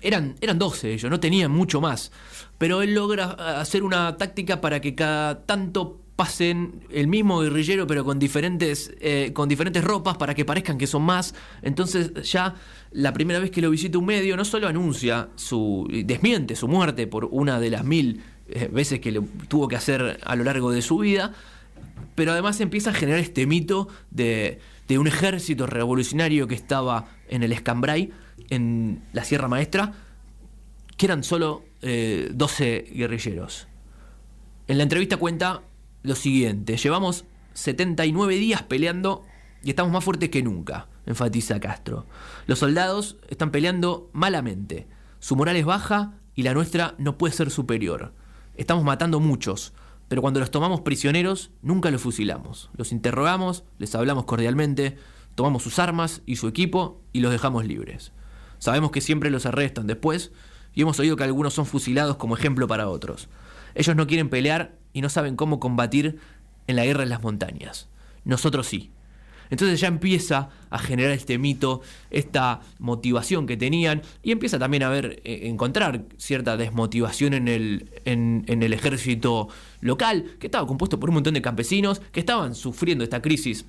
eran, 0.00 0.36
eran 0.40 0.58
12 0.58 0.94
ellos, 0.94 1.10
no 1.10 1.20
tenían 1.20 1.50
mucho 1.50 1.80
más. 1.80 2.10
Pero 2.58 2.82
él 2.82 2.94
logra 2.94 3.36
ah, 3.38 3.60
hacer 3.60 3.82
una 3.82 4.16
táctica 4.16 4.60
para 4.60 4.80
que 4.80 4.94
cada 4.94 5.42
tanto 5.44 5.99
pasen 6.20 6.82
el 6.90 7.06
mismo 7.06 7.40
guerrillero, 7.40 7.86
pero 7.86 8.04
con 8.04 8.18
diferentes, 8.18 8.92
eh, 9.00 9.30
con 9.32 9.48
diferentes 9.48 9.82
ropas 9.82 10.18
para 10.18 10.34
que 10.34 10.44
parezcan 10.44 10.76
que 10.76 10.86
son 10.86 11.00
más. 11.00 11.34
Entonces, 11.62 12.12
ya 12.30 12.56
la 12.90 13.14
primera 13.14 13.38
vez 13.38 13.50
que 13.50 13.62
lo 13.62 13.70
visita 13.70 13.96
un 13.96 14.04
medio, 14.04 14.36
no 14.36 14.44
solo 14.44 14.68
anuncia 14.68 15.30
su. 15.36 15.88
desmiente 16.04 16.56
su 16.56 16.68
muerte 16.68 17.06
por 17.06 17.24
una 17.30 17.58
de 17.58 17.70
las 17.70 17.84
mil 17.84 18.22
eh, 18.50 18.68
veces 18.70 19.00
que 19.00 19.12
lo 19.12 19.24
tuvo 19.48 19.66
que 19.66 19.76
hacer 19.76 20.20
a 20.22 20.36
lo 20.36 20.44
largo 20.44 20.70
de 20.70 20.82
su 20.82 20.98
vida, 20.98 21.32
pero 22.16 22.32
además 22.32 22.60
empieza 22.60 22.90
a 22.90 22.92
generar 22.92 23.20
este 23.20 23.46
mito 23.46 23.88
de, 24.10 24.58
de 24.88 24.98
un 24.98 25.06
ejército 25.06 25.66
revolucionario 25.66 26.46
que 26.46 26.54
estaba 26.54 27.08
en 27.30 27.42
el 27.44 27.52
Escambray, 27.52 28.12
en 28.50 29.00
la 29.14 29.24
Sierra 29.24 29.48
Maestra, 29.48 29.94
que 30.98 31.06
eran 31.06 31.24
solo 31.24 31.64
eh, 31.80 32.28
12 32.34 32.90
guerrilleros. 32.92 33.68
En 34.68 34.76
la 34.76 34.82
entrevista 34.82 35.16
cuenta 35.16 35.62
lo 36.02 36.14
siguiente, 36.14 36.76
llevamos 36.76 37.24
79 37.54 38.36
días 38.36 38.62
peleando 38.62 39.24
y 39.62 39.70
estamos 39.70 39.92
más 39.92 40.04
fuertes 40.04 40.30
que 40.30 40.42
nunca, 40.42 40.88
enfatiza 41.06 41.60
Castro. 41.60 42.06
Los 42.46 42.60
soldados 42.60 43.18
están 43.28 43.50
peleando 43.50 44.10
malamente, 44.12 44.88
su 45.18 45.36
moral 45.36 45.56
es 45.56 45.64
baja 45.64 46.14
y 46.34 46.42
la 46.42 46.54
nuestra 46.54 46.94
no 46.98 47.18
puede 47.18 47.34
ser 47.34 47.50
superior. 47.50 48.14
Estamos 48.56 48.84
matando 48.84 49.20
muchos, 49.20 49.74
pero 50.08 50.22
cuando 50.22 50.40
los 50.40 50.50
tomamos 50.50 50.80
prisioneros 50.80 51.50
nunca 51.62 51.90
los 51.90 52.02
fusilamos. 52.02 52.70
Los 52.76 52.92
interrogamos, 52.92 53.64
les 53.78 53.94
hablamos 53.94 54.24
cordialmente, 54.24 54.96
tomamos 55.34 55.62
sus 55.62 55.78
armas 55.78 56.22
y 56.24 56.36
su 56.36 56.48
equipo 56.48 57.02
y 57.12 57.20
los 57.20 57.30
dejamos 57.30 57.66
libres. 57.66 58.12
Sabemos 58.58 58.90
que 58.90 59.00
siempre 59.00 59.30
los 59.30 59.46
arrestan 59.46 59.86
después 59.86 60.32
y 60.74 60.82
hemos 60.82 60.98
oído 60.98 61.16
que 61.16 61.24
algunos 61.24 61.54
son 61.54 61.66
fusilados 61.66 62.16
como 62.16 62.36
ejemplo 62.36 62.66
para 62.66 62.88
otros. 62.88 63.28
Ellos 63.74 63.96
no 63.96 64.06
quieren 64.06 64.30
pelear 64.30 64.79
y 64.92 65.00
no 65.00 65.08
saben 65.08 65.36
cómo 65.36 65.60
combatir 65.60 66.18
en 66.66 66.76
la 66.76 66.84
guerra 66.84 67.02
en 67.02 67.08
las 67.10 67.22
montañas. 67.22 67.88
Nosotros 68.24 68.66
sí. 68.66 68.90
Entonces 69.50 69.80
ya 69.80 69.88
empieza 69.88 70.48
a 70.70 70.78
generar 70.78 71.10
este 71.10 71.36
mito, 71.36 71.82
esta 72.10 72.60
motivación 72.78 73.46
que 73.46 73.56
tenían 73.56 74.02
y 74.22 74.30
empieza 74.30 74.60
también 74.60 74.84
a 74.84 74.88
ver, 74.88 75.20
eh, 75.24 75.40
encontrar 75.48 76.04
cierta 76.18 76.56
desmotivación 76.56 77.34
en 77.34 77.48
el, 77.48 77.90
en, 78.04 78.44
el 78.46 78.72
ejército 78.72 79.48
local, 79.80 80.36
que 80.38 80.46
estaba 80.46 80.66
compuesto 80.68 81.00
por 81.00 81.10
un 81.10 81.14
montón 81.14 81.34
de 81.34 81.42
campesinos 81.42 82.00
que 82.12 82.20
estaban 82.20 82.54
sufriendo 82.54 83.02
esta 83.02 83.20
crisis 83.20 83.64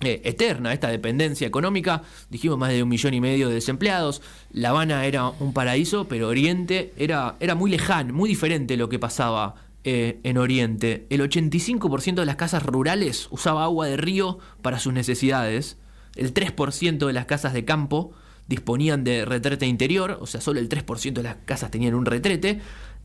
eh, 0.00 0.20
eterna, 0.24 0.74
esta 0.74 0.88
dependencia 0.88 1.46
económica. 1.46 2.02
Dijimos 2.28 2.58
más 2.58 2.68
de 2.68 2.82
un 2.82 2.90
millón 2.90 3.14
y 3.14 3.20
medio 3.22 3.48
de 3.48 3.54
desempleados. 3.54 4.20
La 4.52 4.70
Habana 4.70 5.06
era 5.06 5.30
un 5.30 5.54
paraíso, 5.54 6.06
pero 6.06 6.28
Oriente 6.28 6.92
era, 6.98 7.36
era 7.40 7.54
muy 7.54 7.70
lejano, 7.70 8.12
muy 8.12 8.28
diferente 8.28 8.76
lo 8.76 8.90
que 8.90 8.98
pasaba 8.98 9.54
eh, 9.84 10.18
en 10.22 10.38
Oriente. 10.38 11.06
El 11.10 11.20
85% 11.20 12.14
de 12.14 12.26
las 12.26 12.36
casas 12.36 12.62
rurales 12.62 13.28
usaba 13.30 13.64
agua 13.64 13.86
de 13.86 13.96
río 13.98 14.38
para 14.62 14.78
sus 14.78 14.92
necesidades. 14.92 15.76
El 16.16 16.32
3% 16.32 17.06
de 17.06 17.12
las 17.12 17.26
casas 17.26 17.52
de 17.52 17.64
campo 17.64 18.12
disponían 18.46 19.04
de 19.04 19.24
retrete 19.24 19.66
interior, 19.66 20.18
o 20.20 20.26
sea, 20.26 20.40
solo 20.40 20.60
el 20.60 20.68
3% 20.68 21.12
de 21.12 21.22
las 21.22 21.36
casas 21.44 21.70
tenían 21.70 21.94
un 21.94 22.06
retrete, 22.06 22.60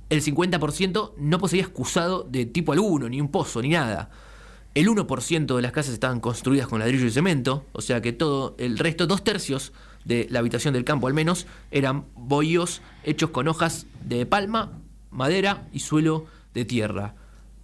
el 0.10 0.24
50% 0.24 1.14
no 1.18 1.38
poseía 1.40 1.64
excusado 1.64 2.24
de 2.24 2.46
tipo 2.46 2.74
alguno, 2.74 3.10
ni 3.10 3.22
un 3.22 3.30
pozo, 3.30 3.62
ni 3.62 3.70
nada. 3.70 4.10
El 4.76 4.88
1% 4.88 5.56
de 5.56 5.62
las 5.62 5.72
casas 5.72 5.94
estaban 5.94 6.20
construidas 6.20 6.68
con 6.68 6.80
ladrillo 6.80 7.06
y 7.06 7.12
cemento, 7.12 7.66
o 7.74 7.82
sea 7.82 8.02
que 8.02 8.14
todo 8.14 8.56
el 8.58 8.78
resto, 8.78 9.08
dos 9.08 9.24
tercios 9.24 9.74
de 10.06 10.28
la 10.30 10.40
habitación 10.40 10.74
del 10.74 10.86
campo 10.86 11.08
al 11.08 11.14
menos, 11.14 11.48
eran 11.72 12.06
bohíos 12.16 12.82
hechos 13.04 13.32
con 13.32 13.48
hojas 13.48 13.86
de 14.04 14.26
palma, 14.26 14.80
madera 15.12 15.68
y 15.74 15.80
suelo 15.80 16.26
de 16.54 16.66
tierra. 16.66 17.16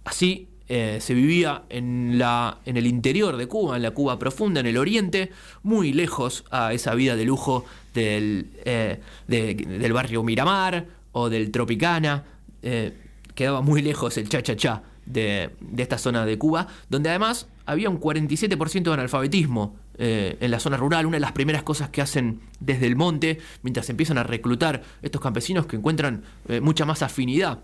Así 0.04 0.48
eh, 0.68 0.98
se 1.00 1.14
vivía 1.14 1.62
en, 1.68 2.18
la, 2.18 2.58
en 2.64 2.76
el 2.76 2.86
interior 2.86 3.36
de 3.36 3.46
Cuba, 3.46 3.76
en 3.76 3.82
la 3.82 3.92
Cuba 3.92 4.18
profunda, 4.18 4.60
en 4.60 4.66
el 4.66 4.76
oriente, 4.78 5.30
muy 5.62 5.92
lejos 5.92 6.44
a 6.50 6.72
esa 6.72 6.94
vida 6.94 7.14
de 7.16 7.24
lujo 7.24 7.64
del, 7.94 8.50
eh, 8.64 9.00
de- 9.28 9.54
del 9.54 9.92
barrio 9.92 10.22
Miramar 10.22 10.86
o 11.12 11.28
del 11.28 11.50
Tropicana. 11.50 12.24
eh, 12.62 12.92
quedaba 13.34 13.60
muy 13.60 13.82
lejos 13.82 14.16
el 14.16 14.28
cha-cha-cha 14.30 14.82
de, 15.04 15.50
de 15.60 15.82
esta 15.82 15.98
zona 15.98 16.24
de 16.24 16.38
Cuba, 16.38 16.66
donde 16.88 17.10
además 17.10 17.48
había 17.66 17.90
un 17.90 18.00
47% 18.00 18.82
de 18.84 18.92
analfabetismo 18.94 19.76
en 19.98 20.50
la 20.50 20.58
zona 20.60 20.76
rural. 20.78 21.04
Una 21.06 21.16
de 21.16 21.20
las 21.20 21.32
primeras 21.32 21.62
cosas 21.62 21.90
que 21.90 22.00
hacen 22.02 22.40
desde 22.60 22.86
el 22.86 22.96
monte, 22.96 23.38
mientras 23.62 23.88
empiezan 23.90 24.18
a 24.18 24.22
reclutar 24.24 24.82
estos 25.02 25.20
campesinos 25.20 25.66
que 25.66 25.76
encuentran 25.76 26.22
mucha 26.62 26.84
más 26.86 27.02
afinidad 27.02 27.60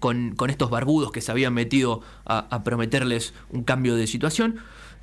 con, 0.00 0.34
estos 0.48 0.70
barbudos 0.70 1.12
que 1.12 1.20
se 1.20 1.30
habían 1.30 1.54
metido 1.54 2.00
a, 2.24 2.62
prometerles 2.64 3.34
un 3.50 3.62
cambio 3.64 3.96
de 3.96 4.06
situación. 4.06 4.56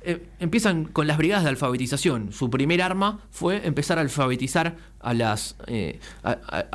eh, 0.06 0.26
empiezan 0.38 0.84
con 0.84 1.06
las 1.06 1.16
brigadas 1.16 1.44
de 1.44 1.48
alfabetización. 1.50 2.30
Su 2.30 2.50
primer 2.50 2.82
arma 2.82 3.20
fue 3.30 3.66
empezar 3.66 3.96
a 3.96 4.02
alfabetizar 4.02 4.76
a, 5.00 5.14
eh, 5.66 5.98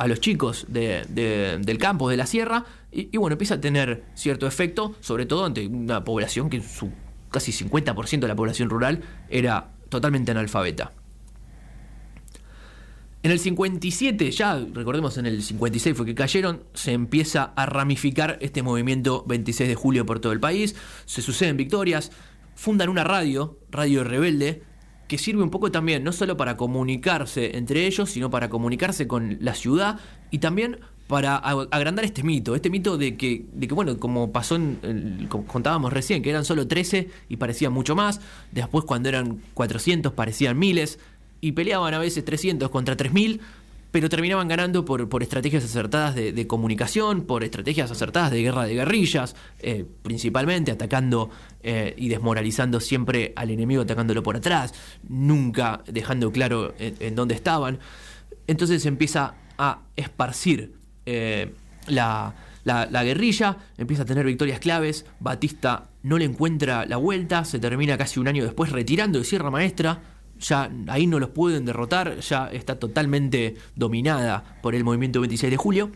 los 0.06 0.20
chicos 0.20 0.66
de- 0.68 1.04
de- 1.08 1.58
del 1.58 1.78
campo, 1.78 2.08
de 2.10 2.16
la 2.16 2.26
sierra, 2.26 2.64
y, 2.90 3.08
y 3.12 3.16
bueno, 3.18 3.34
empieza 3.34 3.54
a 3.54 3.60
tener 3.60 4.02
cierto 4.14 4.48
efecto, 4.48 4.96
sobre 5.00 5.26
todo 5.26 5.44
ante 5.44 5.64
una 5.68 6.02
población 6.02 6.50
que 6.50 6.60
su 6.60 6.90
casi 7.30 7.52
50% 7.52 8.26
de 8.26 8.28
la 8.28 8.34
población 8.34 8.68
rural 8.68 9.02
era 9.28 9.68
totalmente 9.90 10.32
analfabeta. 10.32 10.92
En 13.22 13.30
el 13.30 13.38
57, 13.38 14.30
ya 14.30 14.58
recordemos 14.72 15.18
en 15.18 15.26
el 15.26 15.42
56 15.42 15.94
fue 15.94 16.06
que 16.06 16.14
cayeron, 16.14 16.62
se 16.72 16.92
empieza 16.92 17.52
a 17.54 17.66
ramificar 17.66 18.38
este 18.40 18.62
movimiento 18.62 19.24
26 19.28 19.68
de 19.68 19.74
julio 19.74 20.06
por 20.06 20.20
todo 20.20 20.32
el 20.32 20.40
país, 20.40 20.74
se 21.04 21.20
suceden 21.20 21.58
victorias, 21.58 22.12
fundan 22.54 22.88
una 22.88 23.04
radio, 23.04 23.58
Radio 23.70 24.04
Rebelde, 24.04 24.62
que 25.06 25.18
sirve 25.18 25.42
un 25.42 25.50
poco 25.50 25.70
también 25.70 26.02
no 26.02 26.12
solo 26.12 26.38
para 26.38 26.56
comunicarse 26.56 27.58
entre 27.58 27.86
ellos, 27.86 28.10
sino 28.10 28.30
para 28.30 28.48
comunicarse 28.48 29.06
con 29.06 29.36
la 29.40 29.54
ciudad 29.54 29.98
y 30.30 30.38
también 30.38 30.78
para 31.06 31.42
ag- 31.42 31.68
agrandar 31.72 32.04
este 32.04 32.22
mito, 32.22 32.54
este 32.54 32.70
mito 32.70 32.96
de 32.96 33.16
que, 33.16 33.44
de 33.52 33.66
que 33.68 33.74
bueno, 33.74 33.98
como 33.98 34.32
pasó 34.32 34.54
en- 34.56 35.26
como 35.28 35.44
contábamos 35.46 35.92
recién, 35.92 36.22
que 36.22 36.30
eran 36.30 36.44
solo 36.46 36.68
13 36.68 37.10
y 37.28 37.36
parecían 37.36 37.72
mucho 37.72 37.94
más, 37.96 38.20
después 38.52 38.84
cuando 38.86 39.08
eran 39.10 39.42
400 39.54 40.12
parecían 40.12 40.56
miles, 40.58 41.00
y 41.40 41.52
peleaban 41.52 41.94
a 41.94 41.98
veces 41.98 42.24
300 42.24 42.68
contra 42.70 42.96
3000, 42.96 43.40
pero 43.90 44.08
terminaban 44.08 44.46
ganando 44.46 44.84
por, 44.84 45.08
por 45.08 45.22
estrategias 45.22 45.64
acertadas 45.64 46.14
de, 46.14 46.46
comunicación, 46.46 47.22
por 47.22 47.42
estrategias 47.42 47.90
acertadas 47.90 48.30
de 48.30 48.40
guerra 48.42 48.64
de 48.64 48.74
guerrillas, 48.74 49.34
eh, 49.58 49.84
principalmente 50.02 50.70
atacando 50.70 51.30
eh, 51.62 51.94
y 51.96 52.08
desmoralizando 52.08 52.78
siempre 52.78 53.32
al 53.34 53.50
enemigo, 53.50 53.82
atacándolo 53.82 54.22
por 54.22 54.36
atrás, 54.36 54.74
nunca 55.08 55.82
dejando 55.88 56.30
claro 56.30 56.72
en, 56.78 57.14
dónde 57.16 57.34
estaban. 57.34 57.80
Entonces 58.46 58.82
se 58.82 58.88
empieza 58.88 59.34
a 59.58 59.80
esparcir 59.96 60.74
eh, 61.06 61.52
la- 61.88 62.34
la 62.64 63.02
guerrilla, 63.02 63.56
empieza 63.76 64.04
a 64.04 64.06
tener 64.06 64.24
victorias 64.24 64.60
claves, 64.60 65.04
Batista 65.18 65.88
no 66.04 66.16
le 66.18 66.26
encuentra 66.26 66.86
la 66.86 66.96
vuelta, 66.98 67.44
se 67.44 67.58
termina 67.58 67.98
casi 67.98 68.20
un 68.20 68.28
año 68.28 68.44
después 68.44 68.70
retirando 68.70 69.18
de 69.18 69.24
Sierra 69.24 69.50
Maestra, 69.50 70.00
ya 70.40 70.70
ahí 70.88 71.06
no 71.06 71.18
los 71.18 71.30
pueden 71.30 71.64
derrotar, 71.64 72.18
ya 72.20 72.48
está 72.48 72.78
totalmente 72.78 73.56
dominada 73.76 74.58
por 74.62 74.74
el 74.74 74.84
movimiento 74.84 75.20
26 75.20 75.50
de 75.50 75.56
julio. 75.56 75.90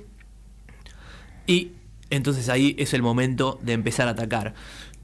Y 1.46 1.72
entonces 2.10 2.48
ahí 2.48 2.74
es 2.78 2.94
el 2.94 3.02
momento 3.02 3.58
de 3.62 3.72
empezar 3.72 4.08
a 4.08 4.12
atacar. 4.12 4.54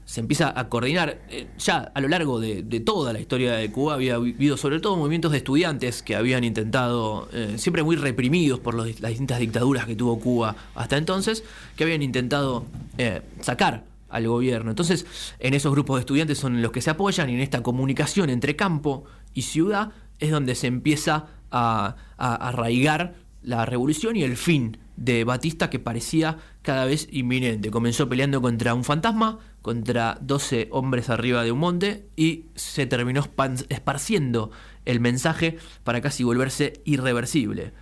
Se 0.05 0.19
empieza 0.19 0.57
a 0.57 0.67
coordinar. 0.67 1.21
eh, 1.29 1.47
ya 1.57 1.91
a 1.93 2.01
lo 2.01 2.07
largo 2.07 2.39
de, 2.39 2.63
toda 2.81 3.13
la 3.13 3.19
historia 3.19 3.53
de 3.53 3.71
Cuba 3.71 3.93
había 3.93 4.15
habido 4.15 4.57
sobre 4.57 4.79
todo 4.79 4.97
movimientos 4.97 5.31
de 5.31 5.37
estudiantes 5.37 6.03
que 6.03 6.15
habían 6.15 6.43
intentado, 6.43 7.29
eh, 7.31 7.53
siempre 7.57 7.83
muy 7.83 7.95
reprimidos 7.95 8.59
por 8.59 8.75
las 8.75 8.87
distintas 8.87 9.39
dictaduras 9.39 9.85
que 9.85 9.95
tuvo 9.95 10.19
Cuba 10.19 10.55
hasta 10.75 10.97
entonces, 10.97 11.43
que 11.75 11.83
habían 11.83 12.01
intentado 12.01 12.65
eh, 12.97 13.21
sacar 13.39 13.85
al 14.11 14.27
gobierno. 14.27 14.71
Entonces, 14.71 15.05
en 15.39 15.53
esos 15.53 15.71
grupos 15.71 15.95
de 15.95 16.01
estudiantes 16.01 16.37
son 16.37 16.61
los 16.61 16.71
que 16.71 16.81
se 16.81 16.89
apoyan 16.89 17.29
y 17.29 17.35
en 17.35 17.39
esta 17.39 17.63
comunicación 17.63 18.29
entre 18.29 18.55
campo 18.55 19.05
y 19.33 19.43
ciudad 19.43 19.91
es 20.19 20.31
donde 20.31 20.55
se 20.55 20.67
empieza 20.67 21.27
a, 21.51 21.95
a 22.17 22.35
arraigar 22.35 23.15
la 23.41 23.65
revolución 23.65 24.15
y 24.15 24.23
el 24.23 24.37
fin 24.37 24.77
de 24.95 25.23
Batista 25.23 25.69
que 25.69 25.79
parecía 25.79 26.37
cada 26.61 26.85
vez 26.85 27.07
inminente. 27.11 27.71
Comenzó 27.71 28.07
peleando 28.07 28.39
contra 28.41 28.75
un 28.75 28.83
fantasma, 28.83 29.39
contra 29.61 30.17
12 30.21 30.67
hombres 30.71 31.09
arriba 31.09 31.43
de 31.43 31.51
un 31.51 31.59
monte 31.59 32.07
y 32.15 32.45
se 32.55 32.85
terminó 32.85 33.27
esparciendo 33.69 34.51
el 34.85 34.99
mensaje 34.99 35.57
para 35.83 36.01
casi 36.01 36.23
volverse 36.23 36.81
irreversible. 36.85 37.73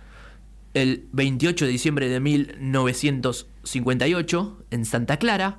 El 0.72 1.08
28 1.12 1.66
de 1.66 1.70
diciembre 1.70 2.08
de 2.08 2.20
1958, 2.20 4.64
en 4.70 4.84
Santa 4.84 5.18
Clara, 5.18 5.58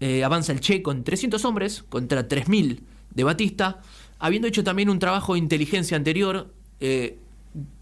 eh, 0.00 0.24
avanza 0.24 0.52
el 0.52 0.60
Che 0.60 0.82
con 0.82 1.04
300 1.04 1.42
hombres 1.44 1.84
contra 1.88 2.28
3.000 2.28 2.80
de 3.14 3.24
Batista, 3.24 3.80
habiendo 4.24 4.48
hecho 4.48 4.64
también 4.64 4.88
un 4.88 4.98
trabajo 4.98 5.34
de 5.34 5.38
inteligencia 5.38 5.98
anterior 5.98 6.54
eh, 6.80 7.18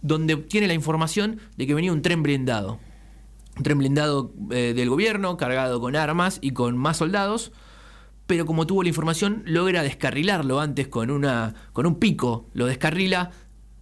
donde 0.00 0.36
tiene 0.36 0.66
la 0.66 0.74
información 0.74 1.38
de 1.56 1.68
que 1.68 1.74
venía 1.74 1.92
un 1.92 2.02
tren 2.02 2.20
blindado. 2.20 2.80
Un 3.56 3.62
tren 3.62 3.78
blindado 3.78 4.32
eh, 4.50 4.72
del 4.74 4.90
gobierno, 4.90 5.36
cargado 5.36 5.80
con 5.80 5.94
armas 5.94 6.40
y 6.42 6.50
con 6.50 6.76
más 6.76 6.96
soldados, 6.96 7.52
pero 8.26 8.44
como 8.44 8.66
tuvo 8.66 8.82
la 8.82 8.88
información, 8.88 9.44
logra 9.46 9.84
descarrilarlo 9.84 10.58
antes 10.58 10.88
con, 10.88 11.12
una, 11.12 11.54
con 11.72 11.86
un 11.86 12.00
pico, 12.00 12.48
lo 12.54 12.66
descarrila, 12.66 13.30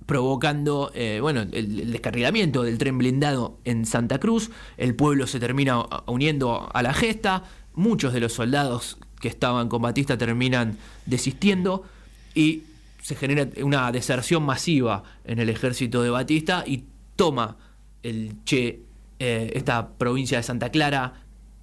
provocando 0.05 0.91
eh, 0.95 1.21
bueno, 1.23 1.41
el, 1.41 1.81
el 1.81 1.93
descarrilamiento 1.93 2.63
del 2.63 2.77
tren 2.77 2.99
blindado 2.99 3.59
en 3.65 3.87
Santa 3.87 4.21
Cruz. 4.21 4.51
El 4.77 4.95
pueblo 4.95 5.27
se 5.27 5.41
termina 5.41 5.83
uniendo 6.07 6.69
a 6.75 6.83
la 6.83 6.93
gesta, 6.93 7.45
muchos 7.73 8.13
de 8.13 8.21
los 8.21 8.35
soldados 8.35 8.99
que 9.19 9.29
estaban 9.29 9.71
con 9.71 9.81
Batista 9.81 10.19
terminan 10.19 10.77
desistiendo 11.07 11.85
y 12.41 12.63
se 13.03 13.17
genera 13.17 13.47
una 13.63 13.93
deserción 13.93 14.43
masiva 14.45 15.03
en 15.25 15.41
el 15.41 15.51
ejército 15.51 16.03
de 16.03 16.09
Batista 16.09 16.65
y 16.67 16.85
toma 17.17 17.59
el 18.03 18.37
Che 18.47 18.81
eh, 19.19 19.53
esta 19.55 19.91
provincia 19.91 20.39
de 20.39 20.43
Santa 20.43 20.71
Clara 20.71 21.13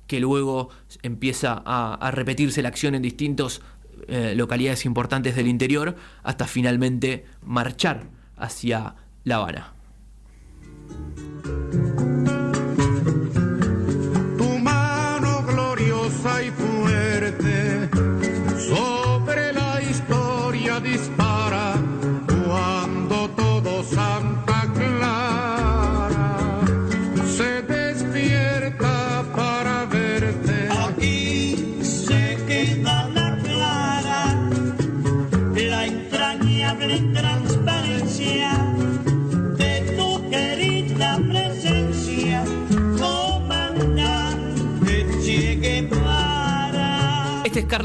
que 0.05 0.19
luego 0.19 0.69
empieza 1.01 1.63
a, 1.65 2.11
repetirse 2.11 2.61
la 2.61 2.69
acción 2.69 2.93
en 2.93 3.01
distintas 3.01 3.61
eh, 4.07 4.35
localidades 4.35 4.85
importantes 4.85 5.35
del 5.35 5.47
interior 5.47 5.95
hasta 6.21 6.45
finalmente 6.45 7.25
marchar 7.43 8.03
hacia 8.37 8.95
La 9.23 9.37
Habana. 9.37 9.73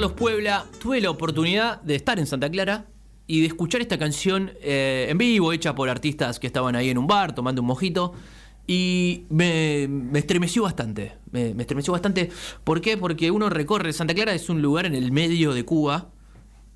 Carlos 0.02 0.18
Puebla. 0.18 0.66
Tuve 0.80 1.00
la 1.00 1.10
oportunidad 1.10 1.80
de 1.82 1.94
estar 1.94 2.18
en 2.18 2.26
Santa 2.26 2.50
Clara 2.50 2.86
y 3.28 3.40
de 3.40 3.46
escuchar 3.46 3.82
esta 3.82 4.00
canción 4.00 4.50
eh, 4.60 5.06
en 5.08 5.16
vivo, 5.16 5.52
hecha 5.52 5.76
por 5.76 5.88
artistas 5.88 6.40
que 6.40 6.48
estaban 6.48 6.74
ahí 6.74 6.90
en 6.90 6.98
un 6.98 7.06
bar 7.06 7.36
tomando 7.36 7.62
un 7.62 7.68
mojito. 7.68 8.12
Y 8.66 9.26
me, 9.28 9.86
me 9.88 10.18
estremeció 10.18 10.64
bastante. 10.64 11.12
Me, 11.30 11.54
me 11.54 11.62
estremeció 11.62 11.92
bastante. 11.92 12.30
¿Por 12.64 12.80
qué? 12.80 12.96
Porque 12.96 13.30
uno 13.30 13.48
recorre. 13.48 13.92
Santa 13.92 14.12
Clara 14.12 14.34
es 14.34 14.48
un 14.48 14.60
lugar 14.60 14.86
en 14.86 14.96
el 14.96 15.12
medio 15.12 15.54
de 15.54 15.64
Cuba, 15.64 16.10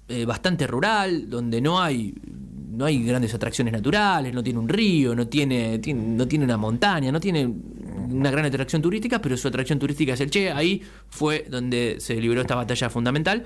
eh, 0.06 0.24
bastante 0.24 0.68
rural, 0.68 1.28
donde 1.28 1.60
no 1.60 1.80
hay 1.80 2.14
no 2.76 2.84
hay 2.84 3.02
grandes 3.02 3.32
atracciones 3.32 3.72
naturales, 3.72 4.34
no 4.34 4.42
tiene 4.42 4.58
un 4.58 4.68
río, 4.68 5.14
no 5.14 5.26
tiene, 5.26 5.80
no 5.94 6.28
tiene 6.28 6.44
una 6.44 6.58
montaña, 6.58 7.10
no 7.10 7.18
tiene 7.18 7.46
una 7.46 8.30
gran 8.30 8.44
atracción 8.44 8.82
turística, 8.82 9.18
pero 9.18 9.34
su 9.38 9.48
atracción 9.48 9.78
turística 9.78 10.12
es 10.12 10.20
el 10.20 10.30
Che. 10.30 10.52
Ahí 10.52 10.82
fue 11.08 11.46
donde 11.48 11.96
se 12.00 12.20
libró 12.20 12.42
esta 12.42 12.54
batalla 12.54 12.90
fundamental 12.90 13.44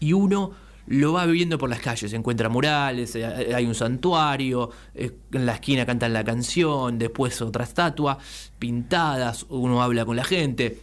y 0.00 0.14
uno 0.14 0.52
lo 0.86 1.12
va 1.12 1.26
viviendo 1.26 1.58
por 1.58 1.68
las 1.68 1.80
calles, 1.80 2.10
encuentra 2.14 2.48
murales, 2.48 3.14
eh, 3.16 3.54
hay 3.54 3.66
un 3.66 3.74
santuario, 3.74 4.70
eh, 4.94 5.12
en 5.30 5.44
la 5.44 5.52
esquina 5.52 5.84
cantan 5.84 6.14
la 6.14 6.24
canción, 6.24 6.98
después 6.98 7.40
otra 7.42 7.64
estatua, 7.64 8.18
pintadas, 8.58 9.44
uno 9.50 9.82
habla 9.82 10.06
con 10.06 10.16
la 10.16 10.24
gente. 10.24 10.80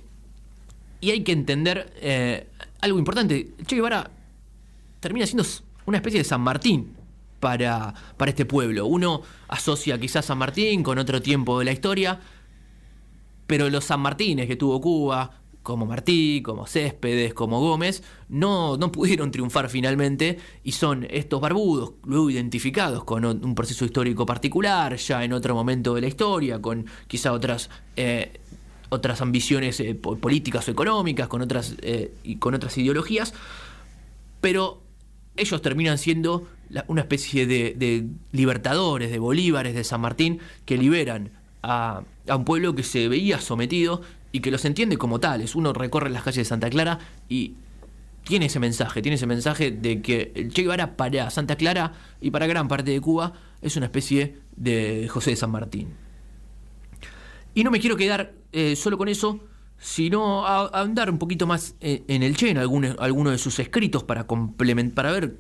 Y 1.02 1.10
hay 1.10 1.24
que 1.24 1.32
entender 1.32 1.92
eh, 2.00 2.48
algo 2.82 3.00
importante. 3.00 3.54
Che 3.66 3.76
Guevara 3.76 4.10
termina 5.00 5.26
siendo 5.26 5.44
una 5.88 5.98
especie 5.98 6.20
de 6.20 6.24
San 6.24 6.42
Martín 6.42 6.97
para, 7.40 7.94
para 8.18 8.32
este 8.32 8.46
pueblo. 8.46 8.86
Uno 8.86 9.22
asocia 9.48 10.00
quizás 10.00 10.26
San 10.26 10.38
Martín 10.38 10.84
con 10.84 10.98
otro 10.98 11.22
tiempo 11.22 11.60
de 11.60 11.66
la 11.66 11.72
historia, 11.72 12.20
pero 13.46 13.70
los 13.70 13.86
San 13.86 14.00
Martínez 14.02 14.48
que 14.48 14.56
tuvo 14.56 14.82
Cuba, 14.82 15.42
como 15.64 15.86
Martí, 15.86 16.42
como 16.44 16.66
Céspedes, 16.66 17.34
como 17.34 17.60
Gómez, 17.60 18.02
no, 18.30 18.78
no 18.78 18.90
pudieron 18.90 19.32
triunfar 19.32 19.70
finalmente 19.70 20.38
y 20.64 20.72
son 20.72 21.06
estos 21.10 21.42
barbudos, 21.42 21.92
luego 22.06 22.30
identificados 22.30 23.04
con 23.04 23.26
un 23.26 23.54
proceso 23.54 23.84
histórico 23.84 24.26
particular, 24.26 24.96
ya 24.96 25.26
en 25.26 25.34
otro 25.34 25.56
momento 25.56 25.94
de 25.94 26.02
la 26.02 26.08
historia, 26.08 26.62
con 26.62 26.86
quizá 27.08 27.34
otras, 27.34 27.70
eh, 27.98 28.40
otras 28.88 29.20
ambiciones 29.20 29.82
eh, 29.82 29.94
po- 29.94 30.16
políticas 30.18 30.68
o 30.70 30.72
económicas, 30.72 31.28
con 31.28 31.42
otras, 31.42 31.76
eh, 31.82 32.14
y 32.24 32.38
con 32.38 32.54
otras 32.54 32.78
ideologías, 32.78 33.34
pero 34.40 34.82
ellos 35.36 35.62
terminan 35.62 35.98
siendo 35.98 36.48
una 36.88 37.02
especie 37.02 37.48
de, 37.48 37.76
de 37.78 38.06
libertadores, 38.32 39.12
de 39.12 39.20
bolívares 39.20 39.74
de 39.74 39.84
San 39.84 40.02
Martín, 40.02 40.40
que 40.66 40.78
liberan 40.78 41.32
a, 41.64 42.04
un 42.28 42.46
pueblo 42.46 42.76
que 42.76 42.84
se 42.84 43.08
veía 43.08 43.40
sometido 43.40 44.02
y 44.32 44.40
que 44.40 44.52
los 44.52 44.64
entiende 44.66 44.98
como 44.98 45.20
tales. 45.20 45.56
Uno 45.56 45.74
recorre 45.74 46.10
las 46.10 46.24
calles 46.24 46.38
de 46.38 46.46
Santa 46.46 46.70
Clara 46.70 47.00
y 47.30 47.54
tiene 48.24 48.48
ese 48.48 48.60
mensaje, 48.60 49.02
tiene 49.02 49.16
ese 49.16 49.28
mensaje 49.28 49.72
de 49.72 50.02
que 50.02 50.32
el 50.36 50.52
Che 50.52 50.64
Guevara 50.64 50.96
para 50.98 51.30
Santa 51.30 51.56
Clara 51.56 51.94
y 52.22 52.32
para 52.32 52.48
gran 52.48 52.68
parte 52.68 52.92
de 52.92 53.02
Cuba 53.02 53.34
es 53.62 53.76
una 53.78 53.86
especie 53.86 54.38
de 54.56 55.08
José 55.10 55.32
de 55.32 55.36
San 55.38 55.52
Martín. 55.52 55.90
Y 57.54 57.64
no 57.64 57.72
me 57.72 57.80
quiero 57.80 57.96
quedar 57.96 58.34
eh, 58.52 58.76
solo 58.76 58.98
con 58.98 59.08
eso, 59.08 59.40
sino 59.80 60.46
a, 60.46 60.68
andar 60.80 61.10
un 61.10 61.18
poquito 61.18 61.48
más 61.48 61.76
eh, 61.80 62.04
en 62.08 62.22
el 62.22 62.36
Che, 62.36 62.50
en 62.50 62.58
alguno, 62.58 62.96
alguno 63.00 63.32
de 63.32 63.38
sus 63.38 63.60
escritos 63.60 64.04
para 64.04 64.28
complementar, 64.28 64.96
para 64.96 65.12
ver 65.12 65.38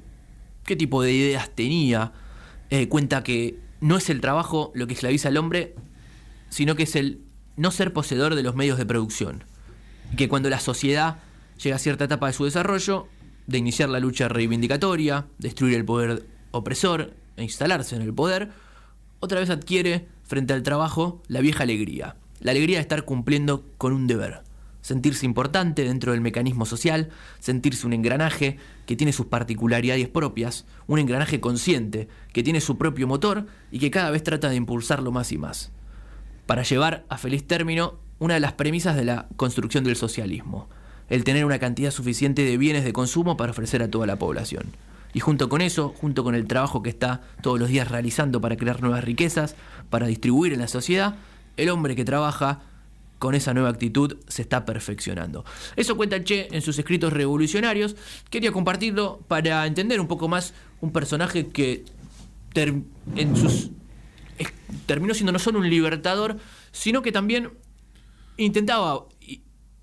qué 0.68 0.76
tipo 0.76 1.01
de 1.01 1.13
ideas 1.13 1.49
tenía. 1.49 2.11
Eh, 2.70 2.88
cuenta 2.89 3.24
que 3.24 3.57
no 3.80 3.97
es 3.97 4.11
el 4.11 4.22
trabajo 4.22 4.72
lo 4.76 4.86
que 4.86 4.93
esclaviza 4.93 5.30
al 5.30 5.38
hombre, 5.38 5.74
sino 6.49 6.76
que 6.76 6.84
es 6.84 6.95
el 6.95 7.22
no 7.55 7.72
ser 7.72 7.93
poseedor 7.93 8.36
de 8.36 8.43
los 8.43 8.53
medios 8.53 8.78
de 8.78 8.86
producción. 8.86 9.45
Y 10.11 10.18
que 10.18 10.28
cuando 10.28 10.49
la 10.49 10.59
sociedad 10.59 11.20
llega 11.63 11.78
a 11.78 11.80
cierta 11.80 12.03
etapa 12.03 12.28
de 12.28 12.34
su 12.34 12.45
desarrollo, 12.45 13.07
de 13.47 13.57
iniciar 13.57 13.89
la 13.89 13.99
lucha 13.99 14.28
reivindicatoria, 14.28 15.26
destruir 15.39 15.76
el 15.76 15.86
poder 15.86 16.26
opresor 16.51 17.13
e 17.38 17.43
instalarse 17.43 17.95
en 17.95 18.01
el 18.01 18.13
poder, 18.13 18.51
otra 19.22 19.39
vez 19.39 19.49
adquiere 19.49 20.07
frente 20.24 20.53
al 20.53 20.63
trabajo 20.63 21.24
la 21.28 21.39
vieja 21.39 21.63
alegría, 21.63 22.18
la 22.41 22.51
alegría 22.51 22.78
de 22.78 22.82
estar 22.82 23.05
cumpliendo 23.05 23.65
con 23.78 23.93
un 23.93 24.05
deber, 24.05 24.41
sentirse 24.88 25.25
importante 25.25 25.83
dentro 25.83 26.13
del 26.13 26.21
mecanismo 26.21 26.65
social, 26.65 27.09
sentirse 27.39 27.85
un 27.85 27.91
engranaje 27.91 28.55
que 28.85 28.95
tiene 28.95 29.11
sus 29.11 29.25
particularidades 29.25 30.07
propias, 30.07 30.65
un 30.88 30.97
engranaje 30.97 31.41
consciente 31.41 32.07
que 32.31 32.41
tiene 32.41 32.61
su 32.61 32.77
propio 32.77 33.05
motor 33.05 33.47
y 33.69 33.79
que 33.79 33.91
cada 33.91 34.11
vez 34.11 34.23
trata 34.23 34.47
de 34.47 34.55
impulsarlo 34.55 35.11
más 35.11 35.33
y 35.33 35.38
más, 35.38 35.73
para 36.45 36.63
llevar 36.63 37.03
a 37.09 37.17
feliz 37.17 37.45
término 37.45 37.95
una 38.19 38.35
de 38.35 38.39
las 38.39 38.53
premisas 38.53 38.95
de 38.95 39.03
la 39.03 39.27
construcción 39.35 39.83
del 39.83 39.97
socialismo, 39.97 40.69
el 41.09 41.25
tener 41.25 41.43
una 41.43 41.59
cantidad 41.59 41.91
suficiente 41.91 42.45
de 42.45 42.57
bienes 42.57 42.85
de 42.85 42.93
consumo 42.93 43.35
para 43.35 43.51
ofrecer 43.51 43.83
a 43.83 43.91
toda 43.91 44.07
la 44.07 44.15
población. 44.15 44.67
Y 45.13 45.19
junto 45.19 45.49
con 45.49 45.59
eso, 45.59 45.93
junto 45.97 46.23
con 46.23 46.33
el 46.33 46.47
trabajo 46.47 46.81
que 46.81 46.89
está 46.89 47.23
todos 47.41 47.59
los 47.59 47.67
días 47.67 47.91
realizando 47.91 48.39
para 48.39 48.55
crear 48.55 48.81
nuevas 48.81 49.03
riquezas, 49.03 49.57
para 49.89 50.07
distribuir 50.07 50.53
en 50.53 50.61
la 50.61 50.69
sociedad, 50.69 51.15
el 51.57 51.69
hombre 51.69 51.97
que 51.97 52.05
trabaja 52.05 52.61
con 53.20 53.36
esa 53.36 53.53
nueva 53.53 53.70
actitud 53.70 54.18
se 54.28 54.41
está 54.41 54.65
perfeccionando. 54.65 55.45
Eso 55.76 55.97
cuenta 55.97 56.24
Che 56.24 56.47
en 56.51 56.61
sus 56.61 56.78
escritos 56.78 57.13
revolucionarios. 57.13 57.95
Quería 58.30 58.51
compartirlo 58.51 59.20
para 59.28 59.65
entender 59.65 59.99
un 59.99 60.07
poco 60.07 60.28
más 60.28 60.53
un 60.82 60.91
personaje 60.91 61.47
que 61.47 61.86
en 62.55 63.36
sus 63.36 63.72
terminó 64.86 65.13
siendo 65.13 65.32
no 65.32 65.39
solo 65.39 65.59
un 65.59 65.70
libertador, 65.70 66.38
sino 66.72 67.01
que 67.01 67.11
también 67.11 67.51
intentaba 68.38 69.05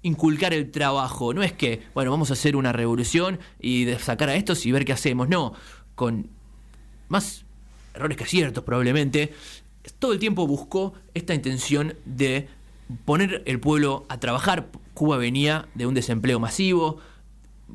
inculcar 0.03 0.53
el 0.53 0.71
trabajo. 0.71 1.35
No 1.35 1.43
es 1.43 1.53
que, 1.53 1.83
bueno, 1.95 2.11
vamos 2.11 2.31
a 2.31 2.35
hacer 2.35 2.57
una 2.57 2.73
revolución 2.73 3.39
y 3.61 3.87
sacar 3.99 4.29
a 4.29 4.37
estos 4.37 4.65
y 4.67 4.73
ver 4.73 4.85
qué 4.85 4.93
hacemos. 4.93 5.29
No, 5.29 5.55
con 5.95 6.31
más 7.09 7.45
errores 7.95 8.17
que 8.17 8.25
aciertos 8.25 8.65
probablemente, 8.65 9.33
todo 9.99 10.13
el 10.13 10.19
tiempo 10.19 10.47
buscó 10.47 10.95
esta 11.15 11.35
intención 11.35 11.95
de 12.05 12.49
poner 13.05 13.43
el 13.47 13.61
pueblo 13.61 14.05
a 14.09 14.19
trabajar. 14.21 14.69
Cuba 14.95 15.17
venía 15.17 15.69
de 15.75 15.87
un 15.87 15.95
desempleo 15.95 16.39
masivo, 16.41 16.99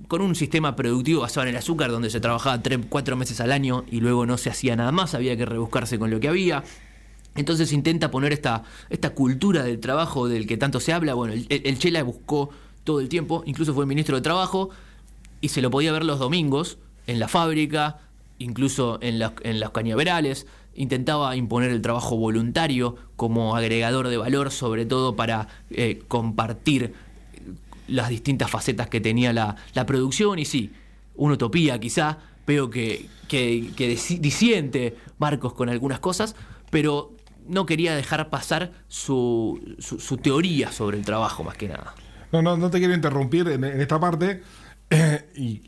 con 0.08 0.22
un 0.22 0.36
sistema 0.36 0.76
productivo 0.76 1.22
basado 1.22 1.44
en 1.44 1.50
el 1.50 1.58
azúcar, 1.58 1.92
donde 1.92 2.10
se 2.10 2.20
trabajaba 2.20 2.62
cuatro 2.90 3.16
meses 3.16 3.42
al 3.42 3.52
año 3.52 3.84
y 3.90 4.00
luego 4.02 4.26
no 4.26 4.38
se 4.38 4.50
hacía 4.50 4.76
nada 4.76 4.92
más, 4.92 5.14
había 5.16 5.36
que 5.36 5.46
rebuscarse 5.46 6.00
con 6.00 6.10
lo 6.10 6.20
que 6.20 6.30
había. 6.30 6.64
Entonces 7.36 7.74
intenta 7.74 8.10
poner 8.12 8.34
esta, 8.34 8.64
esta 8.90 9.12
cultura 9.12 9.64
del 9.64 9.80
trabajo 9.80 10.28
del 10.28 10.48
que 10.48 10.58
tanto 10.58 10.80
se 10.80 10.94
habla. 10.94 11.14
Bueno, 11.14 11.34
el, 11.34 11.46
el 11.50 11.78
Che 11.80 11.92
la 11.92 12.04
buscó 12.04 12.50
todo 12.84 13.00
el 13.00 13.10
tiempo, 13.10 13.44
incluso 13.46 13.74
fue 13.74 13.86
ministro 13.86 14.16
de 14.16 14.22
Trabajo 14.22 14.70
y 15.42 15.50
se 15.50 15.62
lo 15.62 15.70
podía 15.70 15.92
ver 15.92 16.06
los 16.06 16.20
domingos 16.20 16.78
en 17.08 17.20
la 17.20 17.28
fábrica, 17.28 18.00
incluso 18.40 19.00
en, 19.02 19.20
las- 19.20 19.34
en 19.44 19.60
los 19.60 19.72
cañaverales. 19.72 20.48
Intentaba 20.80 21.36
imponer 21.36 21.72
el 21.72 21.82
trabajo 21.82 22.16
voluntario 22.16 22.96
como 23.18 23.56
agregador 23.58 24.08
de 24.08 24.16
valor, 24.16 24.50
sobre 24.50 24.86
todo 24.86 25.14
para 25.18 25.50
eh, 25.72 26.02
compartir 26.08 26.94
las 27.90 28.08
distintas 28.08 28.50
facetas 28.50 28.88
que 28.88 29.02
tenía 29.02 29.34
la, 29.34 29.58
producción. 29.86 30.40
Y 30.40 30.46
sí, 30.46 30.72
una 31.16 31.34
utopía 31.34 31.78
quizá, 31.82 32.20
veo 32.48 32.70
que, 32.70 33.08
que, 33.28 33.72
que 33.76 33.94
disi- 33.94 34.20
disiente 34.22 34.96
Marcos 35.18 35.54
con 35.54 35.68
algunas 35.68 36.00
cosas, 36.00 36.34
pero 36.70 37.12
no 37.46 37.66
quería 37.66 37.94
dejar 37.94 38.30
pasar 38.30 38.72
su, 38.88 39.60
su, 39.80 39.98
teoría 40.16 40.72
sobre 40.72 40.98
el 40.98 41.04
trabajo 41.04 41.44
más 41.44 41.58
que 41.58 41.68
nada. 41.68 41.94
No, 42.32 42.42
no, 42.42 42.56
no 42.56 42.70
te 42.70 42.78
quiero 42.80 42.94
interrumpir 42.94 43.50
en, 43.50 43.66
esta 43.66 44.00
parte. 44.00 44.44
eh, 44.92 45.30
y 45.36 45.62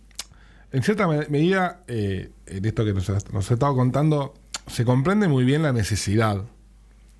en 0.71 0.83
cierta 0.83 1.05
me- 1.05 1.27
medida, 1.27 1.83
eh, 1.89 2.29
en 2.45 2.63
esto 2.63 2.85
que 2.85 2.93
nos, 2.93 3.09
has- 3.09 3.29
nos 3.33 3.51
ha 3.51 3.55
estado 3.55 3.75
contando, 3.75 4.35
se 4.67 4.85
comprende 4.85 5.27
muy 5.27 5.43
bien 5.43 5.63
la 5.63 5.73
necesidad 5.73 6.43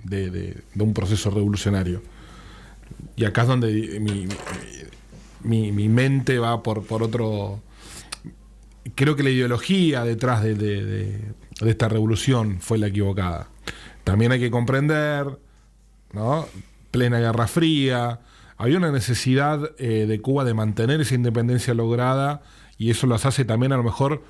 de, 0.04 0.62
un 0.80 0.94
proceso 0.94 1.30
revolucionario. 1.30 2.02
Y 3.16 3.26
acá 3.26 3.44
es 3.44 3.48
donde 3.48 4.00
mi, 4.00 4.28
mi- 5.72 5.90
mente 5.90 6.40
va 6.40 6.64
por, 6.64 6.84
otro. 7.04 7.62
Creo 8.96 9.16
que 9.16 9.24
la 9.24 9.30
ideología 9.30 10.04
detrás 10.04 10.44
de, 10.44 10.56
de- 10.56 11.34
esta 11.62 11.88
revolución 11.90 12.60
fue 12.60 12.78
la 12.78 12.88
equivocada. 12.88 13.48
También 14.04 14.32
hay 14.32 14.40
que 14.40 14.50
comprender 14.52 15.38
¿no? 16.14 16.48
Plena 16.90 17.20
Guerra 17.20 17.48
Fría. 17.48 18.20
Había 18.58 18.78
una 18.78 18.92
necesidad 18.92 19.72
eh, 19.78 20.06
de 20.08 20.22
Cuba 20.22 20.44
de 20.44 20.54
mantener 20.54 21.02
esa 21.02 21.16
independencia 21.16 21.74
lograda 21.74 22.42
y 22.78 22.90
eso 22.92 23.08
los 23.08 23.26
hace 23.26 23.46
también 23.46 23.72
a 23.74 23.78
lo 23.78 23.84
mejor 23.84 24.24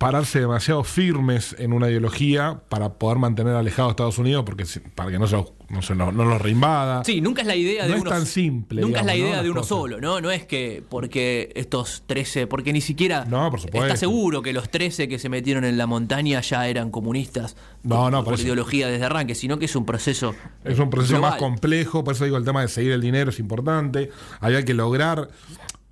pararse 0.00 0.40
demasiado 0.40 0.82
firmes 0.82 1.54
en 1.58 1.74
una 1.74 1.90
ideología 1.90 2.62
para 2.70 2.94
poder 2.94 3.18
mantener 3.18 3.54
alejados 3.54 3.90
a 3.90 3.92
Estados 3.92 4.16
Unidos 4.16 4.44
porque 4.46 4.64
para 4.94 5.10
que 5.10 5.18
no 5.18 5.26
se 5.26 5.36
los, 5.36 5.52
no 5.68 5.82
se 5.82 5.94
los- 5.94 6.14
no 6.14 6.24
los 6.24 6.40
reinvada. 6.40 7.04
Sí, 7.04 7.20
nunca 7.20 7.42
es 7.42 7.46
la 7.46 7.54
idea 7.54 7.82
de 7.82 7.90
No 7.90 7.96
es 7.96 8.00
uno 8.00 8.10
tan 8.10 8.24
simple, 8.24 8.80
Nunca 8.80 9.00
es 9.00 9.06
la 9.06 9.14
idea 9.14 9.42
de 9.42 9.50
uno 9.50 9.60
cosas. 9.60 9.68
solo, 9.68 10.00
¿no? 10.00 10.22
No 10.22 10.30
es 10.30 10.46
que 10.46 10.82
porque 10.88 11.52
estos 11.54 12.04
13, 12.06 12.46
porque 12.46 12.72
ni 12.72 12.80
siquiera 12.80 13.26
No, 13.26 13.50
por 13.50 13.60
está 13.60 13.94
seguro 13.98 14.40
que 14.40 14.54
los 14.54 14.70
13 14.70 15.06
que 15.06 15.18
se 15.18 15.28
metieron 15.28 15.66
en 15.66 15.76
la 15.76 15.86
montaña 15.86 16.40
ya 16.40 16.66
eran 16.66 16.90
comunistas 16.90 17.54
No, 17.82 17.96
por, 18.04 18.10
no, 18.12 18.24
por 18.24 18.40
ideología 18.40 18.88
desde 18.88 19.04
arranque, 19.04 19.34
sino 19.34 19.58
que 19.58 19.66
es 19.66 19.76
un 19.76 19.84
proceso 19.84 20.34
Es 20.64 20.78
un 20.78 20.88
proceso 20.88 21.16
global. 21.16 21.32
más 21.32 21.38
complejo, 21.38 22.04
por 22.04 22.14
eso 22.14 22.24
digo 22.24 22.38
el 22.38 22.44
tema 22.46 22.62
de 22.62 22.68
seguir 22.68 22.92
el 22.92 23.02
dinero 23.02 23.28
es 23.28 23.38
importante. 23.38 24.08
Había 24.40 24.64
que 24.64 24.72
lograr 24.72 25.28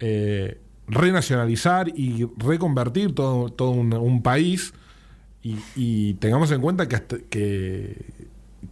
eh, 0.01 0.61
renacionalizar 0.89 1.89
y 1.89 2.27
reconvertir 2.37 3.15
todo, 3.15 3.49
todo 3.51 3.71
un, 3.71 3.93
un 3.95 4.23
país. 4.23 4.73
Y, 5.43 5.57
y 5.77 6.15
tengamos 6.15 6.51
en 6.51 6.61
cuenta 6.61 6.89
que, 6.89 6.97
hasta- 6.97 7.19
que, 7.31 7.97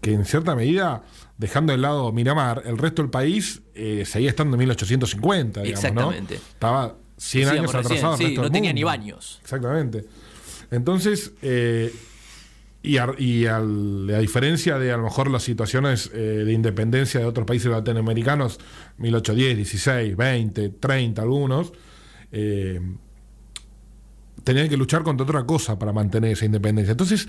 que 0.00 0.12
en 0.14 0.24
cierta 0.24 0.54
medida, 0.56 1.02
dejando 1.38 1.72
de 1.72 1.78
lado 1.78 2.10
Miramar, 2.12 2.62
el 2.66 2.76
resto 2.78 3.02
del 3.02 3.10
país 3.10 3.62
eh, 3.74 4.04
seguía 4.06 4.30
estando 4.30 4.56
en 4.56 4.60
1850, 4.60 5.62
digamos, 5.62 5.82
¿no? 5.82 5.88
Exactamente. 5.88 6.34
Estaba 6.34 6.96
100 7.18 7.44
Decíamos 7.48 7.74
años 7.74 7.86
atrasado. 7.86 8.16
sí, 8.16 8.24
resto 8.24 8.40
no 8.40 8.42
del 8.44 8.52
tenía 8.52 8.72
ni 8.72 8.82
baños. 8.82 9.38
Exactamente. 9.42 10.04
Entonces, 10.70 11.32
eh, 11.42 11.94
Y, 12.82 12.98
a, 12.98 13.08
y 13.18 13.46
al- 13.46 14.08
a 14.14 14.18
diferencia 14.20 14.78
de 14.78 14.92
a 14.92 14.96
lo 14.96 15.04
mejor 15.04 15.28
las 15.30 15.42
situaciones 15.42 16.08
eh, 16.14 16.18
de 16.44 16.52
independencia 16.52 17.18
de 17.18 17.26
otros 17.26 17.44
países 17.46 17.68
latinoamericanos, 17.70 18.58
1810, 18.98 19.56
16, 19.56 20.16
20, 20.16 20.68
30 20.68 21.22
algunos, 21.22 21.72
eh, 22.32 22.80
tenían 24.44 24.68
que 24.68 24.76
luchar 24.76 25.02
contra 25.02 25.24
otra 25.24 25.44
cosa 25.44 25.78
para 25.78 25.92
mantener 25.92 26.32
esa 26.32 26.44
independencia. 26.44 26.92
Entonces, 26.92 27.28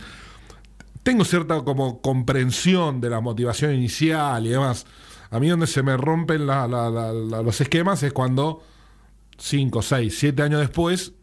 tengo 1.04 1.26
cierta 1.26 1.64
como 1.64 2.02
comprensión 2.02 3.02
de 3.02 3.10
la 3.10 3.22
motivación 3.22 3.74
inicial 3.74 4.46
y 4.46 4.50
demás. 4.50 4.86
A 5.30 5.40
mí 5.40 5.50
donde 5.50 5.68
se 5.68 5.84
me 5.84 5.98
rompen 5.98 6.46
los 6.46 7.62
esquemas 7.62 8.04
es 8.04 8.14
cuando 8.14 8.64
5, 9.38 9.82
6, 9.82 10.16
7 10.18 10.42
años 10.44 10.60
después 10.60 11.14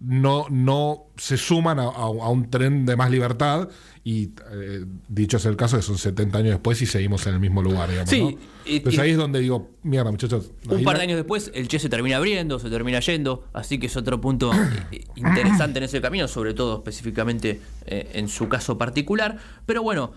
no, 0.00 0.46
no 0.50 1.04
se 1.16 1.36
suman 1.36 1.78
a, 1.78 1.84
a- 1.84 1.88
a 2.04 2.28
un 2.30 2.48
tren 2.50 2.86
de 2.86 2.96
más 2.96 3.10
libertad 3.10 3.68
y 4.02 4.30
eh, 4.50 4.86
dicho 5.08 5.36
es 5.36 5.44
el 5.44 5.56
caso 5.56 5.76
que 5.76 5.82
son 5.82 5.98
70 5.98 6.38
años 6.38 6.50
después 6.52 6.80
y 6.80 6.86
seguimos 6.86 7.26
en 7.26 7.34
el 7.34 7.40
mismo 7.40 7.62
lugar, 7.62 7.90
digamos. 7.90 8.08
Sí, 8.08 8.20
¿no? 8.22 8.30
y- 8.64 8.76
Entonces 8.78 8.98
y- 8.98 9.02
ahí 9.02 9.10
es 9.10 9.16
donde 9.18 9.40
digo, 9.40 9.70
mierda 9.82 10.10
muchachos. 10.10 10.52
Un 10.70 10.82
par 10.84 10.96
de 10.96 11.02
años 11.02 11.16
después, 11.16 11.50
el 11.54 11.68
Che 11.68 11.78
se 11.78 11.90
termina 11.90 12.16
abriendo, 12.16 12.58
se 12.58 12.70
termina 12.70 12.98
yendo, 13.00 13.44
así 13.52 13.78
que 13.78 13.88
es 13.88 13.96
otro 13.96 14.20
punto 14.22 14.50
eh, 14.90 15.04
interesante 15.16 15.78
en 15.80 15.84
ese 15.84 16.00
camino, 16.00 16.28
sobre 16.28 16.54
todo 16.54 16.78
específicamente 16.78 17.60
eh, 17.86 18.10
en 18.14 18.28
su 18.28 18.48
caso 18.48 18.78
particular. 18.78 19.36
Pero 19.66 19.82
bueno, 19.82 20.12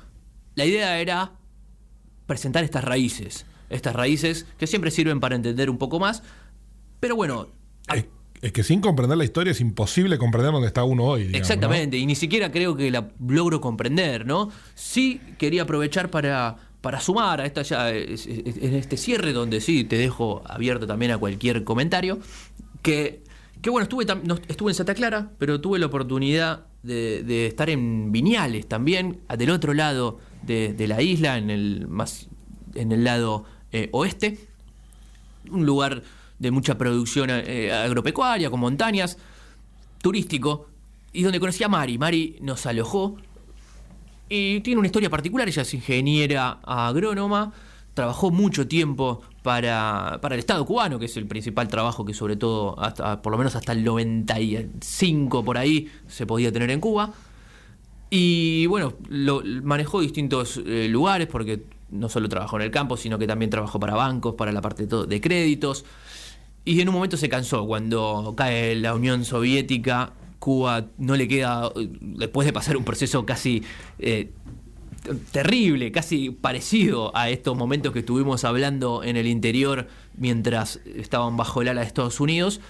la 0.55 0.63
idea 0.65 0.97
era 0.99 1.33
presentar 2.25 2.63
estas 2.63 2.85
raíces, 2.85 3.45
estas 3.69 3.93
raíces 3.93 4.45
que 4.57 4.65
siempre 4.65 4.91
sirven 4.91 5.19
para 5.19 5.35
entender 5.35 5.69
un 5.69 5.77
poco 5.77 5.99
más. 5.99 6.23
Pero 7.01 7.17
bueno, 7.17 7.49
es 8.43 8.51
que 8.51 8.61
sin 8.61 8.81
comprender 8.81 9.17
la 9.17 9.23
historia 9.23 9.51
es 9.51 9.61
imposible 9.61 10.17
comprender 10.17 10.51
dónde 10.51 10.67
está 10.67 10.83
uno 10.83 11.05
hoy. 11.05 11.31
Exactamente, 11.33 11.97
y 11.97 12.05
ni 12.05 12.13
siquiera 12.13 12.51
creo 12.51 12.75
que 12.75 12.91
la 12.91 13.07
logro 13.25 13.61
comprender, 13.61 14.25
¿no? 14.25 14.51
Sí 14.75 15.21
quería 15.37 15.61
aprovechar 15.61 16.09
para, 16.09 16.57
para 16.81 16.99
sumar 16.99 17.39
a 17.39 17.45
esta 17.45 17.61
ya, 17.61 17.89
en 17.89 18.75
este 18.75 18.97
cierre 18.97 19.31
donde 19.31 19.61
sí 19.61 19.85
te 19.85 19.95
dejo 19.95 20.43
abierto 20.45 20.85
también 20.85 21.13
a 21.13 21.17
cualquier 21.17 21.63
comentario, 21.63 22.19
que, 22.81 23.23
que 23.61 23.69
bueno, 23.69 23.83
estuve, 23.83 24.05
estuve 24.49 24.71
en 24.71 24.75
Santa 24.75 24.93
Clara, 24.93 25.31
pero 25.37 25.61
tuve 25.61 25.79
la 25.79 25.85
oportunidad 25.85 26.65
de, 26.83 27.47
estar 27.47 27.69
en 27.69 28.11
Viñales 28.11 28.67
también, 28.67 29.21
del 29.37 29.51
otro 29.51 29.73
lado 29.73 30.19
de, 30.41 30.73
de 30.73 30.87
la 30.89 31.01
isla, 31.01 31.37
en 31.37 31.49
el, 31.49 31.87
más, 31.87 32.27
en 32.75 32.91
el 32.91 33.05
lado 33.05 33.45
eh, 33.71 33.87
oeste, 33.93 34.37
un 35.49 35.65
lugar 35.65 36.03
de 36.43 36.51
mucha 36.51 36.77
producción 36.77 37.29
eh, 37.31 37.71
agropecuaria, 37.71 38.51
con 38.51 38.59
montañas, 38.59 39.17
turístico, 40.01 40.67
y 41.13 41.23
donde 41.23 41.39
conocí 41.39 41.63
a 41.63 41.69
Mari. 41.69 41.97
Mari 41.97 42.37
nos 42.41 42.65
alojó 42.65 43.15
y 44.29 44.59
tiene 44.59 44.79
una 44.79 44.87
historia 44.87 45.09
particular, 45.09 45.47
ella 45.47 45.61
es 45.61 45.73
ingeniera 45.73 46.59
agrónoma, 46.63 47.53
trabajó 47.93 48.29
mucho 48.29 48.67
tiempo 48.67 49.21
para, 49.41 50.19
para 50.21 50.35
el 50.35 50.39
Estado 50.39 50.65
cubano, 50.65 50.99
que 50.99 51.05
es 51.05 51.17
el 51.17 51.27
principal 51.27 51.67
trabajo 51.67 52.03
que 52.03 52.13
sobre 52.13 52.35
todo, 52.35 52.79
hasta, 52.79 53.21
por 53.21 53.31
lo 53.31 53.37
menos 53.37 53.55
hasta 53.55 53.71
el 53.71 53.83
95 53.83 55.43
por 55.45 55.57
ahí, 55.57 55.89
se 56.07 56.25
podía 56.25 56.51
tener 56.51 56.71
en 56.71 56.79
Cuba. 56.79 57.13
Y 58.09 58.65
bueno, 58.67 58.93
lo, 59.09 59.41
manejó 59.63 60.01
distintos 60.01 60.61
eh, 60.65 60.87
lugares 60.89 61.27
porque 61.27 61.63
no 61.93 62.09
solo 62.09 62.27
trabajó 62.27 62.57
en 62.57 62.63
el 62.63 62.71
campo, 62.71 62.97
sino 62.97 63.17
que 63.17 63.27
también 63.27 63.49
trabajó 63.49 63.79
para 63.79 63.95
bancos, 63.95 64.35
para 64.35 64.51
la 64.51 64.61
parte 64.61 64.85
de, 64.85 65.21
créditos. 65.21 65.85
Y 66.65 66.79
en 66.81 66.89
un 66.89 66.95
momento 66.95 67.17
se 67.17 67.29
cansó. 67.29 67.65
Cuando 67.65 68.33
cae 68.37 68.75
la 68.75 68.93
Unión 68.95 69.25
Soviética, 69.25 70.13
Cuba 70.39 70.85
no 70.97 71.15
le 71.15 71.27
queda, 71.27 71.71
después 72.01 72.45
de 72.45 72.53
pasar 72.53 72.77
un 72.77 72.83
proceso 72.83 73.25
casi 73.25 73.63
eh, 73.99 74.31
terrible, 75.31 75.91
casi 75.91 76.29
parecido 76.29 77.15
a 77.15 77.29
estos 77.29 77.57
momentos 77.57 77.91
que 77.91 77.99
estuvimos 77.99 78.43
hablando 78.43 79.03
en 79.03 79.17
el 79.17 79.27
interior 79.27 79.87
mientras 80.17 80.79
estaban 80.85 81.35
bajo 81.37 81.61
el 81.61 81.67
ala 81.67 81.81
de 81.81 81.87
Estados 81.87 82.19
Unidos, 82.19 82.61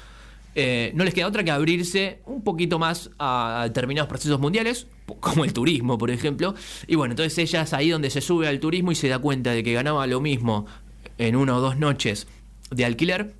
eh, 0.56 0.92
no 0.96 1.04
les 1.04 1.14
queda 1.14 1.28
otra 1.28 1.44
que 1.44 1.52
abrirse 1.52 2.22
un 2.26 2.44
poquito 2.44 2.78
más 2.78 3.10
a 3.18 3.64
determinados 3.68 4.08
procesos 4.08 4.40
mundiales, 4.40 4.88
como 5.20 5.46
el 5.46 5.54
turismo, 5.54 5.98
por 5.98 6.12
ejemplo. 6.12 6.56
Y 6.88 6.96
bueno, 6.96 7.14
entonces 7.14 7.38
ella 7.38 7.64
es 7.64 7.74
ahí 7.74 7.90
donde 7.90 8.10
se 8.10 8.22
sube 8.22 8.48
al 8.48 8.60
turismo 8.60 8.92
y 8.92 8.96
se 8.96 9.08
da 9.08 9.20
cuenta 9.20 9.52
de 9.52 9.64
que 9.64 9.74
ganaba 9.74 10.06
lo 10.08 10.22
mismo 10.22 10.66
en 11.18 11.36
una 11.36 11.58
o 11.58 11.62
dos 11.62 11.78
noches 11.78 12.28
de 12.72 12.86
alquiler 12.86 13.34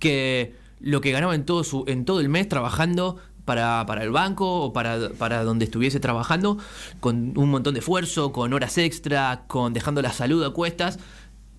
que 0.00 0.56
lo 0.80 1.00
que 1.00 1.12
ganaba 1.12 1.36
en 1.36 1.44
todo, 1.44 1.62
su, 1.62 1.84
en 1.86 2.04
todo 2.04 2.18
el 2.18 2.28
mes 2.28 2.48
trabajando 2.48 3.18
para, 3.44 3.84
para 3.86 4.02
el 4.02 4.10
banco 4.10 4.62
o 4.62 4.72
para, 4.72 5.10
para 5.10 5.44
donde 5.44 5.66
estuviese 5.66 6.00
trabajando, 6.00 6.58
con 6.98 7.38
un 7.38 7.50
montón 7.50 7.74
de 7.74 7.80
esfuerzo, 7.80 8.32
con 8.32 8.52
horas 8.52 8.78
extra, 8.78 9.44
con 9.46 9.72
dejando 9.72 10.02
la 10.02 10.12
salud 10.12 10.42
a 10.44 10.50
cuestas, 10.50 10.98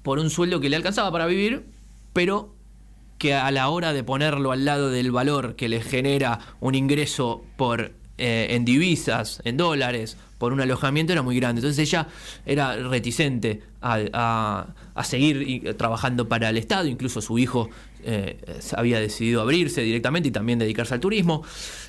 por 0.03 0.19
un 0.19 0.29
sueldo 0.29 0.59
que 0.59 0.69
le 0.69 0.75
alcanzaba 0.75 1.11
para 1.11 1.25
vivir, 1.25 1.65
pero 2.13 2.55
que 3.17 3.35
a 3.35 3.51
la 3.51 3.69
hora 3.69 3.93
de 3.93 4.03
ponerlo 4.03 4.51
al 4.51 4.65
lado 4.65 4.89
del 4.89 5.11
valor 5.11 5.55
que 5.55 5.69
le 5.69 5.81
genera 5.81 6.39
un 6.59 6.73
ingreso 6.73 7.43
por 7.55 7.93
eh, 8.17 8.47
en 8.51 8.65
divisas, 8.65 9.41
en 9.45 9.57
dólares, 9.57 10.17
por 10.41 10.53
un 10.53 10.59
alojamiento 10.59 11.13
era 11.13 11.21
muy 11.21 11.35
grande. 11.39 11.59
Entonces 11.61 11.87
ella 11.87 12.07
era 12.45 12.75
reticente 12.75 13.61
a, 13.79 14.65
a- 14.95 15.03
seguir 15.03 15.43
y- 15.47 15.59
trabajando 15.75 16.27
para 16.27 16.49
el 16.49 16.57
Estado, 16.57 16.87
incluso 16.87 17.21
su 17.21 17.37
hijo 17.39 17.69
eh, 18.03 18.37
había 18.75 18.99
decidido 18.99 19.41
abrirse 19.41 19.81
directamente 19.81 20.29
y 20.29 20.31
también 20.31 20.57
dedicarse 20.59 20.95
al 20.95 20.99
turismo. 20.99 21.43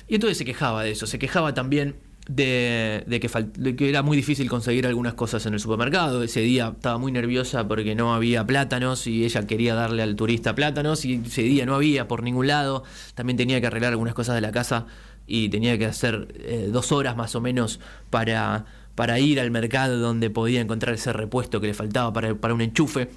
Y 0.07 0.15
entonces 0.15 0.37
se 0.37 0.45
quejaba 0.45 0.83
de 0.83 0.91
eso, 0.91 1.07
se 1.07 1.17
quejaba 1.17 1.53
también 1.55 1.95
de, 2.27 3.03
que, 3.19 3.27
de 3.57 3.75
que 3.75 3.89
era 3.89 4.01
muy 4.01 4.15
difícil 4.15 4.47
conseguir 4.49 4.87
algunas 4.87 5.13
cosas 5.15 5.45
en 5.45 5.53
el 5.55 5.59
supermercado. 5.59 6.23
Ese 6.23 6.39
día 6.41 6.71
estaba 6.75 6.97
muy 6.97 7.11
nerviosa 7.11 7.67
porque 7.67 7.95
no 7.95 8.13
había 8.13 8.45
plátanos 8.45 9.07
y 9.07 9.25
ella 9.25 9.45
quería 9.45 9.73
darle 9.75 10.03
al 10.03 10.15
turista 10.15 10.55
plátanos 10.55 11.03
y 11.05 11.15
ese 11.25 11.41
día 11.43 11.65
no 11.65 11.75
había 11.75 12.07
por 12.07 12.23
ningún 12.23 12.47
lado. 12.47 12.83
También 13.15 13.35
tenía 13.37 13.59
que 13.59 13.67
arreglar 13.67 13.91
algunas 13.91 14.13
cosas 14.13 14.35
de 14.35 14.41
la 14.41 14.51
casa 14.51 14.85
y 15.27 15.49
tenía 15.49 15.77
que 15.77 15.85
hacer 15.85 16.27
eh, 16.39 16.69
dos 16.71 16.91
horas 16.91 17.15
más 17.15 17.35
o 17.35 17.41
menos 17.41 17.79
para, 18.09 18.65
para 18.95 19.19
ir 19.19 19.39
al 19.39 19.51
mercado 19.51 19.99
donde 19.99 20.29
podía 20.29 20.61
encontrar 20.61 20.95
ese 20.95 21.13
repuesto 21.13 21.61
que 21.61 21.67
le 21.67 21.73
faltaba 21.73 22.11
para, 22.13 22.35
para 22.35 22.53
un 22.53 22.61
enchufe. 22.61 23.09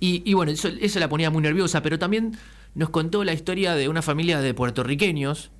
Y, 0.00 0.22
y 0.24 0.34
bueno, 0.34 0.52
eso, 0.52 0.68
eso 0.68 0.98
la 1.00 1.08
ponía 1.08 1.30
muy 1.30 1.42
nerviosa, 1.42 1.82
pero 1.82 1.98
también 1.98 2.36
nos 2.74 2.90
contó 2.90 3.24
la 3.24 3.32
historia 3.32 3.74
de 3.74 3.88
una 3.88 4.02
familia 4.02 4.40
de 4.40 4.54
puertorriqueños, 4.54 5.50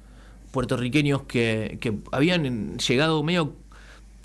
puertorriqueños 0.53 1.23
que, 1.23 1.79
que 1.81 1.99
habían 2.13 2.77
llegado 2.79 3.23
medio 3.23 3.55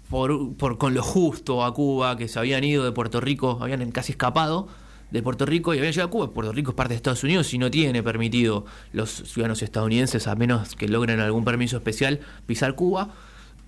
por, 0.10 0.56
por- 0.56 0.78
con 0.78 0.93
lo 0.93 1.04
justo 1.04 1.64
a 1.64 1.74
Cuba, 1.74 2.18
que 2.18 2.28
se 2.28 2.39
habían 2.39 2.64
ido 2.64 2.84
de 2.84 2.91
Puerto 2.91 3.22
Rico, 3.22 3.60
habían 3.62 3.91
casi 3.91 4.14
escapado 4.14 4.68
de 5.12 5.22
Puerto 5.24 5.45
Rico 5.45 5.74
y 5.74 5.78
habían 5.78 5.93
llegado 5.93 6.07
a 6.07 6.12
Cuba. 6.12 6.32
Puerto 6.32 6.51
Rico 6.51 6.72
es 6.72 6.76
parte 6.76 6.93
de 6.93 6.97
Estados 6.97 7.24
Unidos 7.24 7.53
y 7.53 7.57
no 7.57 7.72
tiene 7.72 8.03
permitido 8.03 8.66
los 8.93 9.10
ciudadanos 9.10 9.62
estadounidenses, 9.62 10.28
a 10.28 10.36
menos 10.36 10.76
que 10.76 10.88
logren 10.88 11.20
algún 11.20 11.45
permiso 11.45 11.78
especial, 11.78 12.20
pisar 12.45 12.76
Cuba. 12.76 13.14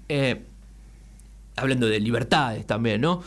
Eh, 0.10 0.42
hablando 1.56 1.88
de 1.88 2.00
libertades 2.00 2.66
también, 2.66 3.02
¿no? 3.02 3.22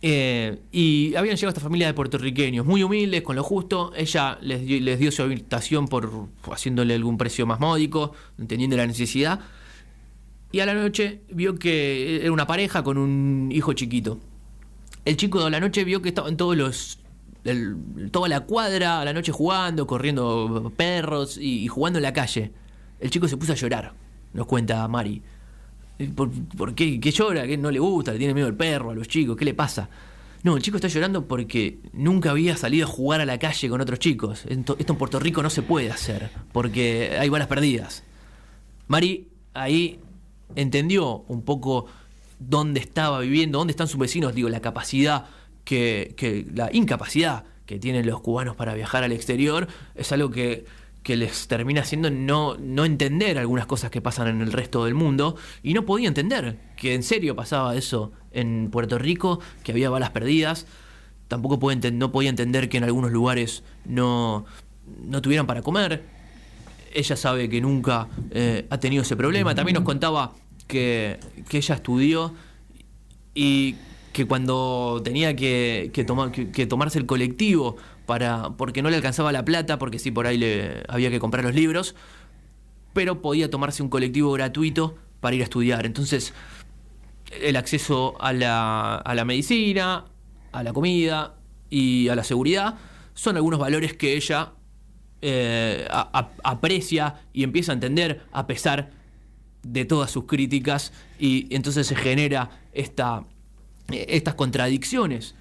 Eh, 0.00 0.60
y 0.70 1.14
habían 1.16 1.34
llegado 1.36 1.48
esta 1.48 1.60
familia 1.60 1.88
de 1.88 1.94
puertorriqueños, 1.94 2.64
muy 2.64 2.82
humildes, 2.82 3.22
con 3.22 3.36
lo 3.36 3.42
justo. 3.42 3.92
Ella 3.96 4.38
les 4.40 4.98
dio, 4.98 5.10
su 5.10 5.22
habitación 5.22 5.88
por 5.88 6.28
haciéndole 6.52 6.94
algún 6.94 7.18
precio 7.18 7.46
más 7.46 7.58
módico, 7.60 8.12
entendiendo 8.38 8.76
la 8.76 8.86
necesidad. 8.86 9.40
Y 10.52 10.60
a 10.60 10.66
la 10.66 10.74
noche 10.74 11.20
vio 11.30 11.58
que 11.58 12.20
era 12.22 12.32
una 12.32 12.46
pareja 12.46 12.82
con 12.82 12.96
un 12.96 13.50
hijo 13.52 13.72
chiquito. 13.72 14.18
El 15.04 15.16
chico 15.16 15.44
de 15.44 15.50
la 15.50 15.60
noche 15.60 15.84
vio 15.84 16.00
que 16.00 16.10
estaban 16.10 16.36
todos 16.36 16.56
los. 16.56 16.98
Toda 18.10 18.28
la 18.28 18.40
cuadra 18.40 19.00
a 19.00 19.04
la 19.04 19.12
noche 19.12 19.32
jugando, 19.32 19.86
corriendo 19.86 20.72
perros 20.76 21.38
y, 21.38 21.66
jugando 21.68 21.98
en 21.98 22.02
la 22.02 22.12
calle. 22.12 22.52
El 23.00 23.10
chico 23.10 23.28
se 23.28 23.36
puso 23.36 23.52
a 23.52 23.56
llorar, 23.56 23.92
nos 24.32 24.46
cuenta 24.46 24.86
Mari. 24.88 25.22
¿Por, 26.14 26.30
por 26.30 26.74
qué, 26.74 27.00
qué 27.00 27.10
llora? 27.10 27.46
¿Qué 27.46 27.56
no 27.56 27.70
le 27.70 27.78
gusta? 27.78 28.12
¿Le 28.12 28.18
tiene 28.18 28.34
miedo 28.34 28.46
al 28.46 28.54
perro, 28.54 28.90
a 28.90 28.94
los 28.94 29.08
chicos? 29.08 29.36
¿Qué 29.36 29.44
le 29.44 29.54
pasa? 29.54 29.88
No, 30.44 30.56
el 30.56 30.62
chico 30.62 30.76
está 30.76 30.86
llorando 30.86 31.26
porque 31.26 31.80
nunca 31.92 32.30
había 32.30 32.56
salido 32.56 32.86
a 32.86 32.90
jugar 32.90 33.20
a 33.20 33.26
la 33.26 33.38
calle 33.38 33.68
con 33.68 33.80
otros 33.80 33.98
chicos. 33.98 34.44
Esto 34.46 34.76
en 34.78 34.96
Puerto 34.96 35.18
Rico 35.18 35.42
no 35.42 35.50
se 35.50 35.62
puede 35.62 35.90
hacer 35.90 36.30
porque 36.52 37.16
hay 37.18 37.28
balas 37.28 37.48
perdidas. 37.48 38.04
Mari 38.86 39.28
ahí 39.54 40.00
entendió 40.54 41.24
un 41.28 41.42
poco 41.42 41.86
dónde 42.38 42.80
estaba 42.80 43.20
viviendo, 43.20 43.58
dónde 43.58 43.72
están 43.72 43.88
sus 43.88 43.98
vecinos, 43.98 44.34
digo, 44.34 44.48
la 44.48 44.60
capacidad 44.60 45.26
que, 45.68 46.46
la 46.54 46.70
incapacidad 46.72 47.44
que 47.66 47.78
tienen 47.78 48.06
los 48.06 48.20
cubanos 48.20 48.56
para 48.56 48.74
viajar 48.74 49.04
al 49.04 49.12
exterior 49.12 49.68
es 49.94 50.10
algo 50.12 50.30
que, 50.30 50.64
que 51.02 51.16
les 51.16 51.46
termina 51.46 51.82
haciendo 51.82 52.10
no, 52.10 52.56
no 52.56 52.86
entender 52.86 53.38
algunas 53.38 53.66
cosas 53.66 53.90
que 53.90 54.00
pasan 54.00 54.28
en 54.28 54.40
el 54.40 54.52
resto 54.52 54.86
del 54.86 54.94
mundo 54.94 55.36
y 55.62 55.74
no 55.74 55.84
podía 55.84 56.08
entender 56.08 56.58
que 56.76 56.94
en 56.94 57.02
serio 57.02 57.36
pasaba 57.36 57.76
eso 57.76 58.12
en 58.32 58.70
Puerto 58.70 58.98
Rico, 58.98 59.40
que 59.62 59.72
había 59.72 59.90
balas 59.90 60.10
perdidas, 60.10 60.66
tampoco 61.28 61.58
puede 61.58 61.90
no 61.90 62.12
podía 62.12 62.30
entender 62.30 62.70
que 62.70 62.78
en 62.78 62.84
algunos 62.84 63.12
lugares 63.12 63.62
no, 63.84 64.46
no 65.04 65.20
tuvieran 65.20 65.46
para 65.46 65.60
comer, 65.60 66.02
ella 66.94 67.16
sabe 67.16 67.50
que 67.50 67.60
nunca 67.60 68.08
eh, 68.30 68.66
ha 68.70 68.78
tenido 68.80 69.02
ese 69.02 69.16
problema. 69.16 69.54
También 69.54 69.74
nos 69.74 69.84
contaba 69.84 70.32
que, 70.66 71.20
que 71.50 71.58
ella 71.58 71.74
estudió 71.74 72.32
y 73.34 73.76
que 74.18 74.26
cuando 74.26 75.00
tenía 75.04 75.36
que, 75.36 75.92
que 75.94 76.04
que- 76.52 76.66
tomarse 76.66 76.98
el 76.98 77.06
colectivo 77.06 77.76
para 78.04 78.50
porque 78.56 78.82
no 78.82 78.90
le 78.90 78.96
alcanzaba 78.96 79.30
la 79.30 79.44
plata, 79.44 79.78
porque 79.78 80.00
sí, 80.00 80.10
por 80.10 80.26
ahí 80.26 80.36
le 80.36 80.82
había 80.88 81.08
que 81.08 81.20
comprar 81.20 81.44
los 81.44 81.54
libros, 81.54 81.94
pero 82.94 83.22
podía 83.22 83.48
tomarse 83.48 83.80
un 83.80 83.88
colectivo 83.88 84.32
gratuito 84.32 84.96
para 85.20 85.36
ir 85.36 85.42
a 85.42 85.44
estudiar. 85.44 85.86
Entonces, 85.86 86.34
el 87.30 87.54
acceso 87.54 88.16
a 88.20 88.32
la, 88.32 88.96
a 88.96 89.14
la 89.14 89.24
medicina, 89.24 90.06
a 90.50 90.62
la 90.64 90.72
comida 90.72 91.36
y 91.70 92.08
a 92.08 92.16
la 92.16 92.24
seguridad 92.24 92.74
son 93.14 93.36
algunos 93.36 93.60
valores 93.60 93.94
que 93.94 94.16
ella 94.16 94.54
eh, 95.22 95.86
aprecia 96.42 97.20
y 97.32 97.44
empieza 97.44 97.70
a 97.70 97.74
entender 97.74 98.22
a 98.32 98.48
pesar 98.48 98.90
de 99.62 99.84
todas 99.84 100.10
sus 100.10 100.24
críticas 100.24 100.92
y 101.20 101.54
entonces 101.54 101.86
se 101.86 101.94
genera 101.94 102.50
esta, 102.72 103.22
estas 103.90 104.34
contradicciones 104.34 105.34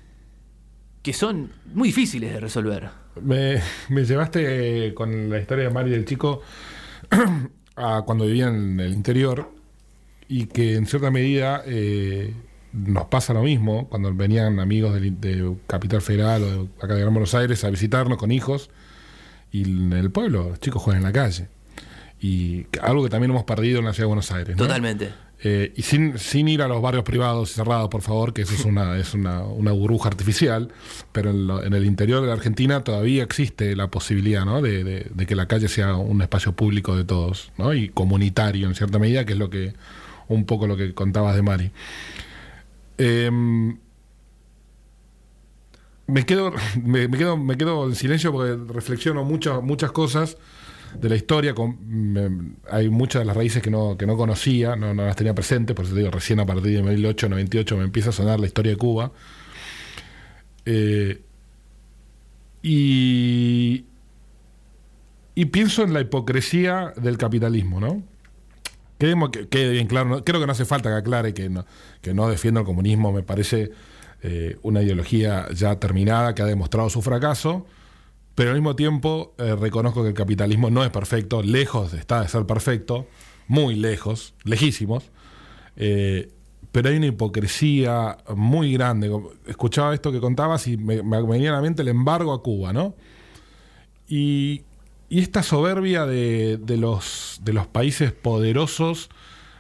que 1.02 1.14
son 1.14 1.52
muy 1.74 1.90
difíciles 1.90 2.34
de 2.34 2.40
resolver. 2.40 2.90
Me, 3.22 3.62
llevaste 3.90 4.88
eh, 4.88 4.94
con 4.94 5.30
la 5.30 5.40
historia 5.40 5.66
de 5.66 5.70
Mari 5.70 5.92
del 5.92 6.06
chico 6.06 6.42
a 7.76 8.04
cuando 8.06 8.26
vivía 8.26 8.48
en 8.48 8.80
el 8.80 8.94
interior 8.94 9.52
y 10.28 10.46
que 10.48 10.76
en 10.76 10.86
cierta 10.86 11.10
medida 11.10 11.64
eh, 11.66 12.34
nos 12.74 13.06
pasa 13.06 13.34
lo 13.34 13.44
mismo 13.44 13.88
cuando 13.90 14.14
venían 14.14 14.60
amigos 14.60 14.94
del- 14.94 15.20
de, 15.20 15.56
Capital 15.68 16.02
Federal 16.02 16.44
o 16.44 16.64
de 16.64 16.70
acá 16.82 16.94
de 16.96 17.02
Gran 17.02 17.14
Buenos 17.14 17.34
Aires 17.34 17.64
a 17.64 17.70
visitarnos 17.70 18.18
con 18.18 18.32
hijos 18.32 18.70
y 19.52 19.64
en 19.64 19.94
el 19.94 20.12
pueblo 20.12 20.50
los 20.50 20.60
chicos 20.60 20.82
juegan 20.82 21.02
en 21.02 21.08
la 21.08 21.14
calle. 21.14 21.48
Y 22.20 22.66
algo 22.82 23.04
que 23.04 23.10
también 23.10 23.32
hemos 23.32 23.44
perdido 23.44 23.80
en 23.80 23.86
la 23.86 23.94
ciudad 23.94 24.06
de 24.06 24.08
Buenos 24.08 24.32
Aires. 24.32 24.56
¿no? 24.58 24.64
Totalmente. 24.64 25.12
Eh, 25.44 25.72
y 25.76 25.84
sin, 25.84 26.18
sin 26.18 26.48
ir 26.48 26.64
a 26.64 26.68
los 26.68 26.82
barrios 26.82 27.04
privados 27.04 27.52
y 27.52 27.54
cerrados, 27.54 27.90
por 27.90 28.02
favor, 28.02 28.34
que 28.34 28.42
eso 28.42 28.56
es 28.56 28.66
una, 28.66 28.98
es 28.98 29.14
una, 29.14 29.44
una 29.44 29.72
burbuja 29.72 30.10
artificial, 30.10 30.72
pero 31.12 31.30
en, 31.30 31.46
lo- 31.46 31.64
en 31.64 31.74
el 31.76 31.86
interior 31.86 32.22
de 32.22 32.28
la 32.28 32.34
Argentina 32.34 32.84
todavía 32.84 33.22
existe 33.22 33.76
la 33.76 33.88
posibilidad 33.92 34.46
¿no? 34.46 34.64
de, 34.64 34.84
de- 34.84 35.12
de 35.14 35.26
que 35.28 35.36
la 35.36 35.48
calle 35.48 35.68
sea 35.68 35.96
un 35.96 36.24
espacio 36.24 36.54
público 36.54 36.96
de 36.96 37.04
todos 37.04 37.52
¿no? 37.60 37.76
y 37.76 37.90
comunitario 37.90 38.68
en 38.68 38.74
cierta 38.74 38.98
medida, 38.98 39.26
que 39.26 39.34
es 39.34 39.40
lo 39.40 39.52
que 39.52 39.74
un 40.28 40.46
poco 40.46 40.66
lo 40.66 40.76
que 40.76 40.96
contabas 40.96 41.36
de 41.36 41.42
Mari. 41.44 41.72
Em, 42.98 43.78
me 46.08 46.26
quedo, 46.26 46.52
me, 46.84 47.08
me 47.08 47.18
quedo, 47.18 47.38
me 47.38 47.58
quedo 47.58 47.86
en 47.88 47.96
silencio 47.96 48.32
porque 48.32 48.58
reflexiono 48.74 49.24
muchas, 49.24 49.62
muchas 49.62 49.92
cosas 49.92 50.38
de 51.00 51.10
la 51.10 51.16
historia. 51.16 51.54
con- 51.54 52.58
hay 52.70 52.90
muchas 52.90 53.22
de 53.22 53.26
las 53.26 53.36
raíces 53.36 53.62
que 53.62 53.70
no, 53.72 53.98
que 53.98 54.06
no 54.06 54.18
conocía, 54.18 54.76
no, 54.76 54.94
las 54.94 55.16
tenía 55.16 55.34
presentes, 55.34 55.76
por 55.76 55.86
eso 55.86 55.94
te 55.94 56.02
digo, 56.02 56.12
recién 56.12 56.40
a 56.40 56.46
partir 56.46 56.64
de 56.74 56.84
1898 56.84 57.78
me 57.78 57.84
empieza 57.84 58.10
a 58.10 58.14
sonar 58.14 58.40
la 58.40 58.48
historia 58.48 58.72
de 58.72 58.78
Cuba. 58.78 59.12
Eh, 60.66 61.22
y, 62.62 63.86
pienso 65.52 65.84
en 65.84 65.94
la 65.94 66.02
hipocresía 66.02 66.94
del 66.98 67.18
capitalismo, 67.18 67.80
¿no? 67.80 68.04
Que 68.98 69.48
quede 69.50 69.72
bien 69.72 69.88
claro, 69.88 70.24
creo 70.26 70.40
que 70.42 70.48
no 70.48 70.52
hace 70.52 70.66
falta 70.66 70.90
que 70.90 70.96
aclare 70.96 71.34
que 71.34 71.50
no, 71.50 71.66
que 72.02 72.14
no 72.14 72.28
defiendo 72.30 72.60
el 72.60 72.66
comunismo, 72.66 73.14
me 73.14 73.22
parece 73.22 73.72
eh, 74.24 74.58
una 74.64 74.82
ideología 74.82 75.48
ya 75.54 75.80
terminada 75.80 76.34
que 76.34 76.42
ha 76.42 76.46
demostrado 76.46 76.90
su 76.90 77.02
fracaso, 77.02 77.68
pero 78.38 78.52
al 78.52 78.58
mismo 78.58 78.76
tiempo 78.76 79.34
eh, 79.40 79.56
reconozco 79.56 80.04
que 80.04 80.10
el 80.10 80.14
capitalismo 80.14 80.70
no 80.70 80.84
es 80.84 80.92
perfecto, 80.92 81.42
lejos 81.42 81.96
está 81.96 82.22
de 82.22 82.28
ser 82.28 82.46
perfecto, 82.46 83.08
muy 83.48 83.74
lejos, 83.74 84.36
lejísimos, 84.44 85.10
eh, 85.76 86.30
pero 86.72 86.90
hay 86.90 86.98
una 86.98 87.08
hipocresía 87.08 88.16
muy 88.36 88.74
grande. 88.74 89.12
Escuchaba 89.48 89.92
esto 89.96 90.12
que 90.12 90.20
contabas 90.20 90.68
y 90.68 90.78
me, 90.78 91.02
venía 91.02 91.50
a 91.50 91.54
la 91.54 91.62
mente 91.64 91.82
el 91.82 91.88
embargo 91.88 92.32
a 92.32 92.44
Cuba, 92.44 92.74
¿no? 92.74 92.94
Y, 94.08 94.62
esta 95.10 95.42
soberbia 95.42 96.06
de 96.06 96.60
los, 96.78 97.40
de 97.42 97.54
los 97.54 97.66
países 97.66 98.12
poderosos 98.12 99.10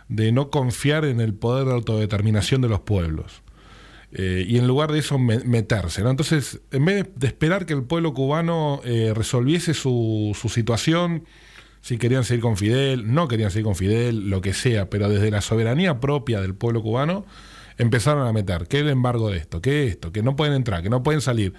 de 0.08 0.32
no 0.32 0.52
confiar 0.52 1.06
en 1.06 1.20
el 1.22 1.34
poder 1.34 1.66
de 1.66 1.74
autodeterminación 1.74 2.62
de 2.62 2.68
los 2.68 2.82
pueblos. 2.82 3.42
Eh, 4.20 4.44
y 4.48 4.58
en 4.58 4.66
lugar 4.66 4.92
de 4.92 4.98
eso 4.98 5.20
me- 5.20 5.40
meterse. 5.42 6.02
¿no? 6.02 6.10
Entonces, 6.10 6.60
en 6.72 6.86
vez 6.86 7.08
de, 7.16 7.28
esperar 7.28 7.68
que 7.68 7.74
el 7.74 7.84
pueblo 7.84 8.16
cubano 8.16 8.82
eh, 8.84 9.14
resolviese 9.16 9.76
su, 9.76 10.36
su 10.40 10.50
situación, 10.50 11.24
si 11.82 12.00
querían 12.00 12.24
seguir 12.24 12.42
con 12.42 12.58
Fidel, 12.58 13.14
no 13.14 13.28
querían 13.28 13.52
seguir 13.52 13.66
con 13.66 13.76
Fidel, 13.76 14.32
lo 14.32 14.42
que 14.42 14.54
sea, 14.54 14.90
pero 14.90 15.08
desde 15.08 15.30
la 15.30 15.42
soberanía 15.42 16.00
propia 16.00 16.42
del 16.42 16.56
pueblo 16.56 16.82
cubano, 16.82 17.26
empezaron 17.78 18.28
a 18.28 18.34
meter, 18.34 18.68
que 18.68 18.80
el 18.80 18.90
embargo 18.90 19.30
de 19.30 19.38
esto, 19.38 19.62
que 19.62 19.86
esto, 19.86 20.12
que 20.12 20.24
no 20.24 20.36
pueden 20.36 20.56
entrar, 20.56 20.82
que 20.82 20.90
no 20.90 21.04
pueden 21.04 21.22
salir. 21.22 21.54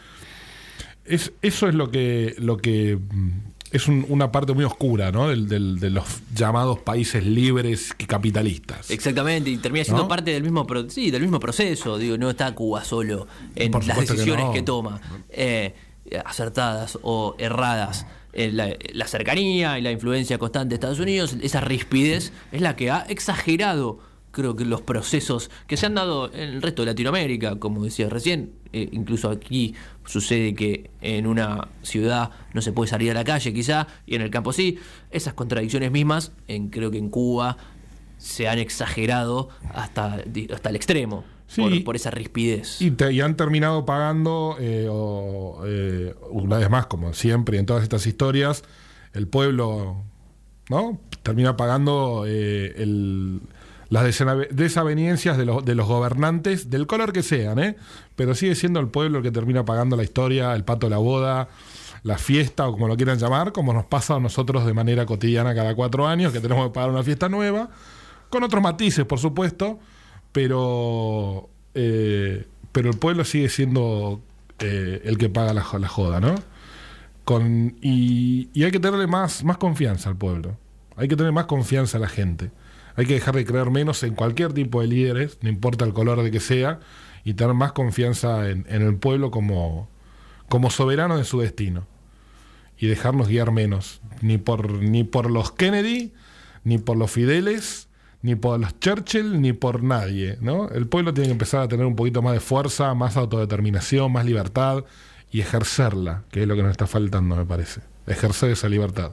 Es, 1.04 1.32
eso 1.42 1.68
es 1.68 1.76
lo 1.76 1.92
que, 1.92 2.34
lo 2.38 2.56
que 2.56 2.96
mm, 2.96 3.30
es 3.72 3.86
un- 3.88 4.06
una 4.08 4.30
parte 4.32 4.52
muy 4.54 4.64
oscura 4.64 5.12
¿no? 5.12 5.28
del, 5.28 5.48
del- 5.48 5.78
de 5.78 5.90
los 5.90 6.04
llamados 6.34 6.78
países 6.78 7.24
libres 7.24 7.94
y 7.98 8.04
capitalistas. 8.04 8.90
Exactamente, 8.90 9.50
y 9.50 9.56
termina 9.58 9.84
siendo 9.84 10.02
¿No? 10.04 10.08
parte 10.08 10.30
del 10.32 10.42
mismo, 10.42 10.66
pro- 10.66 10.88
sí, 10.88 11.10
del 11.10 11.22
mismo 11.22 11.38
proceso. 11.40 11.98
Digo, 11.98 12.16
no 12.18 12.30
está 12.30 12.54
Cuba 12.54 12.84
solo 12.84 13.26
en 13.54 13.72
las 13.72 13.84
que 13.98 14.00
decisiones 14.00 14.46
no. 14.46 14.52
que, 14.52 14.62
toma, 14.62 15.00
eh, 15.30 15.74
acertadas 16.24 16.98
o 17.02 17.34
erradas. 17.38 18.06
Eh, 18.34 18.50
la, 18.52 18.68
la 18.92 19.06
cercanía 19.06 19.78
y 19.78 19.82
la 19.82 19.90
influencia 19.90 20.38
constante 20.38 20.68
de 20.70 20.74
Estados 20.74 21.00
Unidos, 21.00 21.34
esa 21.42 21.60
rispidez, 21.60 22.32
es 22.52 22.60
la 22.60 22.76
que 22.76 22.90
ha 22.90 23.00
exagerado, 23.08 23.98
creo 24.30 24.54
que 24.56 24.64
los 24.64 24.82
procesos 24.82 25.50
que 25.66 25.76
se 25.76 25.86
han 25.86 25.94
dado 25.94 26.32
en 26.32 26.40
el 26.50 26.62
resto 26.62 26.82
de 26.82 26.86
Latinoamérica, 26.86 27.56
como 27.58 27.84
decía 27.84 28.08
recién, 28.08 28.52
eh, 28.72 28.88
incluso 28.92 29.30
aquí 29.30 29.74
sucede 30.04 30.54
que 30.54 30.90
en 31.00 31.26
una 31.26 31.68
ciudad 31.82 32.30
no 32.54 32.60
se 32.62 32.72
puede 32.72 32.90
salir 32.90 33.10
a 33.10 33.14
la 33.14 33.24
calle 33.24 33.52
quizá, 33.52 33.86
y 34.06 34.14
en 34.14 34.22
el 34.22 34.30
campo 34.30 34.52
sí, 34.52 34.78
esas 35.10 35.34
contradicciones 35.34 35.90
mismas, 35.90 36.32
en, 36.46 36.68
creo 36.68 36.90
que 36.90 36.98
en 36.98 37.08
Cuba 37.08 37.56
se 38.18 38.48
han 38.48 38.58
exagerado 38.58 39.48
hasta, 39.72 40.22
hasta 40.52 40.68
el 40.70 40.76
extremo 40.76 41.24
Sí. 41.46 41.62
por, 41.62 41.84
por 41.84 41.96
esa 41.96 42.10
rispidez. 42.10 42.82
Y, 42.82 42.90
te- 42.90 43.10
y 43.10 43.22
han 43.22 43.34
terminado 43.34 43.86
pagando, 43.86 44.56
eh, 44.60 44.86
o, 44.90 45.62
eh, 45.66 46.14
una 46.30 46.58
vez 46.58 46.68
más, 46.68 46.84
como 46.88 47.14
siempre 47.14 47.56
en 47.58 47.64
todas 47.64 47.82
estas 47.82 48.06
historias, 48.06 48.64
el 49.14 49.28
pueblo 49.28 50.02
¿no? 50.68 51.00
termina 51.22 51.56
pagando 51.56 52.24
eh, 52.26 52.74
el- 52.76 53.40
las 53.90 54.04
desavenencias 54.50 55.38
de 55.38 55.46
los, 55.46 55.64
de 55.64 55.74
los 55.74 55.86
gobernantes, 55.86 56.68
del 56.68 56.86
color 56.86 57.12
que 57.12 57.22
sean, 57.22 57.58
¿eh? 57.58 57.76
pero 58.16 58.34
sigue 58.34 58.54
siendo 58.54 58.80
el 58.80 58.88
pueblo 58.88 59.18
el 59.18 59.24
que 59.24 59.30
termina 59.30 59.64
pagando 59.64 59.96
la 59.96 60.02
historia, 60.02 60.54
el 60.54 60.64
pato 60.64 60.86
de 60.86 60.90
la 60.90 60.98
boda, 60.98 61.48
la 62.02 62.18
fiesta 62.18 62.68
o 62.68 62.72
como 62.72 62.86
lo 62.86 62.96
quieran 62.96 63.18
llamar, 63.18 63.52
como 63.52 63.72
nos 63.72 63.86
pasa 63.86 64.16
a 64.16 64.20
nosotros 64.20 64.66
de 64.66 64.74
manera 64.74 65.06
cotidiana 65.06 65.54
cada 65.54 65.74
cuatro 65.74 66.06
años, 66.06 66.32
que 66.32 66.40
tenemos 66.40 66.66
que 66.68 66.74
pagar 66.74 66.90
una 66.90 67.02
fiesta 67.02 67.28
nueva, 67.28 67.70
con 68.28 68.42
otros 68.42 68.62
matices, 68.62 69.06
por 69.06 69.18
supuesto, 69.18 69.78
pero, 70.32 71.48
eh, 71.74 72.46
pero 72.72 72.90
el 72.90 72.98
pueblo 72.98 73.24
sigue 73.24 73.48
siendo 73.48 74.20
eh, 74.58 75.00
el 75.04 75.16
que 75.16 75.30
paga 75.30 75.54
la 75.54 75.88
joda, 75.88 76.20
¿no? 76.20 76.34
Con, 77.24 77.76
y, 77.80 78.50
y 78.52 78.64
hay 78.64 78.70
que 78.70 78.80
tenerle 78.80 79.06
más, 79.06 79.44
más 79.44 79.56
confianza 79.56 80.10
al 80.10 80.16
pueblo. 80.16 80.56
Hay 80.96 81.08
que 81.08 81.16
tener 81.16 81.32
más 81.32 81.46
confianza 81.46 81.98
a 81.98 82.00
la 82.00 82.08
gente. 82.08 82.50
Hay 82.98 83.06
que 83.06 83.14
dejar 83.14 83.36
de 83.36 83.44
creer 83.44 83.70
menos 83.70 84.02
en 84.02 84.16
cualquier 84.16 84.52
tipo 84.52 84.80
de 84.80 84.88
líderes, 84.88 85.38
no 85.40 85.48
importa 85.48 85.84
el 85.84 85.92
color 85.92 86.20
de 86.20 86.32
que 86.32 86.40
sea, 86.40 86.80
y 87.22 87.34
tener 87.34 87.54
más 87.54 87.70
confianza 87.70 88.50
en, 88.50 88.66
el 88.68 88.96
pueblo 88.96 89.30
como, 89.30 89.88
como 90.48 90.68
soberano 90.68 91.16
de 91.16 91.22
su 91.22 91.38
destino. 91.38 91.86
Y 92.76 92.88
dejarnos 92.88 93.28
guiar 93.28 93.52
menos, 93.52 94.00
ni 94.20 94.36
por, 94.36 94.72
ni 94.72 95.04
por 95.04 95.30
los 95.30 95.52
Kennedy, 95.52 96.12
ni 96.64 96.78
por 96.78 96.96
los 96.96 97.12
Fideles, 97.12 97.88
ni 98.22 98.34
por 98.34 98.58
los 98.58 98.80
Churchill, 98.80 99.40
ni 99.40 99.52
por 99.52 99.84
nadie. 99.84 100.36
¿no? 100.40 100.68
El 100.68 100.88
pueblo 100.88 101.14
tiene 101.14 101.28
que 101.28 101.34
empezar 101.34 101.60
a 101.60 101.68
tener 101.68 101.86
un 101.86 101.94
poquito 101.94 102.20
más 102.20 102.32
de 102.32 102.40
fuerza, 102.40 102.94
más 102.94 103.16
autodeterminación, 103.16 104.10
más 104.10 104.26
libertad 104.26 104.82
y 105.30 105.40
ejercerla, 105.40 106.24
que 106.32 106.42
es 106.42 106.48
lo 106.48 106.56
que 106.56 106.62
nos 106.62 106.72
está 106.72 106.88
faltando, 106.88 107.36
me 107.36 107.46
parece. 107.46 107.80
Ejercer 108.08 108.50
esa 108.50 108.68
libertad. 108.68 109.12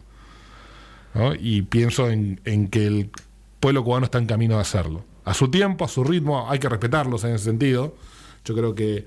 Y 1.39 1.61
pienso 1.61 2.09
en, 2.09 2.41
en 2.45 2.67
que 2.67 2.87
el 2.87 3.11
pueblo 3.65 3.83
cubano 3.83 4.05
está 4.05 4.19
en 4.19 4.27
camino 4.27 4.55
de 4.55 4.61
hacerlo. 4.61 5.03
A 5.23 5.33
su 5.33 5.49
tiempo, 5.49 5.85
a 5.85 5.87
su 5.87 6.03
ritmo, 6.03 6.49
hay 6.51 6.59
que 6.59 6.69
respetarlos 6.69 7.23
en 7.23 7.31
ese 7.33 7.45
sentido. 7.45 7.95
Yo 8.45 8.53
creo 8.53 8.75
que 8.75 9.05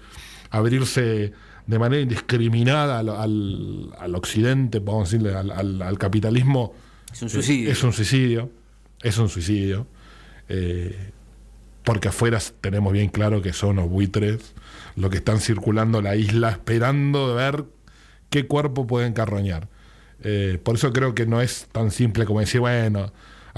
abrirse 0.51 1.33
de 1.67 1.79
manera 1.79 2.03
indiscriminada 2.03 2.99
al, 2.99 3.09
al- 3.11 3.91
al 3.99 4.15
occidente, 4.17 4.81
podemos 4.81 5.11
decirle, 5.11 5.35
al, 5.37 5.51
al- 5.53 5.81
al 5.83 5.99
capitalismo, 5.99 6.73
Es 7.13 7.23
un 7.23 7.29
suicidio. 7.31 7.71
es 7.71 7.83
un 7.85 7.93
suicidio. 7.93 8.51
Es 9.01 9.19
un 9.19 9.29
suicidio. 9.29 9.87
Eh, 10.49 11.13
porque 11.85 12.09
afuera 12.09 12.39
tenemos 12.61 12.93
bien 12.93 13.09
claro 13.11 13.41
que 13.43 13.53
son 13.53 13.77
los 13.77 13.89
buitres 13.89 14.55
los 14.97 15.11
que 15.11 15.19
están 15.19 15.39
circulando 15.41 16.03
la 16.03 16.17
isla 16.17 16.51
esperando 16.51 17.29
de 17.29 17.35
ver 17.35 17.65
qué 18.31 18.47
cuerpo 18.47 18.87
pueden 18.89 19.13
carroñar. 19.13 19.69
Eh, 20.25 20.59
por 20.65 20.75
eso 20.75 20.93
creo 20.93 21.15
que 21.15 21.27
no 21.27 21.41
es 21.41 21.69
tan 21.71 21.91
simple 21.93 22.25
como 22.27 22.41
decir, 22.41 22.61
bueno, 22.61 23.13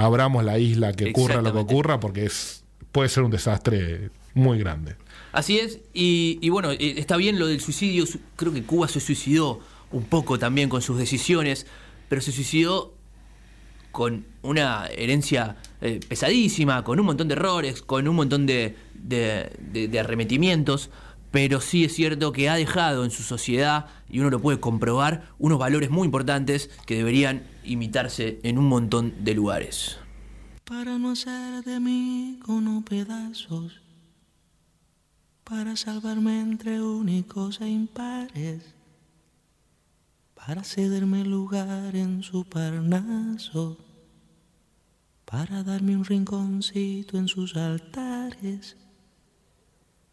abramos 0.05 0.45
la 0.45 0.59
isla, 0.59 0.93
que 0.93 1.11
ocurra 1.11 1.43
lo 1.43 1.53
que 1.53 1.59
ocurra, 1.59 2.01
porque 2.01 2.25
es 2.25 2.65
puede 2.93 3.09
ser 3.09 3.23
un 3.23 3.31
desastre 3.31 4.11
muy 4.35 4.59
grande. 4.59 4.97
Así 5.33 5.59
es, 5.59 5.79
y, 5.95 6.39
y 6.41 6.49
bueno, 6.49 6.73
eh, 6.73 6.95
está 6.97 7.17
bien 7.17 7.39
lo 7.39 7.47
del 7.47 7.61
suicidio, 7.61 8.05
su- 8.07 8.19
creo 8.37 8.53
que 8.53 8.63
Cuba 8.65 8.89
se 8.89 8.99
suicidó 9.01 9.61
un 9.93 10.05
poco 10.05 10.39
también 10.39 10.69
con 10.69 10.83
sus 10.83 10.99
decisiones, 10.99 11.67
pero 12.09 12.21
se 12.21 12.33
suicidó 12.33 12.95
con 13.93 14.25
una 14.43 14.87
herencia 14.89 15.57
eh, 15.81 16.01
pesadísima, 16.09 16.83
con 16.85 16.99
un 17.01 17.07
montón 17.07 17.29
de 17.29 17.35
errores, 17.35 17.83
con 17.83 18.07
un 18.09 18.17
montón 18.17 18.47
de, 18.47 18.77
de- 18.95 19.51
de- 19.73 19.89
de 19.89 20.01
arremetimientos, 20.01 20.91
pero 21.31 21.61
sí 21.61 21.85
es 21.85 21.95
cierto 21.95 22.33
que 22.33 22.49
ha 22.49 22.55
dejado 22.57 23.05
en 23.05 23.11
su 23.11 23.23
sociedad, 23.23 23.87
y 24.09 24.21
uno 24.21 24.31
lo 24.31 24.41
puede 24.41 24.61
comprobar, 24.61 25.29
unos 25.39 25.59
valores 25.59 25.91
muy 25.91 26.07
importantes 26.07 26.71
que 26.87 26.97
deberían 26.97 27.45
imitarse 27.65 28.41
en 28.43 28.59
un 28.59 28.67
montón 28.67 29.15
de 29.25 29.35
lugares. 29.35 29.99
para 30.65 30.99
no 30.99 31.11
hacer 31.11 31.65
de 31.65 31.81
mí 31.81 32.39
cono 32.47 32.85
pedazos, 32.89 33.81
para 35.43 35.75
salvarme 35.75 36.41
entre 36.41 36.81
únicos 36.81 37.61
e 37.61 37.69
impares, 37.69 38.63
para 40.35 40.63
cederme 40.63 41.25
lugar 41.25 41.97
en 41.97 42.23
su 42.23 42.45
parnaso, 42.45 43.79
para 45.25 45.65
darme 45.65 45.97
un 45.97 46.05
rinconcito 46.05 47.19
en 47.19 47.27
sus 47.27 47.57
altares. 47.57 48.77